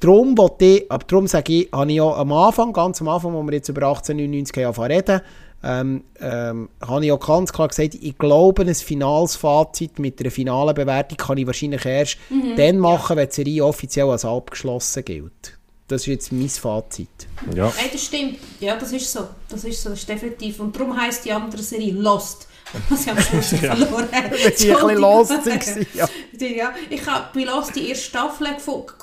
[0.00, 3.42] darum, ich, aber darum sage ich, habe ich ja am Anfang, ganz am Anfang, wo
[3.42, 5.20] wir jetzt über 1899 anfangen reden,
[5.62, 10.30] ähm, ähm, habe ich auch ganz klar gesagt, ich glaube, ein finales Fazit mit einer
[10.30, 13.22] finalen Bewertung kann ich wahrscheinlich erst mhm, dann machen, ja.
[13.22, 15.58] wenn die Serie offiziell als abgeschlossen gilt.
[15.88, 17.08] Das ist jetzt mein Fazit.
[17.54, 17.72] Ja.
[17.76, 18.38] Hey, das stimmt.
[18.60, 19.26] Ja, das ist so.
[19.48, 20.60] Das ist so, das ist definitiv.
[20.60, 22.46] Und darum heisst die andere Serie Lost.
[22.96, 23.74] Sie haben Schluss ja.
[23.74, 24.08] verloren.
[24.12, 25.32] Weil sie ein bisschen lost.
[25.94, 26.08] Ja.
[26.46, 26.74] ja.
[26.88, 28.46] Ich habe bei Lost die erste Staffel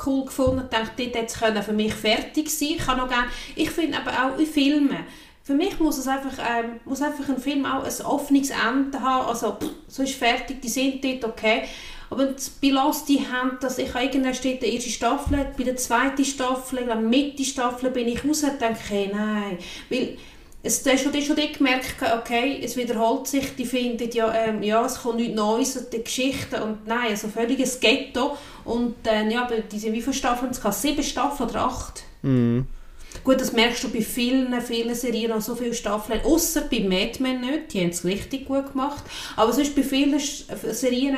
[0.05, 3.27] cool gefunden und dachte, dort hätte es für mich fertig sein Ich, kann noch gerne,
[3.55, 4.99] ich finde aber auch in Filmen,
[5.47, 9.27] für mich muss es einfach, ähm, muss einfach ein Film auch ein offenes Ende haben.
[9.27, 11.61] Also, pff, so ist fertig, die sind dort, okay.
[12.09, 12.27] Aber
[12.61, 16.79] bei Lost, die haben das, ich irgendwann steht die erste Staffel, bei der zweiten Staffel,
[16.79, 19.57] ich Mitte Staffel bin ich raus und denke, hey, nein.
[19.89, 20.17] Weil,
[20.63, 25.01] es ist schon, schon gemerkt, okay, es wiederholt sich, die finden ja, ähm, ja, es
[25.01, 29.93] kommt nichts Neues, die Geschichte und nein, also völliges Ghetto und äh, ja, die sind
[29.93, 32.03] wie viele Staffeln, es gab sieben Staffeln oder acht.
[32.21, 32.63] Mm.
[33.23, 37.21] Gut, das merkst du bei vielen, vielen Serien noch so viele Staffeln, außer bei Mad
[37.21, 39.03] Men nicht, die haben es richtig gut gemacht,
[39.35, 41.17] aber sonst bei vielen Serien,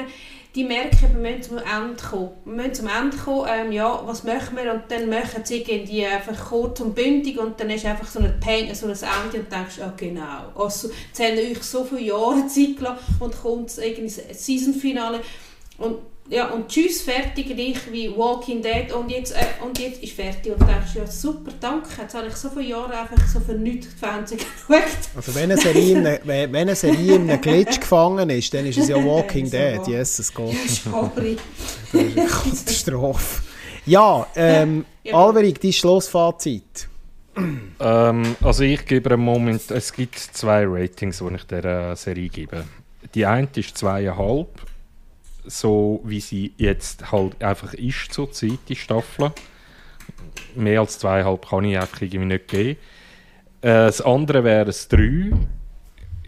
[0.56, 2.32] die merken, wir müssen zum Ende kommen.
[2.44, 4.74] Wir müssen zum Ende kommen, ähm, ja, was machen wir?
[4.74, 8.40] Und dann machen sie irgendwie einfach kurz und bündig und dann ist einfach so ein
[8.40, 12.48] Pain, so ein Ende und denkst, ja genau, also, jetzt haben euch so viele Jahre
[12.48, 15.22] Zeit gelassen und kommt irgendwie das Season-Finale
[15.78, 15.98] und
[16.30, 20.54] ja, und tschüss, fertig, gleich wie Walking Dead und jetzt, äh, und jetzt ist fertig.
[20.54, 23.88] Und denkst, ja super, danke, jetzt habe ich so viele Jahre einfach so für nichts
[24.00, 24.84] Fernsehen geschaut.
[25.16, 28.66] Also wenn eine Serie in einem, wenn eine Serie in einem Glitch gefangen ist, dann
[28.68, 30.56] ist es ja Walking Dead, Jesus Gott.
[30.68, 31.38] Sorry.
[31.92, 33.42] Das ist eine Katastrophe.
[33.88, 35.16] Ja, ähm, ja.
[35.16, 36.88] Alberig, dein Schlussfazit.
[37.80, 42.66] Ähm, also ich gebe im Moment, es gibt zwei Ratings, die ich dieser Serie gebe.
[43.16, 44.69] Die eine ist zweieinhalb
[45.50, 49.32] so wie sie jetzt halt einfach ist zur Zeit, die Staffel.
[50.56, 52.80] mehr als zweieinhalb kann ich einfach irgendwie nicht geben.
[53.62, 55.38] Äh, das andere wäre ein 3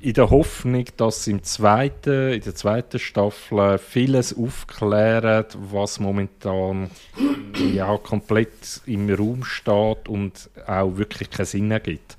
[0.01, 6.89] in der Hoffnung, dass im zweiten, in der zweiten Staffel vieles aufklärt, was momentan
[7.73, 12.17] ja, komplett im Raum steht und auch wirklich keinen Sinn ergibt.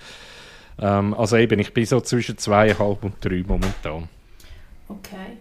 [0.78, 4.08] Ähm, also eben, ich bin so zwischen zweieinhalb und drei momentan.
[4.88, 5.38] Okay.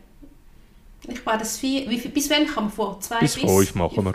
[1.07, 1.89] Ich war das vier.
[1.89, 2.99] Wie viel, bis wann kann man vor?
[2.99, 4.13] Zwei bis, bis fünf machen wir.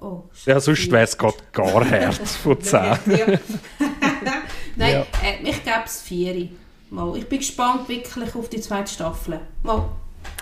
[0.00, 2.98] Oh, ja, sonst wäre es gerade gar Herz von zehn.
[4.76, 5.06] Nein, ja.
[5.22, 6.48] äh, ich gebe es vier.
[6.90, 7.16] Mal.
[7.16, 9.40] Ich bin gespannt wirklich auf die zweite Staffel.
[9.62, 9.88] Mal.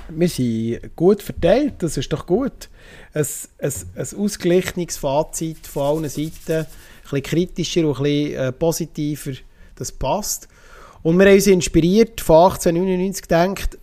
[0.08, 2.68] Wir sind gut verteilt, das ist doch gut.
[3.14, 3.26] Ein,
[3.58, 6.66] ein, ein ausgeglichenes Fazit von allen Seiten, ein
[7.02, 9.32] bisschen kritischer und ein bisschen äh, positiver,
[9.76, 10.48] das passt.
[11.02, 13.78] Und wir haben uns inspiriert, von 1899 gedacht,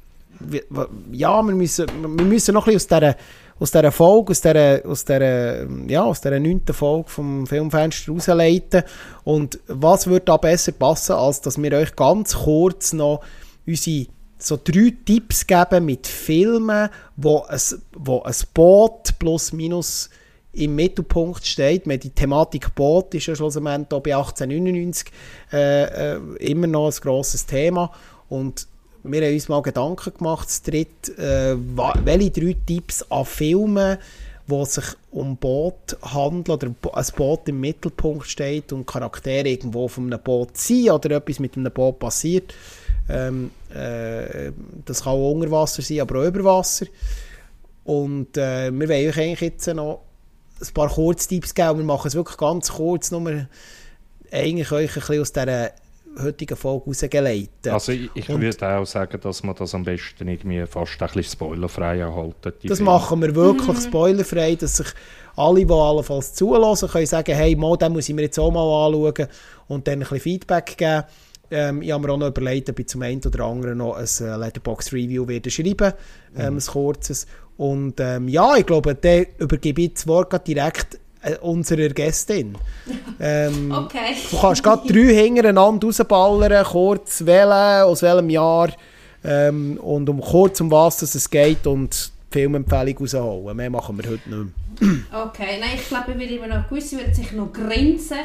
[1.11, 3.15] ja, wir müssen, wir müssen noch ein bisschen aus dieser
[3.61, 8.81] aus dieser Folge, aus dieser, aus dieser, ja, aus dieser neunten Folge vom Filmfenster rausleiten.
[9.23, 13.21] Und was würde da besser passen, als dass wir euch ganz kurz noch
[13.67, 14.07] unsere
[14.39, 17.59] so drei Tipps geben mit Filmen, wo ein,
[17.95, 20.09] wo ein Boot plus minus
[20.53, 21.85] im Mittelpunkt steht.
[21.85, 25.11] Die Thematik Boot ist ja schlussendlich bei 1899
[25.53, 27.91] äh, äh, immer noch ein grosses Thema.
[28.27, 28.67] Und
[29.03, 33.97] wir haben uns mal Gedanken gemacht, dritt, äh, welche drei Tipps an Filmen,
[34.47, 40.05] wo sich um Boot handelt oder ein Boot im Mittelpunkt steht und Charaktere irgendwo von
[40.05, 42.53] einem Boot sind oder etwas mit einem Boot passiert.
[43.09, 44.51] Ähm, äh,
[44.85, 46.85] das kann auch unter Wasser sein, aber auch über Wasser.
[47.83, 50.01] Und äh, wir wollen euch eigentlich jetzt noch
[50.61, 51.79] ein paar Kurztipps geben.
[51.79, 53.47] Wir machen es wirklich ganz kurz, nur
[54.31, 55.71] eigentlich euch ein bisschen aus dieser
[56.19, 57.67] heutigen Folge rausgeleitet.
[57.67, 61.23] Also ich, ich würde auch sagen, dass man das am besten irgendwie fast ein bisschen
[61.23, 62.53] spoilerfrei erhalten.
[62.63, 62.91] Das Filme.
[62.91, 63.81] machen wir wirklich mhm.
[63.81, 64.87] spoilerfrei, dass sich
[65.35, 68.87] alle, die allenfalls zulassen, können sagen, hey, mal, den muss ich mir jetzt auch mal
[68.87, 69.27] anschauen
[69.67, 71.03] und dann ein bisschen Feedback geben.
[71.49, 74.05] Ähm, ich habe mir auch noch überlegt, ob ich zum einen oder anderen noch ein
[74.05, 75.93] äh, Letterbox-Review schreiben
[76.35, 76.59] ähm, mhm.
[76.59, 77.27] ein kurzes.
[77.57, 82.57] Und ähm, ja, ich glaube, dann übergebe ich das Wort direkt äh, unserer Gästin.
[83.19, 84.15] Ähm, okay.
[84.29, 88.69] Du kannst gerade drei hintereinander rausballern, kurz wählen, aus welchem Jahr
[89.23, 93.57] ähm, und um kurz um was es geht und die Filmempfehlung rausholen.
[93.57, 94.99] Mehr machen wir heute nicht mehr.
[95.25, 98.17] Okay, nein, ich glaube, wir werden noch gewisse werden sich noch grenzen.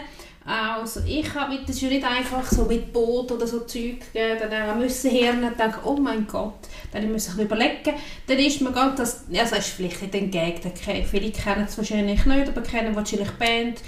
[0.46, 4.78] Also ich habe, das ist ja nicht einfach so mit Boot oder so Zeug, dann
[4.78, 7.94] müssen Hirn denken, oh mein Gott, dann muss ich überlegen.
[8.28, 10.72] Dann ist man ganz, das, das ist vielleicht nicht entgegen,
[11.04, 13.80] viele kennen es wahrscheinlich nicht, aber kennen wahrscheinlich Band,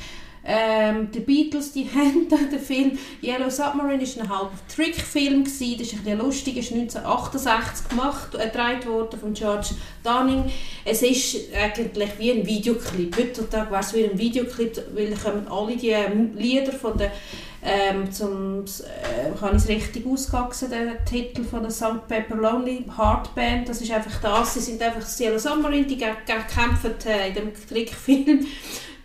[0.50, 5.76] ähm, die Beatles, die haben den Film Yellow Submarine ist ein halber Trickfilm gewesen.
[5.78, 9.68] Das ist ein lustig, ist 1968 gemacht, äh, gedreht worden von George
[10.02, 10.50] Dunning.
[10.86, 13.14] Es ist eigentlich wie ein Videoclip.
[13.18, 15.94] Heutzutage wäre es wie ein Videoclip, weil kommen alle die
[16.34, 17.12] Lieder von der
[17.60, 22.06] ähm, zum, äh, habe ich es richtig ausgewachsen, der Titel von der St.
[22.06, 26.94] Pepper Lonely Heart Band, das ist einfach das, sie sind einfach Yellow Submarine, die kämpfen
[27.04, 28.46] äh, in dem Trickfilm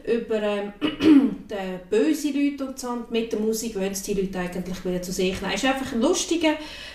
[0.06, 2.90] über ähm, die böse Leute und so.
[2.90, 5.54] Und mit der Musik wollen die Leute eigentlich wieder zu sich nehmen.
[5.54, 6.54] Es ist einfach ein lustiger,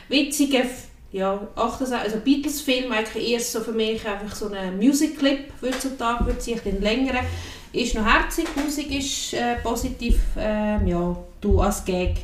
[0.08, 0.64] witziger,
[1.10, 6.38] ja, 68, also Beatles-Film, eigentlich eher so für mich einfach so ein Music-Clip heutzutage, würde
[6.44, 7.24] ich den längeren.
[7.72, 12.16] Ist noch herzig, die Musik ist äh, positiv, äh, ja, du als Gag.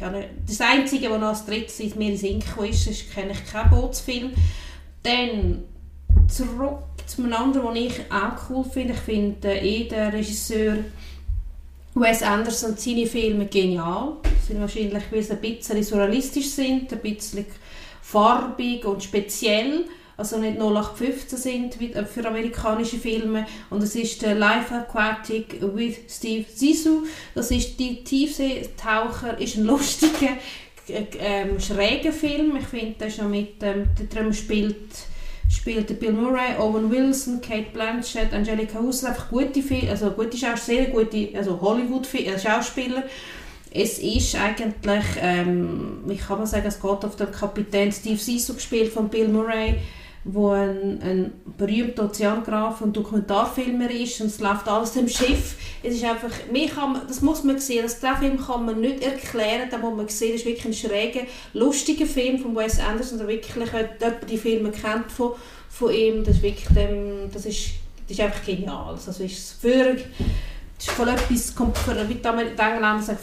[0.47, 3.71] Das Einzige, was noch als drittes in mir in Sinn ist, ist, kenne ich keinen
[3.71, 4.33] Bootsfilm.
[5.03, 5.65] Dann
[6.29, 8.95] zurück zu einem anderen, den ich auch cool finde.
[8.95, 10.77] Ich finde äh, eh den Regisseur
[11.95, 14.17] Wes Anderson seine Filme genial.
[14.47, 17.47] Sind wahrscheinlich, weil sie ein bisschen surrealistisch sind, ein bisschen
[18.03, 19.85] farbig und speziell.
[20.17, 23.47] Also nicht 0815 sind äh, für amerikanische Filme.
[23.71, 27.05] Und es ist der Life Aquatic with Steve Zissou.
[27.35, 30.37] Das ist die Tiefseetaucher, ist ein lustiger,
[30.89, 32.57] äh, ähm, schräger Film.
[32.57, 34.91] Ich finde, der noch mit, ähm, der spielt
[35.55, 40.87] spielt Bill Murray, Owen Wilson, Kate Blanchett, Angelica Houston, einfach gute, also gute Schauspieler, sehr
[40.87, 43.05] gute also Hollywood-Schauspieler.
[43.05, 48.19] Äh, es ist eigentlich, ähm, wie kann man sagen, es geht auf den Kapitän Steve
[48.19, 49.81] Sisu gespielt von Bill Murray,
[50.25, 55.57] wo ein, ein berühmter Ozeangraf und Dokumentarfilmer ist und es läuft alles dem Schiff.
[55.83, 56.31] Es ist einfach,
[56.75, 60.09] kann das muss man sehen, das, den Film kann man nicht erklären, da muss man
[60.09, 61.21] sehen, das ist wirklich ein schräger,
[61.53, 65.33] lustiger Film von Wes Anderson, der wirklich jemand die Filme kennt von,
[65.69, 67.71] von ihm, das ist wirklich, dem, das ist,
[68.09, 68.95] das ist einfach genial.
[68.95, 69.95] Also ist für,
[70.79, 73.19] ist von etwas, für, wie die Engländer sagen,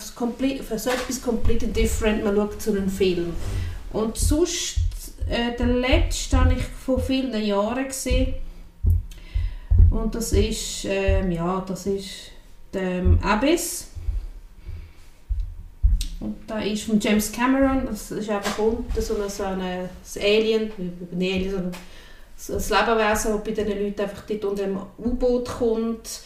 [0.64, 3.34] für so etwas completely different, man schaut zu einem Film.
[3.92, 4.76] Und sonst
[5.30, 8.34] äh, den letzten habe ich vor vielen Jahren gesehen.
[9.90, 12.32] Und das ist, ähm, ja, das ist
[12.74, 13.88] ähm, Abyss.
[16.20, 19.90] Und da ist von James Cameron, das ist einfach unten so ein, so eine, ein
[20.22, 20.72] Alien,
[21.12, 21.74] nicht Alien,
[22.38, 26.22] so ein Lebewesen, das bei diesen Leuten einfach dort unter einem U-Boot kommt,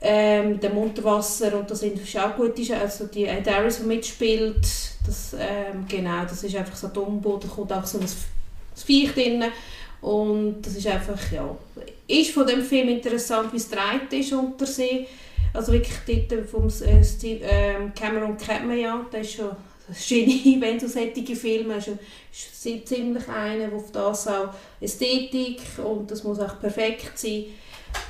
[0.00, 4.66] ähm, dem Unterwasser und das ist auch gut, also die Ed Harris, die mitspielt,
[5.08, 8.06] das, ähm, genau, das ist einfach so U-Boot, da kommt auch so ein,
[8.84, 9.44] Viech drin
[10.00, 11.56] und das ist einfach, ja,
[12.06, 13.68] ist von dem Film interessant, wie es
[14.12, 15.06] ist unter See,
[15.52, 19.96] also wirklich dort vom äh, Steve, äh, Cameron kennt man ja, der ist schon ein
[20.08, 21.88] Genie, wenn du solche Filme hast.
[21.88, 27.46] ist ziemlich einer, der auf das auch Ästhetik und das muss auch perfekt sein.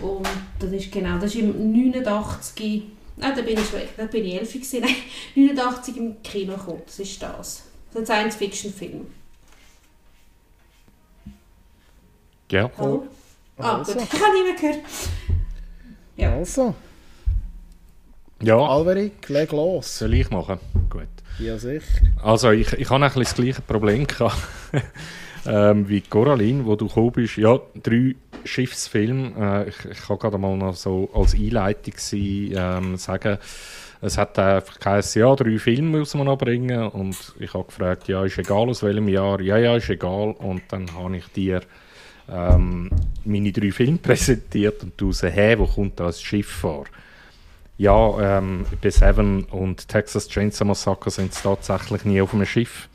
[0.00, 0.26] Und
[0.58, 2.82] das ist genau, das ist im 89,
[3.18, 4.80] nein, da bin ich, da bin ich 11 gewesen,
[5.34, 7.64] nein, 89 im Kino gekommen, das ist das.
[7.92, 9.06] Das ist ein Science-Fiction-Film.
[12.50, 12.70] Ja.
[12.78, 13.06] Hallo?
[13.58, 14.84] Ah, gut, ich habe nicht mehr gehört.
[16.16, 16.32] Ja.
[16.32, 16.74] Also.
[18.42, 18.56] Ja.
[18.56, 19.98] Alverik, leg los.
[19.98, 20.58] Soll ich machen?
[20.88, 21.08] Gut.
[21.38, 21.84] Ja, sicher.
[22.22, 24.36] Also, ich, ich habe eigentlich das gleiche Problem gehabt.
[25.46, 27.36] ähm, wie Coraline, wo du gekommen bist.
[27.36, 28.14] Ja, drei
[28.44, 29.32] Schiffsfilme.
[29.66, 33.38] Äh, ich, ich kann gerade mal noch so als Einleitung sein, ähm, sagen,
[34.00, 36.88] es hat einfach geheißen, ja, drei Filme muss man noch bringen.
[36.88, 39.40] Und ich habe gefragt, ja, ist egal aus welchem Jahr?
[39.40, 40.32] Ja, ja, ist egal.
[40.38, 41.62] Und dann habe ich dir
[42.30, 42.90] ähm,
[43.24, 46.84] meine drei Filme präsentiert und du sagst, hä, wo kommt da das Schiff vor?
[47.76, 52.88] Ja, ähm, bei Seven und Texas Chainsaw Massacre sind sie tatsächlich nie auf einem Schiff.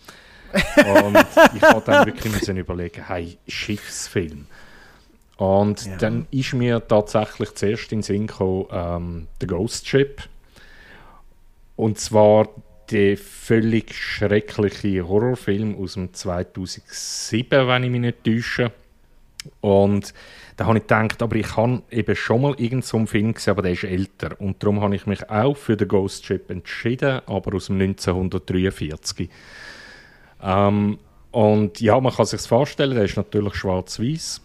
[0.54, 1.18] und
[1.56, 4.46] ich habe dann wirklich müssen überlegen, hey, Schiffsfilm.
[5.38, 5.98] Und ja.
[5.98, 10.22] dann ist mir tatsächlich zuerst in den Sinn gekommen, ähm, The Ghost Ship.
[11.76, 12.50] Und zwar
[12.92, 18.72] der völlig schreckliche Horrorfilm aus dem 2007, wenn ich mich nicht täusche.
[19.62, 20.14] Und
[20.56, 23.64] da habe ich gedacht, aber ich habe eben schon mal irgendeinen so Film gesehen, aber
[23.64, 24.40] der ist älter.
[24.40, 29.30] Und darum habe ich mich auch für den Ghost Ship entschieden, aber aus dem 1943.
[30.44, 31.00] Ähm,
[31.32, 34.42] und ja, man kann sich vorstellen, der ist natürlich schwarz-weiß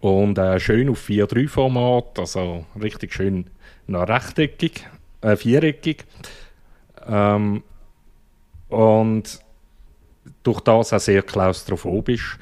[0.00, 3.46] und äh, schön auf 4-3-Format, also richtig schön
[3.86, 4.86] noch rechteckig,
[5.20, 6.04] äh, viereckig.
[7.06, 7.62] Ähm,
[8.68, 9.40] und
[10.42, 12.38] durch das auch sehr klaustrophobisch,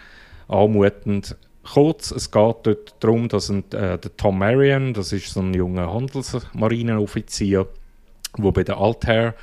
[0.49, 1.37] anmutend
[1.73, 5.55] kurz, es geht dort darum, dass ein, äh, der Tom Marion, das ist so ein
[5.55, 7.67] junger Handelsmarinenoffizier,
[8.37, 9.35] der bei der Altair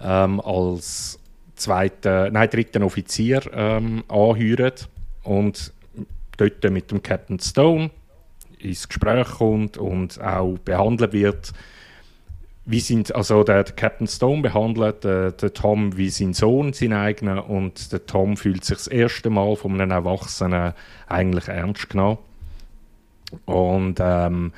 [0.00, 1.18] ähm, als
[1.54, 4.88] zweiter, nein, dritten Offizier ähm, anheuert
[5.22, 5.72] und
[6.36, 7.90] dort mit dem Captain Stone
[8.58, 11.52] ins Gespräch kommt und auch behandelt wird
[12.66, 16.92] wie sind, also der, der Captain Stone behandelt äh, den Tom wie sein Sohn, sein
[16.92, 20.74] eigener, und der Tom fühlt sich das erste Mal von einem Erwachsenen
[21.06, 22.18] eigentlich ernst genommen.
[23.44, 24.52] Und ähm,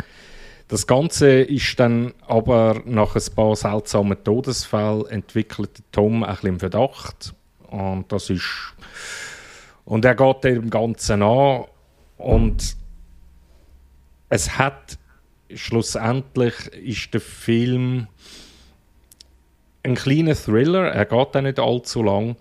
[0.68, 7.34] das Ganze ist dann aber nach ein paar seltsamen Todesfällen entwickelt Tom ein bisschen Verdacht.
[7.68, 8.74] Und das ist.
[9.88, 11.64] Und er geht dem Ganzen an
[12.18, 12.76] und
[14.28, 14.98] es hat
[15.54, 18.06] schlussendlich ist der Film
[19.82, 20.88] ein kleiner Thriller.
[20.88, 22.36] Er geht auch nicht allzu lang.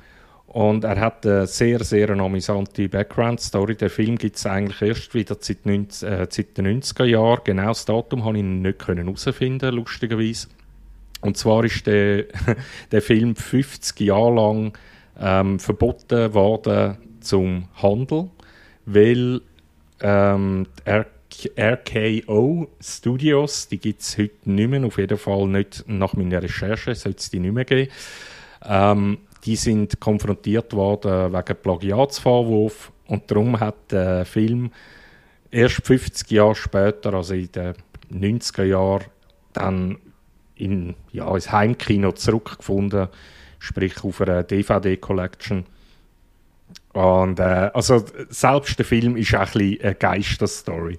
[0.48, 3.76] Und er hat eine sehr, sehr amüsante Background-Story.
[3.78, 7.42] Der Film gibt es eigentlich erst wieder seit, 19, äh, seit den 90er Jahren.
[7.46, 10.50] Genau das Datum konnte ich nicht herausfinden, lustigerweise.
[11.22, 12.26] Und zwar ist der,
[12.92, 14.78] der Film 50 Jahre lang
[15.18, 16.98] ähm, verboten worden
[17.28, 18.30] zum Handel,
[18.86, 19.42] weil
[20.02, 20.66] ähm,
[21.58, 26.96] RKO Studios, die gibt es heute nicht mehr, auf jeden Fall nicht nach meiner Recherche,
[26.96, 27.92] sollte es die nicht mehr geben.
[28.66, 34.72] Ähm, die sind konfrontiert worden wegen Plagiatsvorwurf und darum hat der Film
[35.52, 37.74] erst 50 Jahre später, also in den
[38.12, 39.06] 90er Jahren,
[39.54, 39.98] dann
[40.56, 43.08] in, ja, ins Heimkino zurückgefunden,
[43.60, 45.66] sprich auf einer DVD-Collection.
[46.98, 50.98] Und äh, also selbst der Film ist auch ein bisschen eine Geisterstory.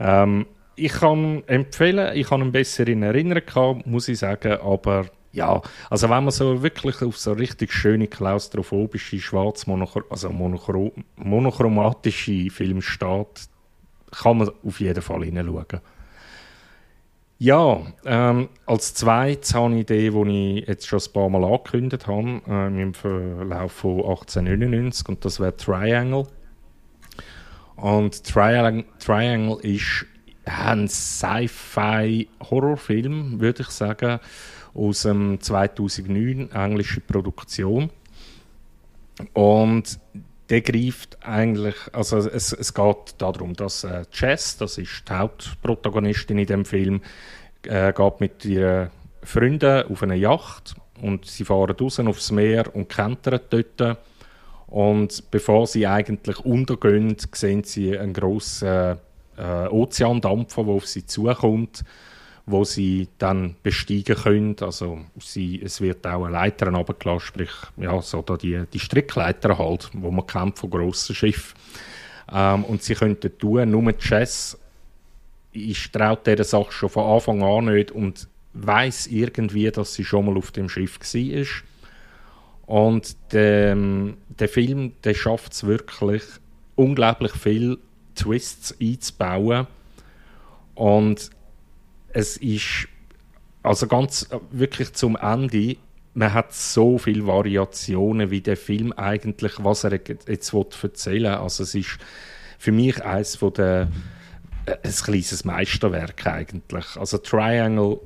[0.00, 5.62] Ähm, ich kann empfehlen, ich habe ihn besser in Erinnerung muss ich sagen, aber ja,
[5.90, 9.64] also wenn man so wirklich auf so richtig schöne klaustrophobische, schwarz
[10.10, 10.30] also
[11.16, 13.48] monochromatische Filme steht,
[14.10, 15.80] kann man auf jeden Fall hineinschauen.
[17.40, 22.08] Ja, ähm, als zweites habe ich die, die ich jetzt schon ein paar Mal angekündigt
[22.08, 26.26] habe, äh, im Verlauf von 1899, und das wäre Triangle.
[27.76, 30.04] Und Triangle, Triangle ist
[30.46, 34.18] ein Sci-Fi-Horrorfilm, würde ich sagen,
[34.74, 37.90] aus dem 2009, englische Produktion.
[39.32, 40.00] Und
[40.50, 46.38] der greift eigentlich, also es, es geht darum, dass äh, Jess, das ist die Hauptprotagonistin
[46.38, 47.02] in dem Film,
[47.64, 48.90] äh, geht mit ihren
[49.22, 53.98] Freunden auf eine Yacht und sie fahren raus aufs Meer und kentern dort.
[54.68, 58.98] Und bevor sie eigentlich untergehen, sehen sie einen grossen
[59.36, 61.84] äh, Ozeandampfer, der auf sie zukommt,
[62.50, 64.56] wo sie dann besteigen können.
[64.60, 69.58] Also sie, es wird auch eine Leiter runtergelassen, sprich ja, so da die, die Strickleiter
[69.58, 71.58] halt, wo man kennt von grossen Schiffen.
[72.32, 74.58] Ähm, und sie könnten tun, nur Jess
[75.52, 80.26] ich traut dieser Sache schon von Anfang an nicht und weiß irgendwie, dass sie schon
[80.26, 81.46] mal auf dem Schiff war.
[82.66, 83.76] Und der,
[84.28, 86.22] der Film der schafft es wirklich,
[86.76, 87.78] unglaublich viel
[88.14, 89.66] Twists einzubauen.
[90.74, 91.30] Und
[92.12, 92.88] es ist
[93.62, 95.76] also ganz wirklich zum Ende,
[96.14, 101.34] man hat so viele Variationen, wie der Film eigentlich, was er jetzt erzählen.
[101.34, 101.98] Also es ist
[102.58, 103.88] für mich eines von der
[104.66, 106.96] ein kleines Meisterwerk eigentlich.
[106.96, 108.00] Also Triangle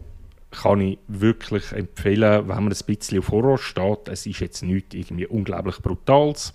[0.50, 4.08] kann ich wirklich empfehlen, wenn man ein bisschen auf Horror steht.
[4.08, 6.52] Es ist jetzt nicht irgendwie unglaublich brutales,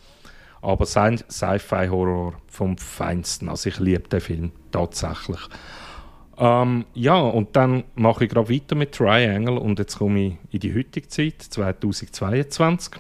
[0.62, 3.50] aber Sci-Fi-Horror vom Feinsten.
[3.50, 5.40] Also ich liebe den Film tatsächlich.
[6.40, 10.60] Ähm, ja, und dann mache ich gerade weiter mit Triangle und jetzt komme ich in
[10.60, 12.94] die heutige Zeit, 2022.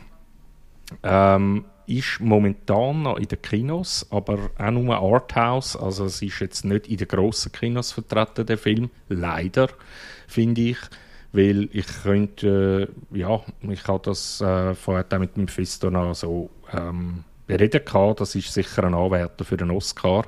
[1.03, 5.75] Ähm, ist momentan noch in den Kinos, aber auch nur Arthouse.
[5.77, 8.89] Also es ist jetzt nicht in den grossen Kinos vertreten, der Film.
[9.07, 9.69] Leider,
[10.27, 10.77] finde ich.
[11.31, 16.49] Weil ich könnte, äh, ja, ich habe das äh, vorher mit dem Fisto noch so
[16.73, 18.21] ähm, bereden gehabt.
[18.21, 20.25] Das ist sicher ein Anwärter für den Oscar.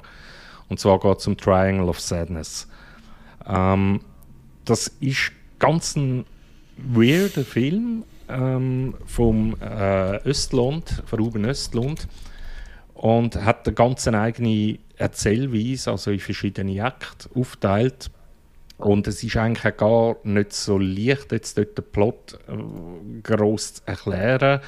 [0.70, 2.68] Und zwar geht es um Triangle of Sadness.
[3.50, 4.02] Ähm,
[4.66, 6.26] das ist ganz ein
[6.78, 12.08] weirder Film, ähm, vom äh, Östlund, von Ruben Östlund
[12.94, 18.12] und hat eine ganz eigene Erzählweise, also in verschiedene Akte aufteilt.
[18.78, 23.82] Und es ist eigentlich gar nicht so leicht, jetzt dort den Plot äh, groß zu
[23.86, 24.62] erklären,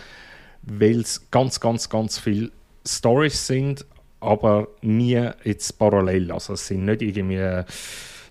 [0.64, 2.52] weil es ganz, ganz, ganz viele
[2.86, 3.86] Stories sind,
[4.20, 6.32] aber nie jetzt parallel.
[6.32, 7.64] Also es sind nicht irgendwie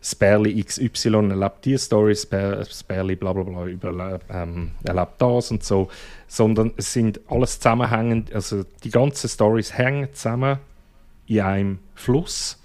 [0.02, 5.88] Sperli XY erlebt die Story, Sperli bla bla bla über, ähm, erlebt das und so,
[6.26, 10.58] sondern es sind alles zusammenhängend, also die ganzen Stories hängen zusammen
[11.26, 12.62] in einem Fluss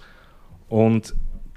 [0.70, 1.14] und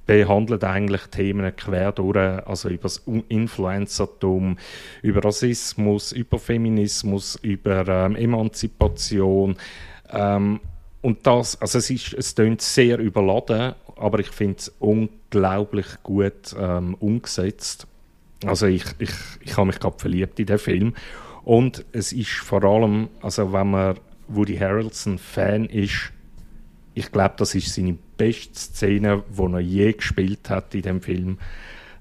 [0.09, 4.56] behandelt eigentlich Themen quer durch, also über das Influencertum,
[5.02, 9.56] über Rassismus, über Feminismus, über ähm, Emanzipation.
[10.10, 10.60] Ähm,
[11.02, 16.55] und das, also es, ist, es klingt sehr überladen aber ich finde es unglaublich gut
[16.59, 17.87] ähm, umgesetzt.
[18.45, 19.11] Also ich, ich,
[19.41, 20.95] ich habe mich gerade verliebt in den Film.
[21.45, 23.99] Und es ist vor allem, also wenn man
[24.29, 26.12] Woody Harrelson Fan ist,
[26.95, 31.39] ich glaube, das ist seine beste Szene, die er je gespielt hat in dem Film.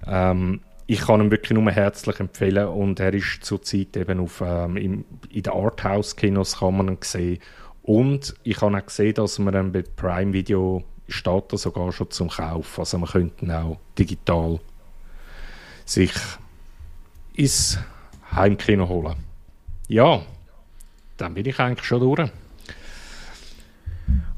[0.06, 4.78] Ähm, ich kann ihn wirklich nur herzlich empfehlen und er ist zurzeit eben auf, ähm,
[4.78, 7.40] im, in den Arthouse-Kinos kann man ihn sehen.
[7.84, 12.12] Und ich habe auch gesehen, dass man ihn bei Prime Video steht er sogar schon
[12.12, 12.80] zum Kauf.
[12.80, 14.60] Also man könnte auch digital
[15.86, 16.12] sich
[17.34, 17.78] ins
[18.32, 19.16] Heimkino holen.
[19.88, 20.22] Ja,
[21.18, 22.30] dann bin ich eigentlich schon durch.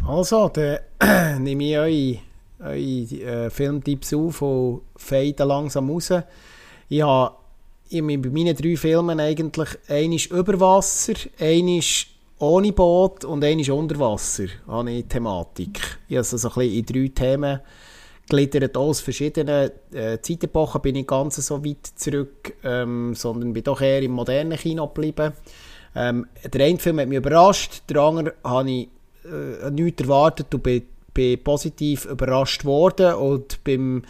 [0.05, 2.19] Also, dann nehme ich eure,
[2.59, 6.11] eure äh, Filmtipps auf und fade langsam raus.
[6.87, 7.35] Ich habe
[7.91, 12.07] bei meinen drei Filmen eigentlich eines über Wasser, eines
[12.39, 15.99] ohne Boot und einmal unter Wasser habe ich Thematik.
[16.07, 17.59] Ich habe also so ein bisschen in drei Themen
[18.27, 18.77] gliedert.
[18.77, 24.01] Aus verschiedenen äh, Zeitepochen bin ich ganz so weit zurück, ähm, sondern bin doch eher
[24.01, 25.33] im modernen Kino geblieben.
[25.95, 28.89] Ähm, der eine Film hat mich überrascht, der andere habe ich
[29.25, 30.83] äh, nichts erwartet und bin,
[31.13, 34.03] bin positiv überrascht worden und beim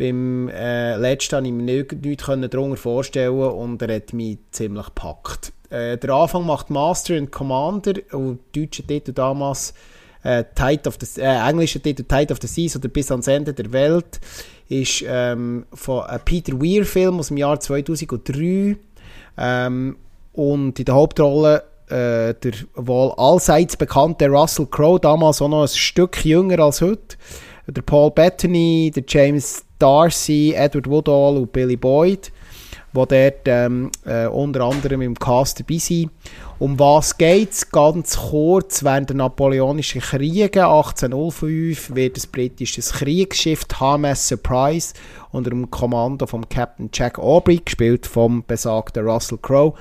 [0.00, 4.86] beim äh, letzten konnte ich mir nichts, nichts darunter vorstellen und er hat mich ziemlich
[4.86, 5.52] gepackt.
[5.68, 9.74] Äh, der Anfang macht Master and Commander und deutscher Titel damals
[10.22, 13.52] äh, Tide of the, äh, englischer Titel Tide of the Seas oder Bis ans Ende
[13.52, 14.20] der Welt
[14.70, 18.76] ist ähm, von einem Peter Weir Film aus dem Jahr 2003
[19.36, 19.96] ähm,
[20.32, 25.68] und in der Hauptrolle äh, der wohl allseits bekannte Russell Crowe, damals auch noch ein
[25.68, 27.16] Stück jünger als heute,
[27.72, 32.32] der Paul Bettany, der James Darcy, Edward Woodall und Billy Boyd
[32.92, 36.10] die dort ähm, äh, unter anderem im Cast dabei sind.
[36.58, 37.70] Um was geht es?
[37.70, 44.94] Ganz kurz, während der Napoleonischen Kriege 1805 wird das britische Kriegsschiff HMS Surprise
[45.30, 49.74] unter dem Kommando von Captain Jack Aubrey, gespielt vom besagten Russell Crowe,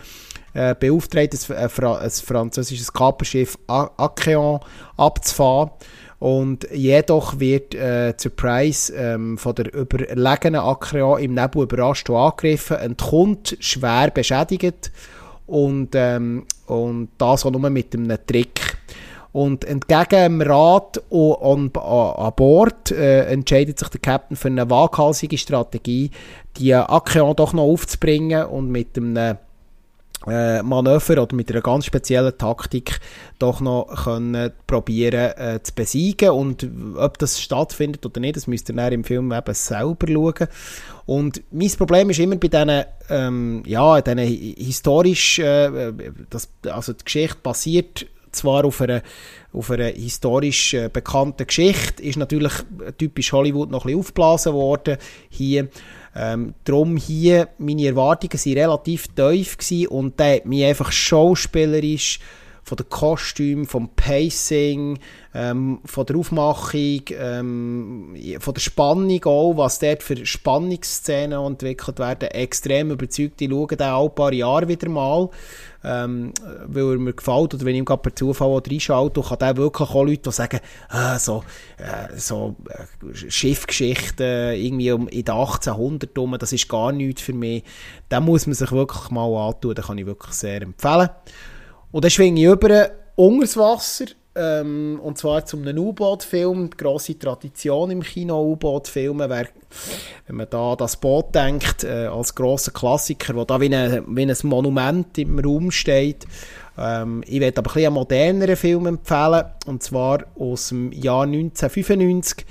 [0.54, 4.60] äh, beauftragt, ein, ein, ein französisches Kaperschiff Acheon
[4.98, 5.72] abzufahren.
[6.20, 12.78] Und jedoch wird äh, Surprise ähm, von der überlegenen Akreon im Nebel überrascht und angegriffen,
[12.78, 14.92] entkommt, schwer beschädigt
[15.48, 18.78] und, ähm, und das auch nur mit einem Trick.
[19.32, 25.38] Und entgegen dem Rat und an Bord äh, entscheidet sich der Captain für eine waghalsige
[25.38, 26.12] Strategie,
[26.58, 29.38] die Akeon doch noch aufzubringen und mit einem
[30.28, 33.00] äh, Manöver oder mit einer ganz speziellen Taktik
[33.38, 36.68] doch noch können probieren äh, zu besiegen und
[36.98, 40.48] ob das stattfindet oder nicht, das müsst ihr dann im Film eben selber schauen.
[41.06, 45.94] Und mein Problem ist immer bei diesen, ähm, ja, diesen historisch, äh,
[46.30, 49.02] das, also die Geschichte basiert zwar auf einer,
[49.54, 52.54] auf einer historisch äh, bekannten Geschichte, ist natürlich
[52.98, 54.98] typisch Hollywood noch ein bisschen aufgeblasen worden
[55.30, 55.70] hier,
[56.16, 62.20] ähm, darum hier, meine Erwartungen waren relativ tief und der hat mich einfach schauspielerisch
[62.70, 65.00] von den Kostümen, vom Pacing,
[65.34, 72.30] ähm, von der Aufmachung, ähm, von der Spannung auch, was dort für Spannungsszenen entwickelt werden,
[72.30, 73.42] extrem überzeugt.
[73.42, 75.30] Ich schaue den ein paar Jahre wieder mal,
[75.84, 76.32] ähm,
[76.68, 79.90] weil er mir gefällt oder wenn ich ihm gerade per Zufall reinschaue, kann der wirklich
[79.90, 80.60] auch Leute, die sagen,
[80.90, 81.44] ah, so,
[81.78, 87.34] äh, so äh, Schiffgeschichten irgendwie um, in den 1800 rum, das ist gar nichts für
[87.34, 87.64] mich.
[88.10, 91.10] Da muss man sich wirklich mal antun, den kann ich wirklich sehr empfehlen.
[91.92, 94.06] Und dann schwinge ich über unter das Wasser,
[94.36, 96.70] ähm, und zwar zum einem U-Boot-Film.
[96.78, 99.30] Grosse Tradition im Kino U-Boot-Filmen
[100.28, 104.22] wenn man da das Boot denkt, äh, als grosser Klassiker, wo da wie, eine, wie
[104.22, 106.26] ein Monument im Raum steht.
[106.78, 112.46] Ähm, ich werde aber ein einen moderneren Film empfehlen, und zwar aus dem Jahr 1995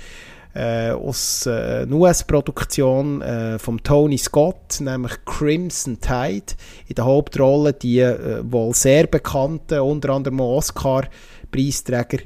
[0.53, 6.53] äh, aus äh, einer US-Produktion äh, von Tony Scott, nämlich Crimson Tide.
[6.87, 12.19] In der Hauptrolle die äh, wohl sehr bekannte, unter anderem Oscar-Preisträger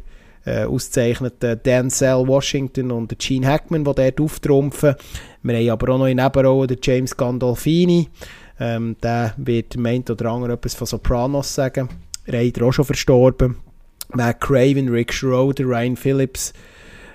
[0.46, 4.96] äh, auszeichneten Denzel Washington und Gene Hackman, die dort auftrumpfen.
[5.42, 8.10] Wir haben aber auch noch in Nebenrollen den James Gandolfini.
[8.60, 11.90] Ähm, der wird meint oder andere etwas von Sopranos sagen.
[12.26, 13.58] Leider auch schon verstorben.
[14.10, 16.54] Matt Craven, Rick Schroeder, Ryan Phillips,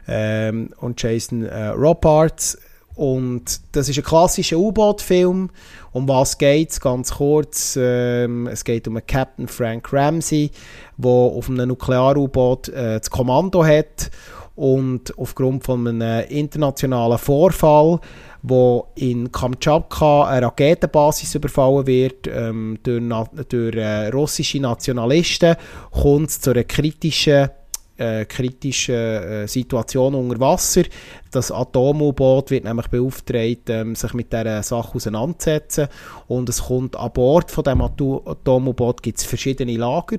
[0.08, 2.58] ähm, und Jason äh, Robards.
[2.94, 5.50] Und das ist ein klassischer U-Boot-Film.
[5.92, 6.80] Um was geht es?
[6.80, 7.78] Ganz kurz.
[7.80, 10.50] Ähm, es geht um einen Captain Frank Ramsey,
[10.96, 14.10] der auf einem Nuklear-U-Boot äh, das Kommando hat
[14.58, 18.00] und aufgrund von einem internationalen Vorfall,
[18.42, 25.54] wo in Kamtschatka eine Raketenbasis überfallen wird ähm, durch, durch äh, russische Nationalisten,
[25.92, 27.50] kommt es zu einer kritischen
[27.98, 30.84] äh, kritischen äh, Situation unter Wasser.
[31.30, 35.88] Das Atom-U-Boot wird nämlich beauftragt, ähm, sich mit dieser Sache auseinanderzusetzen.
[36.26, 40.16] Und es kommt an Bord von dem Atom-U-Boot gibt es verschiedene Lager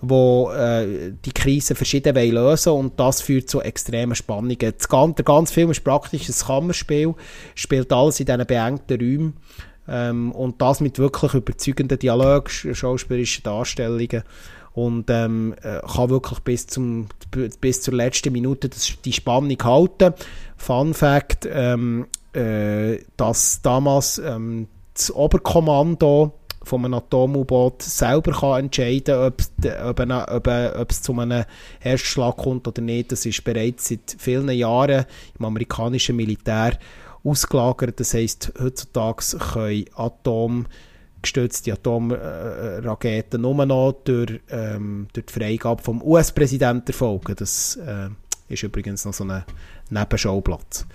[0.00, 4.56] wo äh, die Krise verschieden wollen lösen und das führt zu extremen Spannungen.
[4.56, 7.14] Das ganze, der ganze Film ist praktisch ein Kammerspiel,
[7.54, 9.36] spielt alles in diesen beengten Räumen
[9.88, 14.22] ähm, und das mit wirklich überzeugenden Dialogen, schauspielerischen Darstellungen
[14.78, 17.06] und ähm, äh, kann wirklich bis, zum,
[17.60, 20.14] bis zur letzten Minute das, die Spannung halten.
[20.56, 26.32] Fun Fact, ähm, äh, dass damals ähm, das Oberkommando
[26.62, 29.42] von einem Atom-U-Boot selber kann entscheiden ob,
[29.84, 30.00] ob,
[30.46, 31.44] ob, es zu einem
[31.80, 33.10] Erstschlag kommt oder nicht.
[33.10, 35.06] Das ist bereits seit vielen Jahren
[35.36, 36.78] im amerikanischen Militär
[37.24, 37.98] ausgelagert.
[37.98, 40.66] Das heisst, heutzutage können Atom
[41.22, 47.34] gestützte Atomraketen nur noch durch, ähm, durch die Freigabe vom US-Präsidenten erfolgen.
[47.36, 48.08] Das äh,
[48.48, 49.44] ist übrigens noch so ein
[49.90, 50.86] Nebenschauplatz.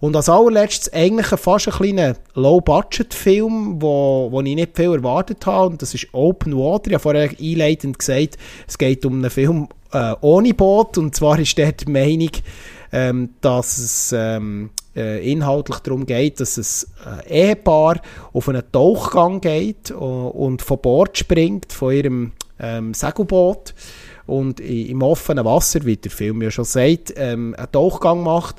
[0.00, 5.68] Und als allerletztes eigentlich fast ein kleiner Low-Budget-Film, wo, wo ich nicht viel erwartet habe,
[5.68, 6.88] und das ist Open Water.
[6.88, 11.38] Ich habe vorher einleitend gesagt, es geht um einen Film äh, ohne Boot, und zwar
[11.38, 12.30] ist dort die Meinung,
[12.92, 16.90] ähm, dass es ähm, äh, inhaltlich darum geht, dass es
[17.26, 18.00] äh, Ehepaar
[18.32, 23.74] auf einen Tauchgang geht und von Bord springt, von ihrem ähm, Segelboot.
[24.26, 28.56] Und im offenen Wasser, wie der Film ja schon sagt, ähm, einen Tauchgang macht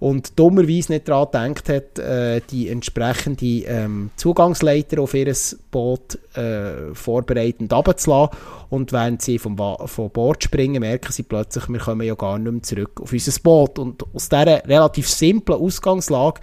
[0.00, 5.32] und dummerweise nicht daran gedacht hat, äh, die entsprechende ähm, Zugangsleiter auf ihr
[5.70, 8.36] Boot äh, vorbereitend runterzulassen.
[8.70, 12.50] Und während sie vom, vom Bord springen, merken sie plötzlich, wir kommen ja gar nicht
[12.50, 13.78] mehr zurück auf unser Boot.
[13.78, 16.40] Und aus dieser relativ simplen Ausgangslage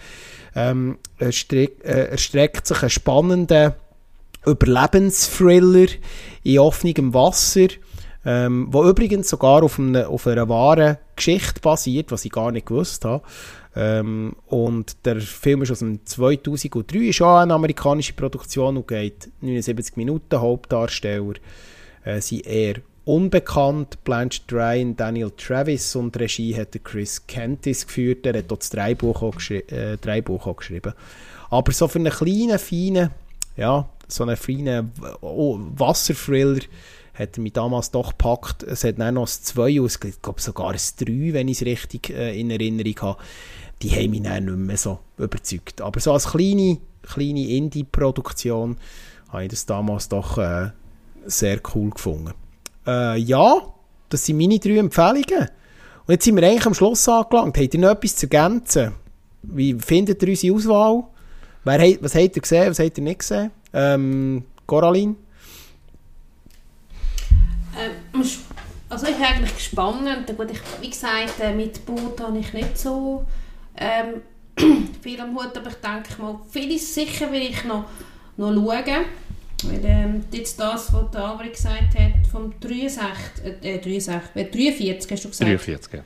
[0.56, 3.76] ähm, erstreckt, äh, erstreckt sich ein spannender
[4.46, 5.88] Überlebensthriller
[6.44, 7.68] in offenem Wasser,
[8.28, 12.66] ähm, wo übrigens sogar auf, einem, auf einer wahren Geschichte basiert, was ich gar nicht
[12.66, 13.24] gewusst habe.
[13.74, 19.30] Ähm, und der Film ist aus dem 2003, ist auch eine amerikanische Produktion und geht
[19.40, 20.42] 79 Minuten.
[20.42, 21.36] Hauptdarsteller
[22.04, 24.04] äh, sind eher unbekannt.
[24.04, 28.26] Blanche Ryan, Daniel Travis und Regie hat Chris Kentis geführt.
[28.26, 30.94] Er hat dort das Dreibuch auch, geschri äh, Dreibuch auch geschrieben.
[31.50, 33.12] Aber so für einen kleinen, feinen,
[33.56, 34.92] ja, so einen feinen
[35.22, 36.60] oh, Wasserthriller
[37.18, 38.64] hat mich damals doch gepackt.
[38.64, 41.66] Es hat dann noch ein 2 und ich glaube sogar ein 3, wenn ich es
[41.66, 43.20] richtig äh, in Erinnerung habe.
[43.82, 45.82] Die haben mich dann nicht mehr so überzeugt.
[45.82, 48.78] Aber so als kleine, kleine Indie-Produktion
[49.30, 50.70] habe ich das damals doch äh,
[51.26, 52.34] sehr cool gefunden.
[52.86, 53.62] Äh, ja,
[54.10, 55.50] das sind meine drei Empfehlungen.
[56.06, 57.58] Und jetzt sind wir eigentlich am Schluss angelangt.
[57.58, 58.94] Habt ihr noch etwas zu ergänzen?
[59.44, 61.04] Wie findet ihr unsere Auswahl?
[61.64, 63.52] Wer, was habt ihr gesehen, was habt ihr nicht gesehen?
[63.74, 65.16] Ähm, Coraline?
[67.80, 68.24] Ähm,
[68.90, 70.28] also ich bin eigentlich gespannt.
[70.38, 73.26] Gut, ich, wie gesagt, äh, mit Boot habe ich nicht so
[73.78, 74.22] ähm,
[75.02, 77.86] viel am Hut, aber ich denke mal, vieles sicher will ich noch,
[78.38, 79.06] noch schauen.
[79.64, 85.12] Weil ähm, jetzt das, was der Albrecht gesagt hat, vom 63, äh, 63, äh, 43
[85.12, 85.50] hast du gesagt?
[85.50, 86.00] 43, ja.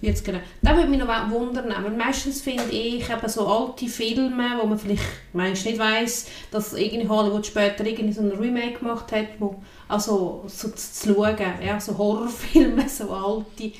[0.00, 0.38] 40, genau.
[0.62, 4.78] Da würde mich noch wundern, aber meistens finde ich eben so alte Filme, wo man
[4.78, 9.62] vielleicht meist nicht weiss, dass irgendwie Hollywood später irgendwie so ein Remake gemacht hat, wo,
[9.88, 13.72] also so zu, zu schauen, ja, so Horrorfilme, so alte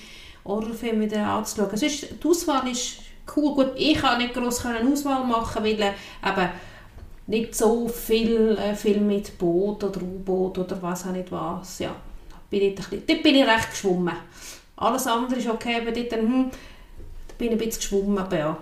[0.45, 1.77] Horrorfilme wieder anzuschauen.
[1.77, 2.99] Sonst, die Auswahl ist
[3.37, 3.55] cool.
[3.55, 5.93] Gut, ich kann nicht gross eine Auswahl machen, weil äh,
[6.27, 6.51] eben
[7.27, 11.79] nicht so viel äh, Film mit Boot oder U-Boot oder was auch nicht was.
[11.79, 11.95] Ja,
[12.51, 14.17] bin ich dort bin ich recht geschwommen.
[14.81, 16.51] Alles andere ist okay, aber dort hm,
[17.29, 18.57] da bin ich ein bisschen geschwommen, aber ja.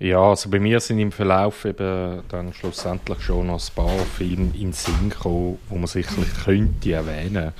[0.00, 4.50] Ja, also bei mir sind im Verlauf eben dann schlussendlich schon noch ein paar Filme
[4.54, 7.52] in den Sinn gekommen, wo man sicherlich könnte erwähnen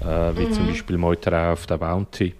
[0.00, 0.52] äh, wie mhm.
[0.52, 2.34] zum Beispiel Meuterei auf der Bounty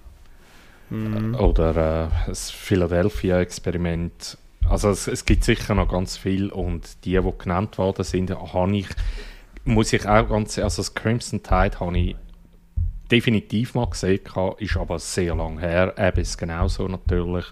[0.91, 1.35] mhm.
[1.35, 4.39] oder äh, das Philadelphia-Experiment.
[4.69, 8.77] Also es, es, gibt sicher noch ganz viel und die, die genannt worden sind, habe
[8.77, 8.89] ich,
[9.65, 12.17] muss ich auch ganz, also das Crimson Tide habe ich
[13.13, 14.21] definitiv mal gesehen,
[14.59, 15.93] ist aber sehr lang her.
[15.97, 17.45] Abyss genauso natürlich.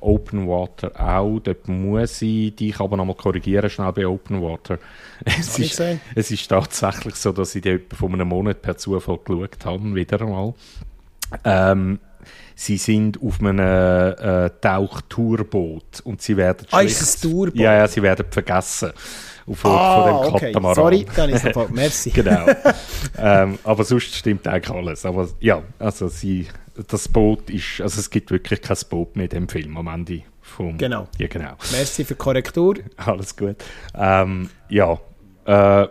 [0.00, 1.38] Open Water auch.
[1.38, 4.78] Dort muss ich dich aber noch mal korrigieren, schnell bei Open Water.
[5.24, 5.80] Es ist,
[6.16, 9.94] es ist tatsächlich so, dass ich die etwa vor einem Monat per Zufall geschaut habe,
[9.94, 10.54] wieder einmal.
[11.44, 12.00] Ähm,
[12.56, 17.54] sie sind auf einem äh, Tauchtourboot und sie werden Ah, ist es Tourboot?
[17.54, 18.90] Ja, ja, sie werden vergessen
[19.46, 20.46] auf ah, von dem okay.
[20.52, 20.74] Katamaran.
[20.74, 22.10] Sorry, dann ist es Merci.
[22.10, 22.46] genau.
[23.18, 25.04] ähm, aber sonst stimmt eigentlich alles.
[25.04, 26.48] Aber ja, also sie,
[26.88, 30.22] das Boot ist, also es gibt wirklich kein Boot mehr in dem Film am Ende.
[30.40, 31.08] Vom, genau.
[31.18, 31.52] Ja, genau.
[31.70, 32.74] Merci für die Korrektur.
[32.96, 33.56] Alles gut.
[33.94, 34.98] Ähm, ja,
[35.46, 35.86] äh,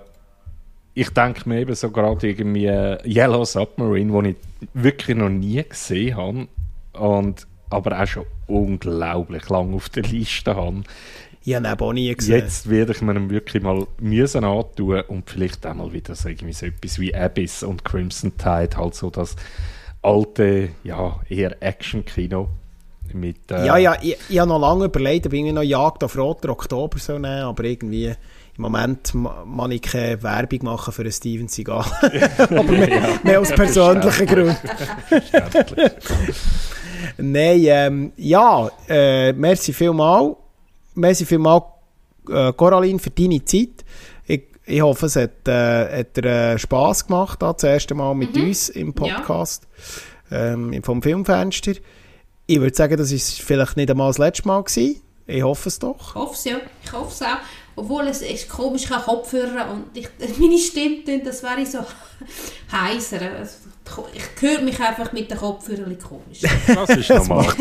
[0.94, 6.18] ich denke mir eben so gerade irgendwie Yellow Submarine, den ich wirklich noch nie gesehen
[6.18, 6.48] habe
[6.94, 10.84] und aber auch schon unglaublich lang auf der Liste habe.
[11.44, 12.40] Ich habe ihn auch nie gesehen.
[12.40, 16.54] Jetzt werde ich mir wirklich mal müssen antun und vielleicht auch mal wieder so, irgendwie
[16.54, 19.36] so etwas wie Abyss und Crimson Tide, halt so das
[20.04, 22.50] alte, ja, eher Action-Kino.
[23.14, 26.16] Mit, äh ja, ja, ich, ich habe noch lange überlegt, ob ich noch Jagd auf
[26.16, 28.14] Roter Oktober so nehmen, aber irgendwie
[28.58, 31.84] im Moment kann ich keine Werbung machen für einen Steven Seagal.
[32.38, 34.56] aber mehr, ja, mehr aus persönlichen Gründen.
[37.18, 40.36] Nein, ähm, ja, äh, merci vielmals
[40.96, 41.64] merci vielmals,
[42.30, 43.86] äh, Coraline, für deine Zeit.
[44.26, 48.14] Ich, ich hoffe, es hat, äh, hat dir äh, Spass gemacht, da, das erste Mal
[48.16, 48.44] mit mhm.
[48.44, 49.68] uns im Podcast
[50.30, 50.54] ja.
[50.54, 51.74] ähm, vom Filmfenster.
[52.48, 55.02] Ich würde sagen, das war vielleicht nicht einmal das letzte Mal gewesen.
[55.28, 56.10] Ich hoffe es doch.
[56.10, 56.58] Ich hoffe es ja.
[56.84, 57.38] Ich hoffe es auch.
[57.76, 60.10] Obwohl es ist komisch, ich Kopfhörer und ich,
[60.40, 61.80] meine Stimme, das wäre so
[62.72, 63.22] heiser.
[63.40, 66.42] Also, ich höre mich einfach mit den Kopfhörern komisch.
[66.42, 67.46] Das ist normal.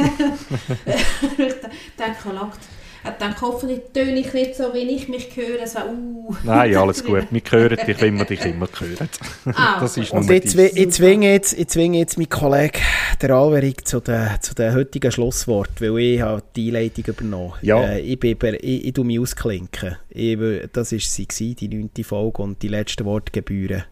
[0.87, 2.59] ich denke, langt
[3.03, 5.67] er denkt, hoffentlich töne ich nicht so, wie ich mich höre.
[5.67, 6.37] So, uh.
[6.45, 7.27] Nein, alles gut.
[7.31, 9.09] Wir hören dich, wenn wir dich immer hören.
[9.55, 12.81] Ah, das ist Und ich, ich, zwinge jetzt, ich zwinge jetzt meinen Kollegen,
[13.21, 17.55] der Alverig, zu den, zu den heutigen Schlusswort, weil ich habe die Einleitung übernommen.
[17.63, 17.83] Ja.
[17.83, 19.97] Äh, ich, bin, ich, ich tue mich ausklinken.
[20.11, 20.39] Ich,
[20.73, 23.85] das war sie, die neunte Folge und die letzten Worte gebühren.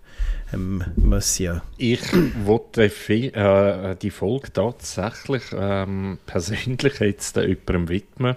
[0.53, 1.63] Ähm, Monsieur.
[1.77, 2.03] Ich
[2.45, 8.37] wollte äh, die Folge tatsächlich ähm, persönlich jetzt äh, jemandem widmen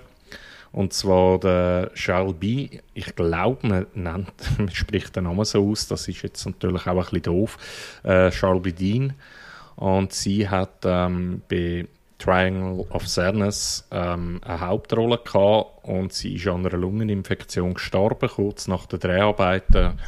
[0.74, 2.70] und zwar der Charles B.
[2.94, 5.88] Ich glaube, man, nennt, man spricht den Namen so aus.
[5.88, 7.58] Das ist jetzt natürlich auch ein bisschen doof.
[8.04, 8.72] Äh, Charles B.
[8.72, 9.14] Dean.
[9.76, 11.88] Und sie hat ähm, bei
[12.20, 18.68] Triangle of Sadness ähm, eine Hauptrolle gehabt und sie ist an einer Lungeninfektion gestorben, kurz
[18.68, 20.00] nach den Dreharbeiten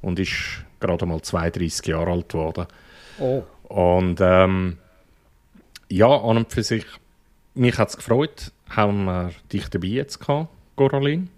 [0.00, 2.66] und ist gerade mal 32 Jahre alt geworden.
[3.18, 3.42] Oh.
[3.64, 4.78] Und ähm,
[5.90, 6.86] ja, an und für sich,
[7.54, 11.28] mich hat es gefreut, haben wir dich dabei jetzt gehabt, Coraline.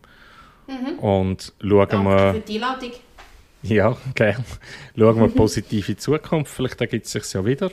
[0.66, 0.98] Mhm.
[0.98, 2.34] Und schauen Danke wir...
[2.34, 2.92] für die Einladung.
[3.62, 4.44] Ja, gerne.
[4.96, 6.52] Schauen wir positiv in die Zukunft.
[6.52, 7.70] Vielleicht ergibt es sich ja wieder.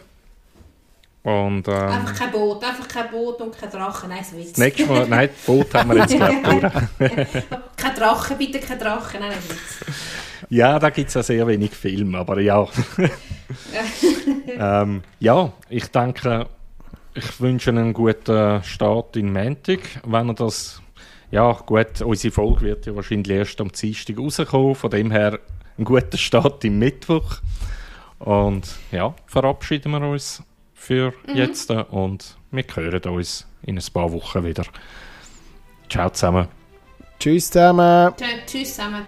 [1.23, 4.09] Und, ähm, einfach kein Boot, einfach kein Boot und kein Drachen.
[4.09, 6.71] Nein, so das nächste Mal, nein, Boot haben wir jetzt glaube
[7.75, 9.19] kein Drachen, bitte kein Drachen.
[9.19, 9.93] Nein, Witz.
[10.49, 12.65] Ja, da gibt es ja sehr wenig Filme, aber ja.
[14.47, 16.47] ähm, ja, ich denke,
[17.18, 19.99] ich wünsche einen guten Start in Mantic.
[20.06, 20.81] Wenn er das,
[21.31, 25.39] ja gut, unsere Folge wird ja wahrscheinlich erst am Dienstag rauskommen, von dem her
[25.77, 27.38] einen guten Start im Mittwoch.
[28.19, 31.35] Und ja, verabschieden wir uns für mhm.
[31.35, 34.64] jetzt und wir hören uns in ein paar Wochen wieder.
[35.89, 36.48] Ciao zusammen.
[37.19, 38.14] Tschüss zusammen.
[38.45, 39.07] Tschüss zusammen.